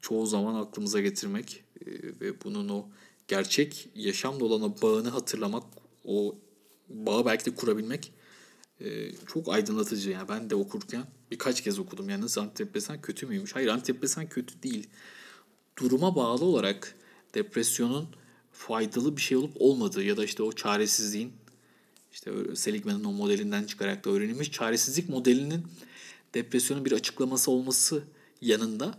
çoğu 0.01 0.27
zaman 0.27 0.55
aklımıza 0.55 1.01
getirmek 1.01 1.65
e, 1.81 1.87
ve 2.21 2.45
bunun 2.45 2.69
o 2.69 2.89
gerçek 3.29 3.89
yaşamda 3.95 4.45
olan 4.45 4.75
bağını 4.83 5.09
hatırlamak, 5.09 5.65
o 6.05 6.37
bağı 6.89 7.27
belki 7.27 7.47
de 7.47 7.55
kurabilmek 7.55 8.13
e, 8.81 9.13
çok 9.27 9.49
aydınlatıcı. 9.49 10.11
Yani 10.11 10.29
ben 10.29 10.51
de 10.51 10.55
okurken 10.55 11.07
birkaç 11.31 11.65
kez 11.65 11.79
okudum. 11.79 12.09
Yani 12.09 12.25
nasıl 12.25 12.41
antidepresan 12.41 13.01
kötü 13.01 13.27
müymüş? 13.27 13.55
Hayır 13.55 13.69
antidepresan 13.69 14.29
kötü 14.29 14.63
değil. 14.63 14.89
Duruma 15.79 16.17
bağlı 16.17 16.45
olarak 16.45 16.97
depresyonun 17.35 18.09
faydalı 18.53 19.17
bir 19.17 19.23
şey 19.23 19.37
olup 19.37 19.53
olmadığı 19.59 20.03
ya 20.03 20.17
da 20.17 20.25
işte 20.25 20.43
o 20.43 20.53
çaresizliğin 20.53 21.33
işte 22.13 22.33
Seligman'ın 22.55 23.05
o 23.05 23.13
modelinden 23.13 23.65
çıkarak 23.65 24.05
da 24.05 24.11
öğrenilmiş 24.11 24.53
çaresizlik 24.53 25.09
modelinin 25.09 25.67
depresyonun 26.35 26.85
bir 26.85 26.93
açıklaması 26.93 27.51
olması 27.51 28.03
yanında 28.41 28.99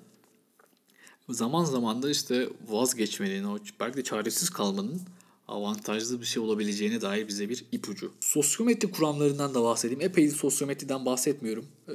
zaman 1.30 1.65
zaman 1.65 2.03
da 2.03 2.09
işte 2.09 2.49
vazgeçmenin, 2.67 3.43
o 3.43 3.57
belki 3.80 3.97
de 3.97 4.03
çaresiz 4.03 4.49
kalmanın 4.49 5.01
avantajlı 5.47 6.21
bir 6.21 6.25
şey 6.25 6.43
olabileceğine 6.43 7.01
dair 7.01 7.27
bize 7.27 7.49
bir 7.49 7.65
ipucu. 7.71 8.11
Sosyometri 8.19 8.91
kuramlarından 8.91 9.55
da 9.55 9.63
bahsedeyim. 9.63 10.01
Epey 10.01 10.30
sosyometriden 10.30 11.05
bahsetmiyorum. 11.05 11.65
Ee, 11.88 11.93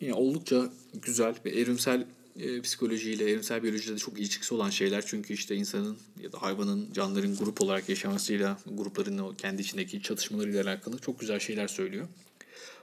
yine 0.00 0.14
oldukça 0.14 0.72
güzel 1.02 1.34
ve 1.44 1.50
evrimsel 1.50 2.06
e, 2.38 2.60
psikolojiyle, 2.60 3.30
evrimsel 3.30 3.62
biyolojide 3.62 3.94
de 3.94 3.98
çok 3.98 4.18
ilişkisi 4.18 4.54
olan 4.54 4.70
şeyler. 4.70 5.04
Çünkü 5.06 5.34
işte 5.34 5.56
insanın 5.56 5.96
ya 6.22 6.32
da 6.32 6.42
hayvanın, 6.42 6.92
canlıların 6.92 7.36
grup 7.36 7.60
olarak 7.60 7.88
yaşamasıyla, 7.88 8.58
grupların 8.72 9.18
o 9.18 9.34
kendi 9.38 9.62
içindeki 9.62 10.02
çatışmalarıyla 10.02 10.62
alakalı 10.62 10.98
çok 10.98 11.20
güzel 11.20 11.40
şeyler 11.40 11.68
söylüyor. 11.68 12.08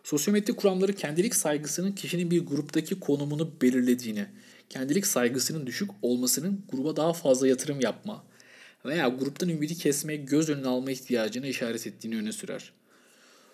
Sosyometri 0.03 0.53
kuramları 0.55 0.93
kendilik 0.93 1.35
saygısının 1.35 1.91
kişinin 1.91 2.31
bir 2.31 2.45
gruptaki 2.45 2.99
konumunu 2.99 3.51
belirlediğini, 3.61 4.25
kendilik 4.69 5.07
saygısının 5.07 5.67
düşük 5.67 5.89
olmasının 6.01 6.63
gruba 6.71 6.95
daha 6.95 7.13
fazla 7.13 7.47
yatırım 7.47 7.81
yapma 7.81 8.23
veya 8.85 9.07
gruptan 9.07 9.49
ümidi 9.49 9.75
kesmeye 9.75 10.17
göz 10.17 10.49
önüne 10.49 10.67
alma 10.67 10.91
ihtiyacına 10.91 11.47
işaret 11.47 11.87
ettiğini 11.87 12.17
öne 12.17 12.31
sürer. 12.31 12.73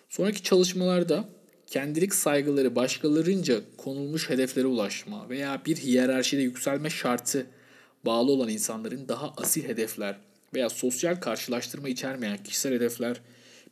Sonraki 0.08 0.42
çalışmalarda 0.42 1.28
kendilik 1.66 2.14
saygıları 2.14 2.76
başkalarınca 2.76 3.60
konulmuş 3.76 4.30
hedeflere 4.30 4.66
ulaşma 4.66 5.28
veya 5.28 5.62
bir 5.66 5.76
hiyerarşide 5.76 6.42
yükselme 6.42 6.90
şartı 6.90 7.46
bağlı 8.06 8.30
olan 8.32 8.48
insanların 8.48 9.08
daha 9.08 9.32
asil 9.36 9.64
hedefler 9.64 10.16
veya 10.54 10.70
sosyal 10.70 11.16
karşılaştırma 11.16 11.88
içermeyen 11.88 12.42
kişisel 12.42 12.72
hedefler 12.72 13.20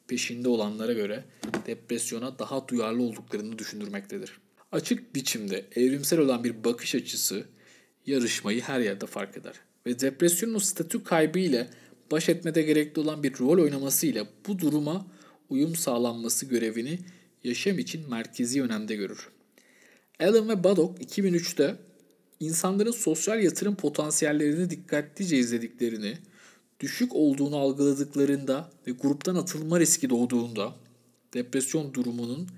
peşinde 0.08 0.48
olanlara 0.48 0.92
göre 0.92 1.24
depresyona 1.66 2.38
daha 2.38 2.68
duyarlı 2.68 3.02
olduklarını 3.02 3.58
düşündürmektedir. 3.58 4.40
Açık 4.72 5.14
biçimde 5.14 5.64
evrimsel 5.76 6.18
olan 6.18 6.44
bir 6.44 6.64
bakış 6.64 6.94
açısı 6.94 7.44
yarışmayı 8.06 8.60
her 8.60 8.80
yerde 8.80 9.06
fark 9.06 9.36
eder. 9.36 9.54
Ve 9.86 10.00
depresyonun 10.00 10.58
statü 10.58 11.04
kaybı 11.04 11.38
ile 11.38 11.68
baş 12.10 12.28
etmede 12.28 12.62
gerekli 12.62 13.00
olan 13.00 13.22
bir 13.22 13.38
rol 13.38 13.62
oynaması 13.62 14.06
ile 14.06 14.24
bu 14.46 14.58
duruma 14.58 15.06
uyum 15.50 15.76
sağlanması 15.76 16.46
görevini 16.46 16.98
yaşam 17.44 17.78
için 17.78 18.10
merkezi 18.10 18.62
önemde 18.62 18.96
görür. 18.96 19.28
Allen 20.20 20.48
ve 20.48 20.64
Baddock 20.64 21.02
2003'te 21.02 21.76
insanların 22.40 22.90
sosyal 22.90 23.42
yatırım 23.42 23.74
potansiyellerini 23.74 24.70
dikkatlice 24.70 25.36
izlediklerini, 25.36 26.18
düşük 26.80 27.14
olduğunu 27.14 27.56
algıladıklarında 27.56 28.70
ve 28.86 28.90
gruptan 28.90 29.34
atılma 29.34 29.80
riski 29.80 30.10
doğduğunda 30.10 30.74
depresyon 31.34 31.94
durumunun 31.94 32.48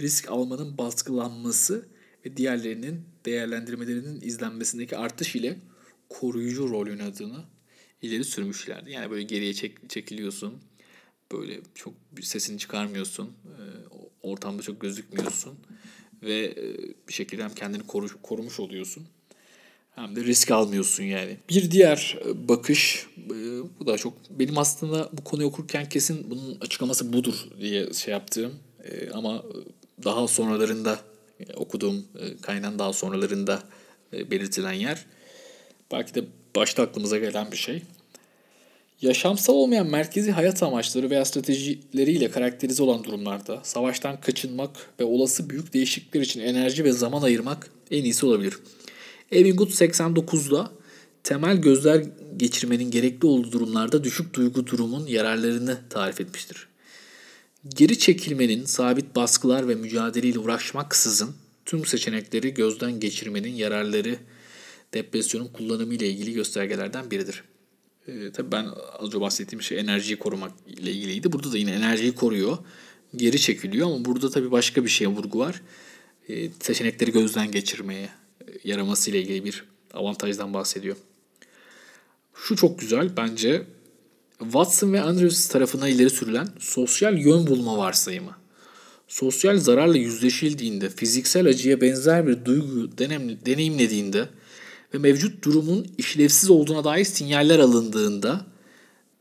risk 0.00 0.30
almanın 0.30 0.78
baskılanması 0.78 1.88
ve 2.26 2.36
diğerlerinin 2.36 3.02
değerlendirmelerinin 3.26 4.20
izlenmesindeki 4.20 4.96
artış 4.96 5.36
ile 5.36 5.58
koruyucu 6.08 6.68
rol 6.68 6.86
oynadığını 6.86 7.44
ileri 8.02 8.24
sürmüşlerdi. 8.24 8.90
Yani 8.90 9.10
böyle 9.10 9.22
geriye 9.22 9.54
çek, 9.54 9.90
çekiliyorsun. 9.90 10.54
Böyle 11.32 11.60
çok 11.74 11.94
sesini 12.20 12.58
çıkarmıyorsun. 12.58 13.32
Ortamda 14.22 14.62
çok 14.62 14.80
gözükmüyorsun. 14.80 15.58
Ve 16.22 16.56
bir 17.08 17.12
şekilde 17.12 17.42
hem 17.42 17.54
kendini 17.54 17.82
koru, 17.82 18.22
korumuş 18.22 18.60
oluyorsun. 18.60 19.06
Hem 19.94 20.16
de 20.16 20.24
risk 20.24 20.50
almıyorsun 20.50 21.04
yani. 21.04 21.36
Bir 21.48 21.70
diğer 21.70 22.18
bakış, 22.48 23.06
bu 23.80 23.86
da 23.86 23.96
çok 23.96 24.14
benim 24.30 24.58
aslında 24.58 25.10
bu 25.12 25.24
konuyu 25.24 25.48
okurken 25.48 25.88
kesin 25.88 26.30
bunun 26.30 26.60
açıklaması 26.60 27.12
budur 27.12 27.34
diye 27.60 27.92
şey 27.92 28.12
yaptığım 28.12 28.54
ama 29.12 29.44
daha 30.04 30.28
sonralarında 30.28 30.98
okuduğum 31.56 32.04
kaynağın 32.42 32.78
daha 32.78 32.92
sonralarında 32.92 33.62
belirtilen 34.12 34.72
yer 34.72 35.06
belki 35.92 36.14
de 36.14 36.24
başta 36.56 36.82
aklımıza 36.82 37.18
gelen 37.18 37.52
bir 37.52 37.56
şey. 37.56 37.82
Yaşamsal 39.02 39.54
olmayan 39.54 39.86
merkezi 39.86 40.30
hayat 40.30 40.62
amaçları 40.62 41.10
veya 41.10 41.24
stratejileriyle 41.24 42.30
karakterize 42.30 42.82
olan 42.82 43.04
durumlarda 43.04 43.60
savaştan 43.62 44.20
kaçınmak 44.20 44.70
ve 45.00 45.04
olası 45.04 45.50
büyük 45.50 45.74
değişiklikler 45.74 46.20
için 46.20 46.40
enerji 46.40 46.84
ve 46.84 46.92
zaman 46.92 47.22
ayırmak 47.22 47.70
en 47.90 48.04
iyisi 48.04 48.26
olabilir. 48.26 48.58
Evingood 49.32 49.68
89'da 49.68 50.70
temel 51.24 51.56
gözler 51.56 52.04
geçirmenin 52.36 52.90
gerekli 52.90 53.26
olduğu 53.26 53.52
durumlarda 53.52 54.04
düşük 54.04 54.34
duygu 54.34 54.66
durumun 54.66 55.06
yararlarını 55.06 55.78
tarif 55.90 56.20
etmiştir. 56.20 56.68
Geri 57.76 57.98
çekilmenin 57.98 58.64
sabit 58.64 59.16
baskılar 59.16 59.68
ve 59.68 59.74
mücadeleyle 59.74 60.38
uğraşmaksızın 60.38 61.34
tüm 61.64 61.86
seçenekleri 61.86 62.54
gözden 62.54 63.00
geçirmenin 63.00 63.54
yararları 63.54 64.16
depresyonun 64.94 65.48
kullanımı 65.48 65.94
ile 65.94 66.08
ilgili 66.08 66.32
göstergelerden 66.32 67.10
biridir. 67.10 67.44
Ee, 68.08 68.32
tabii 68.32 68.52
ben 68.52 68.64
az 68.98 69.06
önce 69.06 69.20
bahsettiğim 69.20 69.62
şey 69.62 69.78
enerjiyi 69.78 70.18
korumak 70.18 70.52
ile 70.66 70.92
ilgiliydi. 70.92 71.32
Burada 71.32 71.52
da 71.52 71.58
yine 71.58 71.70
enerjiyi 71.70 72.14
koruyor. 72.14 72.58
Geri 73.16 73.40
çekiliyor 73.40 73.86
ama 73.86 74.04
burada 74.04 74.30
tabii 74.30 74.50
başka 74.50 74.84
bir 74.84 74.90
şeye 74.90 75.08
vurgu 75.08 75.38
var. 75.38 75.62
Ee, 76.28 76.48
seçenekleri 76.60 77.12
gözden 77.12 77.50
geçirmeye 77.50 78.08
yaraması 78.64 79.10
ile 79.10 79.20
ilgili 79.20 79.44
bir 79.44 79.64
avantajdan 79.94 80.54
bahsediyor. 80.54 80.96
Şu 82.34 82.56
çok 82.56 82.78
güzel 82.78 83.16
bence 83.16 83.62
Watson 84.38 84.92
ve 84.92 85.00
Andrews 85.00 85.48
tarafından 85.48 85.88
ileri 85.88 86.10
sürülen 86.10 86.48
sosyal 86.58 87.18
yön 87.18 87.46
bulma 87.46 87.78
varsayımı. 87.78 88.36
Sosyal 89.08 89.58
zararla 89.58 89.96
yüzleşildiğinde, 89.96 90.88
fiziksel 90.88 91.46
acıya 91.46 91.80
benzer 91.80 92.26
bir 92.26 92.44
duygu 92.44 92.98
deneyimlediğinde 93.46 94.28
ve 94.94 94.98
mevcut 94.98 95.44
durumun 95.44 95.86
işlevsiz 95.98 96.50
olduğuna 96.50 96.84
dair 96.84 97.04
sinyaller 97.04 97.58
alındığında 97.58 98.46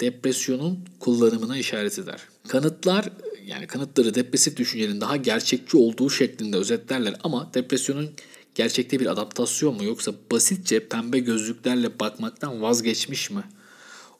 depresyonun 0.02 0.80
kullanımına 1.00 1.58
işaret 1.58 2.00
eder. 2.00 2.22
Kanıtlar 2.48 3.10
yani 3.46 3.68
kanıtları 3.68 4.16
depresif 4.16 4.58
düşüncenin 4.58 5.02
daha 5.02 5.18
gerçekçi 5.18 5.78
olduğu 5.78 6.10
şeklinde 6.10 6.58
özetlerler 6.58 7.16
ama 7.24 7.52
depresyonun 7.54 8.10
gerçekte 8.56 9.00
bir 9.00 9.06
adaptasyon 9.06 9.76
mu 9.76 9.84
yoksa 9.84 10.14
basitçe 10.32 10.88
pembe 10.88 11.20
gözlüklerle 11.20 12.00
bakmaktan 12.00 12.62
vazgeçmiş 12.62 13.32
mi 13.32 13.44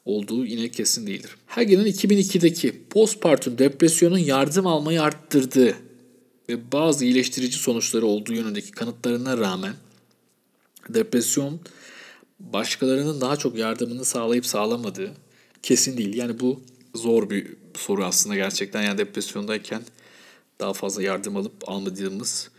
olduğu 0.08 0.46
yine 0.46 0.68
kesin 0.68 1.06
değildir. 1.06 1.30
Hagen'in 1.46 1.84
2002'deki 1.84 2.82
postpartum 2.90 3.58
depresyonun 3.58 4.18
yardım 4.18 4.66
almayı 4.66 5.02
arttırdığı 5.02 5.76
ve 6.48 6.72
bazı 6.72 7.04
iyileştirici 7.04 7.58
sonuçları 7.58 8.06
olduğu 8.06 8.32
yönündeki 8.32 8.70
kanıtlarına 8.70 9.38
rağmen 9.38 9.74
depresyon 10.88 11.60
başkalarının 12.40 13.20
daha 13.20 13.36
çok 13.36 13.58
yardımını 13.58 14.04
sağlayıp 14.04 14.46
sağlamadığı 14.46 15.12
kesin 15.62 15.96
değil. 15.96 16.14
Yani 16.14 16.40
bu 16.40 16.60
zor 16.94 17.30
bir 17.30 17.46
soru 17.74 18.04
aslında 18.04 18.36
gerçekten. 18.36 18.82
Yani 18.82 18.98
depresyondayken 18.98 19.82
daha 20.60 20.72
fazla 20.72 21.02
yardım 21.02 21.36
alıp 21.36 21.68
almadığımız 21.68 22.50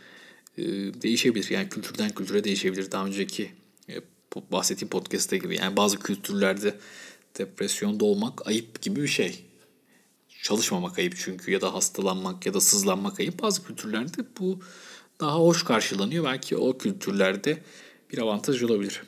e, 0.58 0.62
değişebilir. 1.02 1.50
Yani 1.50 1.68
kültürden 1.68 2.10
kültüre 2.10 2.44
değişebilir. 2.44 2.90
Daha 2.90 3.06
önceki 3.06 3.50
e, 3.88 3.94
bahsettiğim 4.52 4.90
podcast'te 4.90 5.38
gibi. 5.38 5.56
Yani 5.56 5.76
bazı 5.76 5.98
kültürlerde 5.98 6.74
depresyonda 7.38 8.04
olmak 8.04 8.46
ayıp 8.46 8.82
gibi 8.82 9.02
bir 9.02 9.08
şey. 9.08 9.44
Çalışmamak 10.42 10.98
ayıp 10.98 11.14
çünkü 11.16 11.50
ya 11.50 11.60
da 11.60 11.74
hastalanmak 11.74 12.46
ya 12.46 12.54
da 12.54 12.60
sızlanmak 12.60 13.20
ayıp. 13.20 13.42
Bazı 13.42 13.64
kültürlerde 13.64 14.24
bu 14.40 14.60
daha 15.20 15.38
hoş 15.38 15.64
karşılanıyor. 15.64 16.24
Belki 16.24 16.56
o 16.56 16.78
kültürlerde 16.78 17.58
bir 18.12 18.18
avantaj 18.18 18.62
olabilir. 18.62 19.02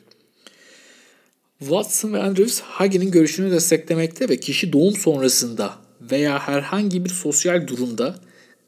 Watson 1.59 2.13
ve 2.13 2.23
Andrews 2.23 2.61
Hagen'in 2.61 3.11
görüşünü 3.11 3.51
desteklemekte 3.51 4.29
ve 4.29 4.39
kişi 4.39 4.73
doğum 4.73 4.95
sonrasında 4.95 5.77
veya 6.01 6.39
herhangi 6.39 7.05
bir 7.05 7.09
sosyal 7.09 7.67
durumda 7.67 8.19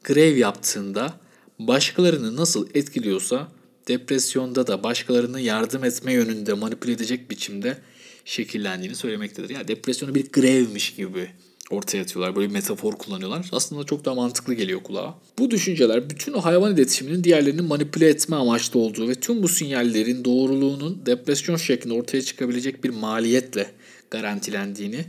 grev 0.04 0.36
yaptığında 0.36 1.14
başkalarını 1.58 2.36
nasıl 2.36 2.68
etkiliyorsa 2.74 3.48
depresyonda 3.88 4.66
da 4.66 4.82
başkalarına 4.82 5.40
yardım 5.40 5.84
etme 5.84 6.12
yönünde 6.12 6.52
manipüle 6.52 6.92
edecek 6.92 7.30
biçimde 7.30 7.78
şekillendiğini 8.26 8.96
söylemektedir. 8.96 9.50
Yani 9.50 9.68
depresyonu 9.68 10.14
bir 10.14 10.32
grevmiş 10.32 10.94
gibi 10.94 11.30
ortaya 11.70 12.02
atıyorlar. 12.02 12.36
Böyle 12.36 12.48
bir 12.48 12.52
metafor 12.52 12.92
kullanıyorlar. 12.92 13.48
Aslında 13.52 13.84
çok 13.84 14.04
daha 14.04 14.14
mantıklı 14.14 14.54
geliyor 14.54 14.82
kulağa. 14.82 15.18
Bu 15.38 15.50
düşünceler 15.50 16.10
bütün 16.10 16.32
o 16.32 16.40
hayvan 16.40 16.74
iletişiminin 16.74 17.24
diğerlerini 17.24 17.62
manipüle 17.62 18.08
etme 18.08 18.36
amaçlı 18.36 18.80
olduğu 18.80 19.08
ve 19.08 19.14
tüm 19.14 19.42
bu 19.42 19.48
sinyallerin 19.48 20.24
doğruluğunun 20.24 21.06
depresyon 21.06 21.56
şeklinde 21.56 21.94
ortaya 21.94 22.22
çıkabilecek 22.22 22.84
bir 22.84 22.90
maliyetle 22.90 23.70
garantilendiğini 24.10 25.04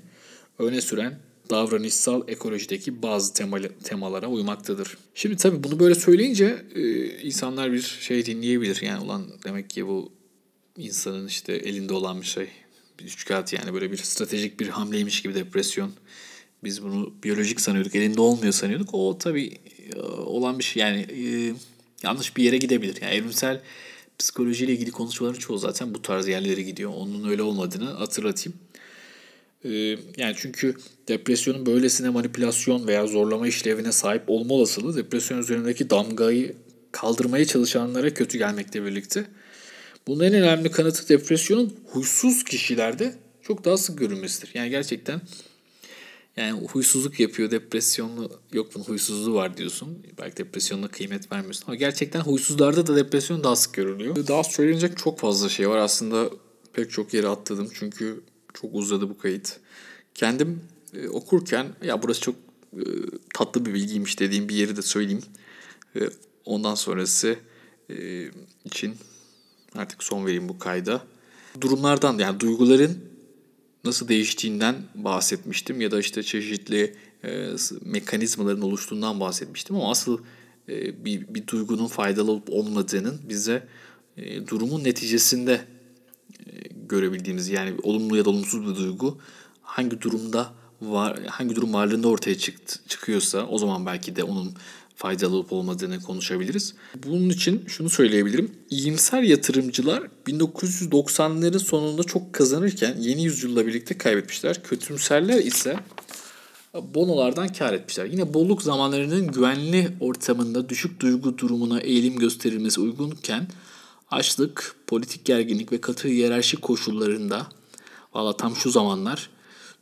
öne 0.60 0.82
süren 0.82 1.20
davranışsal 1.50 2.22
ekolojideki 2.28 3.02
bazı 3.04 3.34
temalı, 3.34 3.70
temalara 3.84 4.28
uymaktadır. 4.28 4.98
Şimdi 5.16 5.38
tabii 5.38 5.64
bunu 5.64 5.80
böyle 5.80 5.96
söyleyince 5.96 6.58
e, 6.76 7.06
insanlar 7.22 7.72
bir 7.72 7.82
şey 8.02 8.26
dinleyebilir. 8.26 8.82
Yani 8.82 9.04
ulan 9.04 9.26
demek 9.44 9.70
ki 9.70 9.88
bu 9.88 10.12
insanın 10.78 11.28
işte 11.28 11.54
elinde 11.54 11.94
olan 11.94 12.22
bir 12.22 12.26
şey. 12.26 12.48
Bir 13.00 13.06
üçkağıt 13.06 13.54
yani 13.54 13.74
böyle 13.74 13.92
bir 13.92 13.98
stratejik 13.98 14.60
bir 14.60 14.68
hamleymiş 14.68 15.22
gibi 15.22 15.36
depresyon 15.36 15.92
biz 16.64 16.84
bunu 16.84 17.14
biyolojik 17.24 17.62
sanıyorduk, 17.62 17.96
elinde 17.96 18.22
olmuyor 18.22 18.54
sanıyorduk. 18.54 18.90
O 18.94 19.18
tabii 19.18 19.58
e, 19.96 20.00
olan 20.02 20.60
bir 20.60 20.64
şey 20.64 20.82
yani 20.82 21.00
e, 21.00 21.54
yanlış 22.04 22.38
bir 22.38 22.44
yere 22.44 22.58
gidebilir. 22.58 23.02
Yani 23.02 23.14
evrimsel 23.14 23.62
psikolojiyle 24.20 24.74
ilgili 24.74 24.92
konuşmaların 24.92 25.40
çoğu 25.40 25.58
zaten 25.58 25.94
bu 25.94 26.02
tarz 26.02 26.28
yerlere 26.28 26.62
gidiyor. 26.62 26.92
Onun 26.96 27.30
öyle 27.30 27.42
olmadığını 27.42 27.90
hatırlatayım. 27.90 28.60
E, 29.64 29.70
yani 30.18 30.36
çünkü 30.38 30.76
depresyonun 31.08 31.66
böylesine 31.66 32.10
manipülasyon 32.10 32.88
veya 32.88 33.08
zorlama 33.08 33.48
işlevine 33.48 33.92
sahip 33.92 34.24
olma 34.28 34.54
olasılığı 34.54 34.98
depresyon 34.98 35.40
üzerindeki 35.40 35.90
damgayı 35.90 36.56
kaldırmaya 36.92 37.46
çalışanlara 37.46 38.14
kötü 38.14 38.38
gelmekle 38.38 38.86
birlikte. 38.86 39.26
Bunun 40.08 40.24
en 40.24 40.34
önemli 40.34 40.72
kanıtı 40.72 41.10
depresyonun 41.10 41.76
huysuz 41.86 42.44
kişilerde 42.44 43.16
çok 43.42 43.66
daha 43.66 43.78
sık 43.78 44.00
görülmesidir. 44.00 44.52
Yani 44.54 44.70
gerçekten 44.70 45.22
yani 46.38 46.68
huysuzluk 46.68 47.20
yapıyor, 47.20 47.52
depresyonlu 47.52 48.32
yok 48.54 48.76
bunun 48.76 48.84
huysuzluğu 48.84 49.34
var 49.34 49.58
diyorsun. 49.58 50.04
Belki 50.18 50.38
depresyonla 50.38 50.88
kıymet 50.88 51.32
vermiyorsun 51.32 51.64
ama 51.68 51.76
gerçekten 51.76 52.20
huysuzlarda 52.20 52.88
da 52.88 52.96
depresyon 52.96 53.44
daha 53.44 53.56
sık 53.56 53.74
görülüyor. 53.74 54.28
Daha 54.28 54.44
söylenecek 54.44 54.98
çok 54.98 55.20
fazla 55.20 55.50
şey 55.50 55.70
var. 55.70 55.78
Aslında 55.78 56.30
pek 56.74 56.92
çok 56.92 57.14
yere 57.14 57.28
atladım 57.28 57.70
çünkü 57.74 58.22
Çok 58.54 58.76
uzadı 58.76 59.10
bu 59.10 59.18
kayıt. 59.18 59.60
Kendim 60.16 60.62
e, 60.94 61.08
okurken 61.08 61.68
ya 61.84 62.04
burası 62.04 62.22
çok 62.22 62.36
e, 62.74 62.84
tatlı 63.34 63.66
bir 63.66 63.74
bilgiymiş 63.74 64.20
dediğim 64.20 64.50
bir 64.50 64.56
yeri 64.56 64.78
de 64.78 64.82
söyleyeyim. 64.82 65.22
E, 65.96 66.00
ondan 66.46 66.76
sonrası 66.76 67.36
e, 67.90 68.28
için 68.66 68.96
artık 69.78 70.04
son 70.04 70.26
vereyim 70.26 70.50
bu 70.50 70.60
kayda. 70.60 71.02
Durumlardan 71.62 72.18
yani 72.18 72.40
duyguların 72.40 72.98
nasıl 73.84 74.08
değiştiğinden 74.08 74.76
bahsetmiştim 74.96 75.82
ya 75.82 75.92
da 75.92 76.00
işte 76.00 76.24
çeşitli 76.24 76.96
e, 77.24 77.50
mekanizmaların 77.82 78.62
oluştuğundan 78.62 79.20
bahsetmiştim 79.20 79.76
ama 79.76 79.92
asıl 79.92 80.20
e, 80.70 81.06
bir, 81.06 81.34
bir 81.34 81.48
duygunun 81.48 81.88
faydalı 81.88 82.32
olup 82.32 82.50
olmadığının 82.50 83.20
bize 83.30 83.68
e, 84.18 84.48
durumun 84.48 84.84
neticesinde 84.84 85.62
e, 86.46 86.52
görebildiğimiz 86.90 87.50
yani 87.50 87.76
olumlu 87.84 88.18
ya 88.18 88.26
da 88.26 88.30
olumsuz 88.30 88.68
bir 88.68 88.76
duygu 88.76 89.18
hangi 89.62 90.02
durumda 90.02 90.54
var 90.82 91.20
hangi 91.26 91.56
durum 91.56 91.74
varlığında 91.74 92.08
ortaya 92.08 92.38
çıktı, 92.38 92.80
çıkıyorsa 92.88 93.46
o 93.46 93.58
zaman 93.58 93.86
belki 93.86 94.16
de 94.16 94.24
onun 94.24 94.54
faydalı 94.98 95.36
olup 95.36 95.54
olmadığını 95.54 96.02
konuşabiliriz. 96.02 96.76
Bunun 97.06 97.30
için 97.30 97.66
şunu 97.68 97.90
söyleyebilirim. 97.90 98.52
İyimser 98.70 99.22
yatırımcılar 99.22 100.04
1990'ların 100.28 101.60
sonunda 101.60 102.04
çok 102.04 102.34
kazanırken 102.34 102.96
yeni 103.00 103.24
yüzyılla 103.24 103.68
birlikte 103.68 103.98
kaybetmişler. 103.98 104.64
Kötümserler 104.64 105.38
ise 105.38 105.80
bonolardan 106.74 107.48
kar 107.48 107.74
etmişler. 107.74 108.06
Yine 108.06 108.34
bolluk 108.34 108.62
zamanlarının 108.62 109.28
güvenli 109.28 109.90
ortamında 110.00 110.70
düşük 110.70 111.00
duygu 111.00 111.38
durumuna 111.38 111.80
eğilim 111.80 112.20
gösterilmesi 112.20 112.82
uygunken 112.82 113.48
açlık, 114.12 114.76
politik 114.88 115.26
gerginlik 115.26 115.72
ve 115.72 115.82
katı 115.82 116.08
hiyerarşi 116.08 116.58
koşullarında 116.58 117.48
valla 118.14 118.38
tam 118.38 118.56
şu 118.56 118.72
zamanlar 118.72 119.30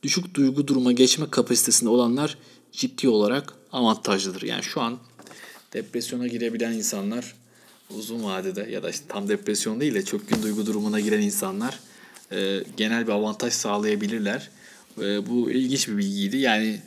düşük 0.04 0.36
duygu 0.36 0.68
duruma 0.68 0.92
geçme 0.92 1.30
kapasitesinde 1.30 1.90
olanlar 1.90 2.38
ciddi 2.78 3.10
olarak 3.10 3.54
avantajlıdır. 3.72 4.42
Yani 4.42 4.64
şu 4.64 4.82
an 4.82 4.98
depresyona 5.74 6.28
girebilen 6.28 6.72
insanlar 6.72 7.36
uzun 7.90 8.24
vadede 8.24 8.68
ya 8.72 8.84
da 8.84 8.90
işte 8.90 9.06
tam 9.08 9.30
depresyon 9.30 9.80
değil 9.80 9.94
de 9.94 10.06
çok 10.06 10.30
gün 10.30 10.44
duygu 10.44 10.66
durumuna 10.66 11.00
giren 11.00 11.22
insanlar 11.22 11.80
e, 12.32 12.64
genel 12.78 13.08
bir 13.08 13.12
avantaj 13.12 13.54
sağlayabilirler. 13.54 14.50
E, 14.98 15.28
bu 15.28 15.52
ilginç 15.52 15.88
bir 15.88 15.98
bilgiydi. 15.98 16.38
Yani 16.38 16.80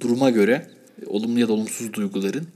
duruma 0.00 0.30
göre 0.30 0.70
olumlu 1.06 1.40
ya 1.40 1.48
da 1.48 1.52
olumsuz 1.52 1.92
duyguların 1.92 2.48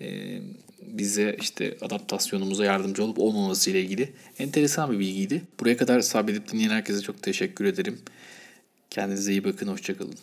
e, 0.00 0.38
bize 0.82 1.36
işte 1.40 1.76
adaptasyonumuza 1.80 2.64
yardımcı 2.64 3.04
olup 3.04 3.18
olmaması 3.18 3.70
ile 3.70 3.80
ilgili 3.80 4.12
enteresan 4.38 4.92
bir 4.92 4.98
bilgiydi. 4.98 5.42
Buraya 5.60 5.76
kadar 5.76 6.00
sabredip 6.00 6.52
dinleyen 6.52 6.70
herkese 6.70 7.00
çok 7.00 7.22
teşekkür 7.22 7.64
ederim. 7.64 7.98
Kendinize 8.90 9.32
iyi 9.32 9.44
bakın, 9.44 9.68
hoşçakalın. 9.68 10.14